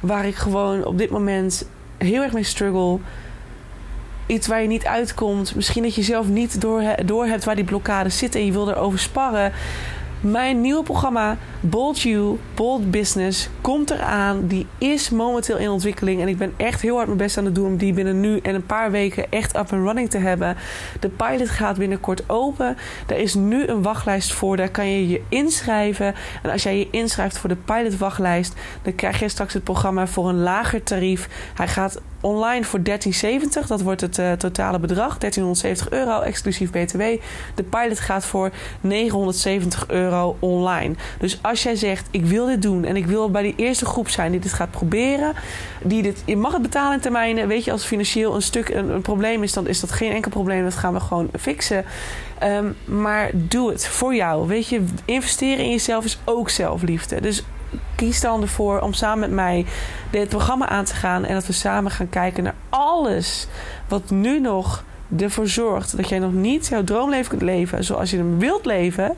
waar 0.00 0.26
ik 0.26 0.34
gewoon 0.34 0.84
op 0.84 0.98
dit 0.98 1.10
moment 1.10 1.68
heel 1.96 2.22
erg 2.22 2.32
mee 2.32 2.42
struggle. 2.42 2.98
Iets 4.26 4.46
waar 4.46 4.62
je 4.62 4.68
niet 4.68 4.86
uitkomt. 4.86 5.54
Misschien 5.54 5.82
dat 5.82 5.94
je 5.94 6.02
zelf 6.02 6.26
niet 6.26 6.60
door, 7.06 7.24
hebt 7.24 7.44
waar 7.44 7.54
die 7.54 7.64
blokkade 7.64 8.08
zit 8.08 8.34
en 8.34 8.44
je 8.44 8.52
wil 8.52 8.68
erover 8.68 8.98
sparren. 8.98 9.52
Mijn 10.20 10.60
nieuwe 10.60 10.82
programma 10.82 11.36
Bold 11.60 12.00
You, 12.00 12.38
Bold 12.54 12.90
Business 12.90 13.48
komt 13.60 13.90
eraan. 13.90 14.46
Die 14.46 14.66
is 14.78 15.10
momenteel 15.10 15.56
in 15.56 15.68
ontwikkeling. 15.68 16.20
En 16.20 16.28
ik 16.28 16.38
ben 16.38 16.54
echt 16.56 16.80
heel 16.80 16.94
hard 16.94 17.06
mijn 17.06 17.18
best 17.18 17.38
aan 17.38 17.44
het 17.44 17.54
doen 17.54 17.66
om 17.66 17.76
die 17.76 17.92
binnen 17.92 18.20
nu 18.20 18.38
en 18.38 18.54
een 18.54 18.66
paar 18.66 18.90
weken 18.90 19.30
echt 19.30 19.56
up 19.56 19.72
and 19.72 19.84
running 19.84 20.10
te 20.10 20.18
hebben. 20.18 20.56
De 21.00 21.08
pilot 21.08 21.48
gaat 21.48 21.78
binnenkort 21.78 22.22
open. 22.26 22.76
Er 23.06 23.16
is 23.16 23.34
nu 23.34 23.66
een 23.66 23.82
wachtlijst 23.82 24.32
voor. 24.32 24.56
Daar 24.56 24.70
kan 24.70 24.90
je 24.90 25.08
je 25.08 25.22
inschrijven. 25.28 26.14
En 26.42 26.50
als 26.50 26.62
jij 26.62 26.78
je 26.78 26.88
inschrijft 26.90 27.38
voor 27.38 27.48
de 27.48 27.56
pilot 27.56 27.96
wachtlijst, 27.96 28.54
dan 28.82 28.94
krijg 28.94 29.20
je 29.20 29.28
straks 29.28 29.54
het 29.54 29.64
programma 29.64 30.06
voor 30.06 30.28
een 30.28 30.40
lager 30.40 30.82
tarief. 30.82 31.28
Hij 31.54 31.68
gaat 31.68 32.00
online 32.20 32.64
voor 32.64 32.82
1370. 32.82 33.66
Dat 33.66 33.82
wordt 33.82 34.00
het 34.00 34.18
uh, 34.18 34.32
totale 34.32 34.78
bedrag. 34.78 35.18
1370 35.18 35.90
euro, 35.90 36.20
exclusief 36.20 36.70
BTW. 36.70 37.00
De 37.54 37.62
pilot 37.62 38.00
gaat 38.00 38.24
voor 38.24 38.50
970 38.80 39.88
euro 39.88 40.36
online. 40.38 40.94
Dus 41.18 41.38
als 41.42 41.62
jij 41.62 41.76
zegt, 41.76 42.08
ik 42.10 42.24
wil 42.24 42.46
dit 42.46 42.62
doen... 42.62 42.84
en 42.84 42.96
ik 42.96 43.06
wil 43.06 43.30
bij 43.30 43.42
die 43.42 43.54
eerste 43.56 43.84
groep 43.86 44.08
zijn 44.08 44.30
die 44.30 44.40
dit 44.40 44.52
gaat 44.52 44.70
proberen... 44.70 45.34
Die 45.82 46.02
dit, 46.02 46.22
je 46.26 46.36
mag 46.36 46.52
het 46.52 46.62
betalen 46.62 46.94
in 46.94 47.00
termijnen. 47.00 47.48
Weet 47.48 47.64
je, 47.64 47.72
als 47.72 47.84
financieel 47.84 48.34
een 48.34 48.42
stuk 48.42 48.68
een, 48.68 49.00
probleem 49.00 49.42
is... 49.42 49.52
dan 49.52 49.66
is 49.66 49.80
dat 49.80 49.92
geen 49.92 50.12
enkel 50.12 50.30
probleem. 50.30 50.64
Dat 50.64 50.74
gaan 50.74 50.92
we 50.92 51.00
gewoon 51.00 51.30
fixen. 51.38 51.84
Um, 52.42 52.76
maar 52.84 53.30
doe 53.34 53.70
het 53.70 53.86
voor 53.86 54.14
jou. 54.14 54.46
Weet 54.46 54.68
je, 54.68 54.84
investeren 55.04 55.64
in 55.64 55.70
jezelf 55.70 56.04
is 56.04 56.18
ook 56.24 56.50
zelfliefde. 56.50 57.20
Dus 57.20 57.42
kies 57.94 58.20
dan 58.20 58.42
ervoor 58.42 58.80
om 58.80 58.92
samen 58.92 59.18
met 59.18 59.30
mij 59.30 59.66
dit 60.10 60.28
programma 60.28 60.68
aan 60.68 60.84
te 60.84 60.94
gaan. 60.94 61.24
En 61.24 61.34
dat 61.34 61.46
we 61.46 61.52
samen 61.52 61.90
gaan 61.90 62.08
kijken 62.08 62.42
naar 62.42 62.54
alles 62.68 63.46
wat 63.88 64.10
nu 64.10 64.40
nog 64.40 64.84
ervoor 65.16 65.48
zorgt 65.48 65.96
dat 65.96 66.08
jij 66.08 66.18
nog 66.18 66.32
niet 66.32 66.66
jouw 66.66 66.84
droomleven 66.84 67.28
kunt 67.28 67.42
leven 67.42 67.84
zoals 67.84 68.10
je 68.10 68.16
hem 68.16 68.38
wilt 68.38 68.64
leven. 68.64 69.16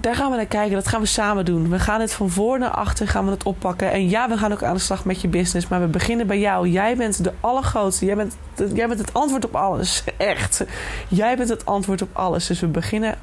Daar 0.00 0.14
gaan 0.14 0.30
we 0.30 0.36
naar 0.36 0.46
kijken. 0.46 0.74
Dat 0.74 0.88
gaan 0.88 1.00
we 1.00 1.06
samen 1.06 1.44
doen. 1.44 1.70
We 1.70 1.78
gaan 1.78 2.00
het 2.00 2.12
van 2.12 2.30
voor 2.30 2.58
naar 2.58 2.70
achter 2.70 3.08
gaan 3.08 3.24
we 3.24 3.30
het 3.30 3.42
oppakken. 3.42 3.90
En 3.90 4.08
ja, 4.08 4.28
we 4.28 4.36
gaan 4.36 4.52
ook 4.52 4.62
aan 4.62 4.74
de 4.74 4.80
slag 4.80 5.04
met 5.04 5.20
je 5.20 5.28
business. 5.28 5.68
Maar 5.68 5.80
we 5.80 5.86
beginnen 5.86 6.26
bij 6.26 6.38
jou. 6.38 6.68
Jij 6.68 6.96
bent 6.96 7.24
de 7.24 7.32
allergrootste. 7.40 8.04
Jij 8.04 8.16
bent, 8.16 8.36
jij 8.74 8.88
bent 8.88 8.98
het 8.98 9.14
antwoord 9.14 9.44
op 9.44 9.56
alles. 9.56 10.04
Echt. 10.16 10.64
Jij 11.08 11.36
bent 11.36 11.48
het 11.48 11.66
antwoord 11.66 12.02
op 12.02 12.08
alles. 12.12 12.46
Dus 12.46 12.60
we 12.60 12.66
beginnen 12.66 13.14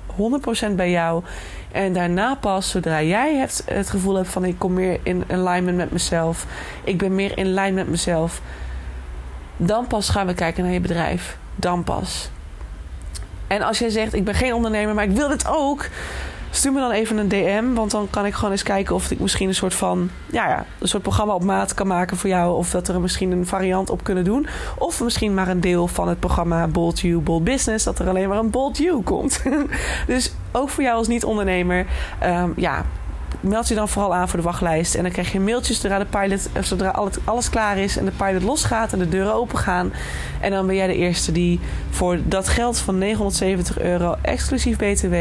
100% 0.72 0.76
bij 0.76 0.92
jou. 0.92 1.24
En 1.72 1.94
daarna 1.94 2.36
pas, 2.36 2.70
zodra 2.70 3.02
jij 3.02 3.36
het, 3.36 3.64
het 3.66 3.90
gevoel 3.90 4.16
hebt 4.16 4.30
van 4.30 4.46
ik 4.46 4.60
kom 4.60 4.74
meer 4.74 5.00
in 5.04 5.24
alignment 5.28 5.78
met 5.78 5.92
mezelf. 5.92 6.46
Ik 6.84 6.98
ben 6.98 7.16
meer 7.16 7.38
in 7.38 7.46
lijn 7.46 7.74
met 7.74 7.90
mezelf. 7.90 8.42
Dan 9.58 9.88
pas 9.88 10.10
gaan 10.10 10.28
we 10.28 10.34
kijken 10.34 10.64
naar 10.64 10.74
je 10.74 10.80
bedrijf. 10.80 11.38
Dan 11.56 11.84
pas. 11.84 12.30
En 13.48 13.62
als 13.62 13.80
jij 13.80 13.90
zegt, 13.90 14.14
ik 14.14 14.24
ben 14.24 14.36
geen 14.36 14.54
ondernemer, 14.54 14.96
maar 14.96 15.04
ik 15.04 15.16
wil 15.16 15.28
dit 15.28 15.48
ook 15.48 15.90
Stuur 16.56 16.72
me 16.72 16.80
dan 16.80 16.92
even 16.92 17.18
een 17.18 17.28
DM, 17.28 17.74
want 17.74 17.92
dan 17.92 18.08
kan 18.10 18.26
ik 18.26 18.34
gewoon 18.34 18.52
eens 18.52 18.64
kijken 18.64 18.96
of 18.96 19.12
ik 19.12 19.20
misschien 19.20 19.48
een 19.48 19.56
soort 19.56 19.74
van 19.74 20.10
ja, 20.32 20.48
ja, 20.48 20.66
een 20.80 20.88
soort 20.88 21.04
programma 21.04 21.34
op 21.34 21.44
maat 21.44 21.74
kan 21.74 21.88
maken 21.88 22.18
voor 22.18 22.30
jou. 22.30 22.56
Of 22.56 22.70
dat 22.70 22.88
er 22.88 23.02
misschien 23.02 23.32
een 23.32 23.46
variant 23.46 23.90
op 23.90 24.04
kunnen 24.04 24.24
doen. 24.24 24.48
Of 24.78 25.02
misschien 25.02 25.34
maar 25.34 25.48
een 25.48 25.62
deel 25.62 25.88
van 25.88 26.08
het 26.08 26.20
programma 26.20 26.68
Bold 26.68 27.00
You, 27.00 27.20
Bold 27.20 27.44
Business. 27.44 27.86
Dat 27.86 28.00
er 28.00 28.10
alleen 28.10 28.30
maar 28.30 28.38
een 28.38 28.50
Bold 28.50 28.78
You 28.78 29.02
komt. 29.02 29.44
dus 30.08 30.34
ook 30.52 30.70
voor 30.70 30.84
jou 30.84 30.98
als 30.98 31.08
niet-ondernemer. 31.08 31.86
Um, 32.24 32.54
ja, 32.56 32.86
meld 33.40 33.68
je 33.68 33.76
dan 33.76 33.90
vooral 33.90 34.16
aan 34.16 34.30
voor 34.30 34.40
de 34.40 34.46
wachtlijst. 34.46 34.96
En 34.96 35.04
dan 35.04 35.12
krijg 35.12 35.32
je 35.32 35.40
mailtjes 35.40 35.82
zodra 35.82 36.00
de 36.00 36.06
pilot, 36.06 36.50
eh, 36.54 36.64
zodra 36.64 37.10
alles 37.24 37.50
klaar 37.50 37.78
is 37.78 37.98
en 37.98 38.06
de 38.06 38.12
pilot 38.12 38.44
losgaat 38.44 38.94
en 38.94 39.00
de 39.00 39.10
deuren 39.10 39.34
open 39.34 39.58
gaan. 39.58 39.94
En 40.42 40.52
dan 40.52 40.68
ben 40.68 40.76
jij 40.76 40.88
de 40.88 40.96
eerste 40.96 41.32
die 41.32 41.60
voor 41.90 42.20
dat 42.24 42.48
geld 42.48 42.80
van 42.80 42.98
970 42.98 43.80
euro 43.80 44.16
exclusief 44.22 44.78
BTW 44.78 45.16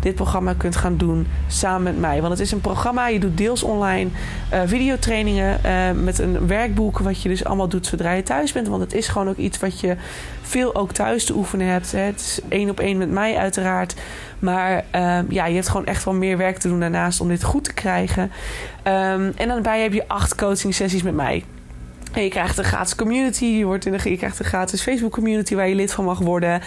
dit 0.00 0.14
programma 0.14 0.54
kunt 0.56 0.76
gaan 0.76 0.96
doen 0.96 1.26
samen 1.46 1.82
met 1.82 1.98
mij. 1.98 2.20
Want 2.20 2.32
het 2.32 2.42
is 2.42 2.52
een 2.52 2.60
programma, 2.60 3.08
je 3.08 3.20
doet 3.20 3.36
deels 3.36 3.62
online 3.62 4.10
uh, 4.52 4.60
videotrainingen 4.64 5.60
uh, 5.66 6.02
met 6.02 6.18
een 6.18 6.46
werkboek, 6.46 6.98
wat 6.98 7.22
je 7.22 7.28
dus 7.28 7.44
allemaal 7.44 7.68
doet 7.68 7.86
zodra 7.86 8.12
je 8.12 8.22
thuis 8.22 8.52
bent. 8.52 8.68
Want 8.68 8.82
het 8.82 8.94
is 8.94 9.08
gewoon 9.08 9.28
ook 9.28 9.36
iets 9.36 9.58
wat 9.58 9.80
je 9.80 9.96
veel 10.42 10.74
ook 10.74 10.92
thuis 10.92 11.24
te 11.24 11.34
oefenen 11.34 11.66
hebt. 11.66 11.92
Hè. 11.92 11.98
Het 11.98 12.20
is 12.20 12.40
één 12.48 12.70
op 12.70 12.80
één 12.80 12.98
met 12.98 13.10
mij 13.10 13.36
uiteraard. 13.36 13.94
Maar 14.38 14.76
um, 14.76 15.26
ja, 15.28 15.46
je 15.46 15.54
hebt 15.54 15.68
gewoon 15.68 15.86
echt 15.86 16.04
wel 16.04 16.14
meer 16.14 16.36
werk 16.36 16.58
te 16.58 16.68
doen 16.68 16.80
daarnaast 16.80 17.20
om 17.20 17.28
dit 17.28 17.42
goed 17.42 17.64
te 17.64 17.72
krijgen. 17.72 18.22
Um, 18.22 19.32
en 19.36 19.48
daarbij 19.48 19.82
heb 19.82 19.92
je 19.92 20.08
acht 20.08 20.34
coaching 20.34 20.74
sessies 20.74 21.02
met 21.02 21.14
mij. 21.14 21.44
En 22.12 22.22
je 22.22 22.28
krijgt 22.28 22.58
een 22.58 22.64
gratis 22.64 22.94
community. 22.94 23.44
Je, 23.44 23.64
wordt 23.64 23.86
in 23.86 23.92
de, 23.92 24.10
je 24.10 24.16
krijgt 24.16 24.38
een 24.38 24.44
gratis 24.44 24.82
Facebook 24.82 25.12
community 25.12 25.54
waar 25.54 25.68
je 25.68 25.74
lid 25.74 25.92
van 25.92 26.04
mag 26.04 26.18
worden. 26.18 26.60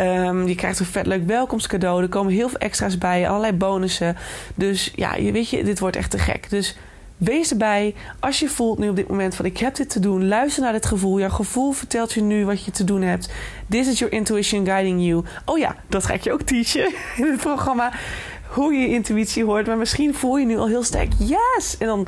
Um, 0.00 0.48
je 0.48 0.54
krijgt 0.54 0.80
een 0.80 0.86
vet 0.86 1.06
leuk 1.06 1.26
welkomstcadeau. 1.26 2.02
Er 2.02 2.08
komen 2.08 2.32
heel 2.32 2.48
veel 2.48 2.58
extra's 2.58 2.98
bij. 2.98 3.28
Allerlei 3.28 3.52
bonussen. 3.52 4.16
Dus 4.54 4.92
ja, 4.94 5.14
je, 5.14 5.32
weet 5.32 5.50
je, 5.50 5.64
dit 5.64 5.78
wordt 5.78 5.96
echt 5.96 6.10
te 6.10 6.18
gek. 6.18 6.50
Dus 6.50 6.76
Wees 7.16 7.50
erbij 7.50 7.94
als 8.20 8.40
je 8.40 8.48
voelt 8.48 8.78
nu 8.78 8.88
op 8.88 8.96
dit 8.96 9.08
moment 9.08 9.34
van 9.34 9.44
ik 9.44 9.58
heb 9.58 9.74
dit 9.74 9.90
te 9.90 10.00
doen. 10.00 10.28
Luister 10.28 10.62
naar 10.62 10.72
dit 10.72 10.86
gevoel. 10.86 11.18
Jouw 11.18 11.28
gevoel 11.28 11.72
vertelt 11.72 12.12
je 12.12 12.20
nu 12.20 12.44
wat 12.44 12.64
je 12.64 12.70
te 12.70 12.84
doen 12.84 13.02
hebt. 13.02 13.32
This 13.68 13.88
is 13.88 13.98
your 13.98 14.14
intuition 14.14 14.66
guiding 14.66 15.04
you. 15.06 15.24
Oh 15.44 15.58
ja, 15.58 15.76
dat 15.88 16.04
ga 16.04 16.12
ik 16.12 16.22
je 16.22 16.32
ook 16.32 16.42
teachen 16.42 16.92
in 17.24 17.30
het 17.30 17.40
programma. 17.40 17.92
Hoe 18.48 18.72
je 18.72 18.88
intuïtie 18.88 19.44
hoort. 19.44 19.66
Maar 19.66 19.78
misschien 19.78 20.14
voel 20.14 20.36
je 20.36 20.46
nu 20.46 20.56
al 20.56 20.68
heel 20.68 20.82
sterk 20.82 21.12
yes. 21.18 21.76
En 21.78 21.86
dan, 21.86 22.06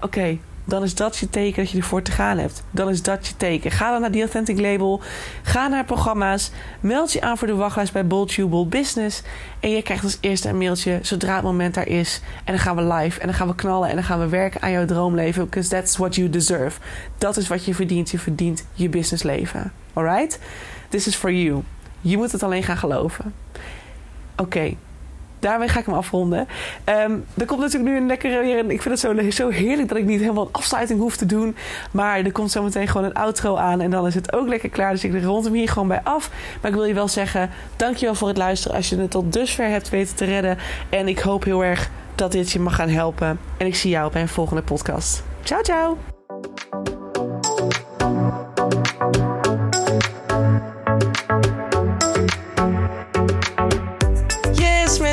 oké, 0.00 0.38
dan 0.66 0.82
is 0.82 0.94
dat 0.94 1.16
je 1.16 1.30
teken 1.30 1.62
dat 1.62 1.70
je 1.70 1.78
ervoor 1.78 2.02
te 2.02 2.10
gaan 2.10 2.38
hebt. 2.38 2.62
Dan 2.70 2.88
is 2.88 3.02
dat 3.02 3.26
je 3.26 3.36
teken. 3.36 3.70
Ga 3.70 3.90
dan 3.90 4.00
naar 4.00 4.10
die 4.10 4.22
Authentic 4.22 4.60
Label. 4.60 5.00
Ga 5.42 5.68
naar 5.68 5.84
programma's. 5.84 6.50
Meld 6.80 7.12
je 7.12 7.20
aan 7.20 7.38
voor 7.38 7.46
de 7.46 7.54
wachtlijst 7.54 7.92
bij 7.92 8.06
Bold 8.06 8.48
Bold 8.48 8.70
Business. 8.70 9.22
En 9.60 9.70
je 9.70 9.82
krijgt 9.82 10.04
als 10.04 10.18
eerste 10.20 10.48
een 10.48 10.58
mailtje 10.58 10.98
zodra 11.02 11.34
het 11.34 11.44
moment 11.44 11.74
daar 11.74 11.88
is. 11.88 12.20
En 12.44 12.52
dan 12.52 12.58
gaan 12.58 12.76
we 12.76 12.82
live. 12.82 13.20
En 13.20 13.26
dan 13.26 13.36
gaan 13.36 13.48
we 13.48 13.54
knallen. 13.54 13.88
En 13.88 13.94
dan 13.94 14.04
gaan 14.04 14.20
we 14.20 14.28
werken 14.28 14.62
aan 14.62 14.70
jouw 14.70 14.84
droomleven. 14.84 15.44
Because 15.44 15.68
that's 15.68 15.96
what 15.96 16.14
you 16.14 16.30
deserve. 16.30 16.80
Dat 17.18 17.36
is 17.36 17.48
wat 17.48 17.64
je 17.64 17.74
verdient. 17.74 18.10
Je 18.10 18.18
verdient 18.18 18.66
je 18.72 18.88
businessleven. 18.88 19.72
Alright? 19.92 20.38
This 20.88 21.06
is 21.06 21.14
for 21.14 21.32
you. 21.32 21.62
Je 22.00 22.16
moet 22.16 22.32
het 22.32 22.42
alleen 22.42 22.62
gaan 22.62 22.76
geloven. 22.76 23.34
Oké 24.36 24.76
daarmee 25.46 25.68
ga 25.68 25.78
ik 25.78 25.86
hem 25.86 25.94
afronden. 25.94 26.48
Um, 26.84 27.24
er 27.36 27.46
komt 27.46 27.60
natuurlijk 27.60 27.90
nu 27.90 27.96
een 27.96 28.06
lekkere 28.06 28.40
weer. 28.40 28.58
Ik 28.58 28.82
vind 28.82 28.84
het 28.84 29.00
zo, 29.00 29.30
zo 29.30 29.48
heerlijk 29.48 29.88
dat 29.88 29.98
ik 29.98 30.04
niet 30.04 30.20
helemaal 30.20 30.44
een 30.44 30.52
afsluiting 30.52 31.00
hoef 31.00 31.16
te 31.16 31.26
doen. 31.26 31.56
Maar 31.90 32.18
er 32.18 32.32
komt 32.32 32.50
zometeen 32.50 32.88
gewoon 32.88 33.06
een 33.06 33.14
outro 33.14 33.56
aan. 33.56 33.80
En 33.80 33.90
dan 33.90 34.06
is 34.06 34.14
het 34.14 34.32
ook 34.32 34.48
lekker 34.48 34.68
klaar. 34.68 34.92
Dus 34.92 35.04
ik 35.04 35.24
rond 35.24 35.44
hem 35.44 35.54
hier 35.54 35.68
gewoon 35.68 35.88
bij 35.88 36.00
af. 36.02 36.30
Maar 36.60 36.70
ik 36.70 36.76
wil 36.76 36.86
je 36.86 36.94
wel 36.94 37.08
zeggen: 37.08 37.50
dankjewel 37.76 38.14
voor 38.14 38.28
het 38.28 38.36
luisteren. 38.36 38.76
Als 38.76 38.88
je 38.88 38.96
het 38.96 39.10
tot 39.10 39.32
dusver 39.32 39.68
hebt 39.68 39.88
weten 39.88 40.16
te 40.16 40.24
redden. 40.24 40.58
En 40.88 41.08
ik 41.08 41.18
hoop 41.18 41.44
heel 41.44 41.64
erg 41.64 41.90
dat 42.14 42.32
dit 42.32 42.50
je 42.50 42.60
mag 42.60 42.74
gaan 42.74 42.88
helpen. 42.88 43.38
En 43.56 43.66
ik 43.66 43.74
zie 43.74 43.90
jou 43.90 44.12
bij 44.12 44.22
een 44.22 44.28
volgende 44.28 44.62
podcast. 44.62 45.24
Ciao, 45.42 45.62
ciao. 45.62 46.95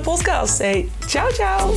podcast. 0.00 0.60
Hey, 0.60 0.90
ciao, 1.06 1.30
ciao. 1.32 1.70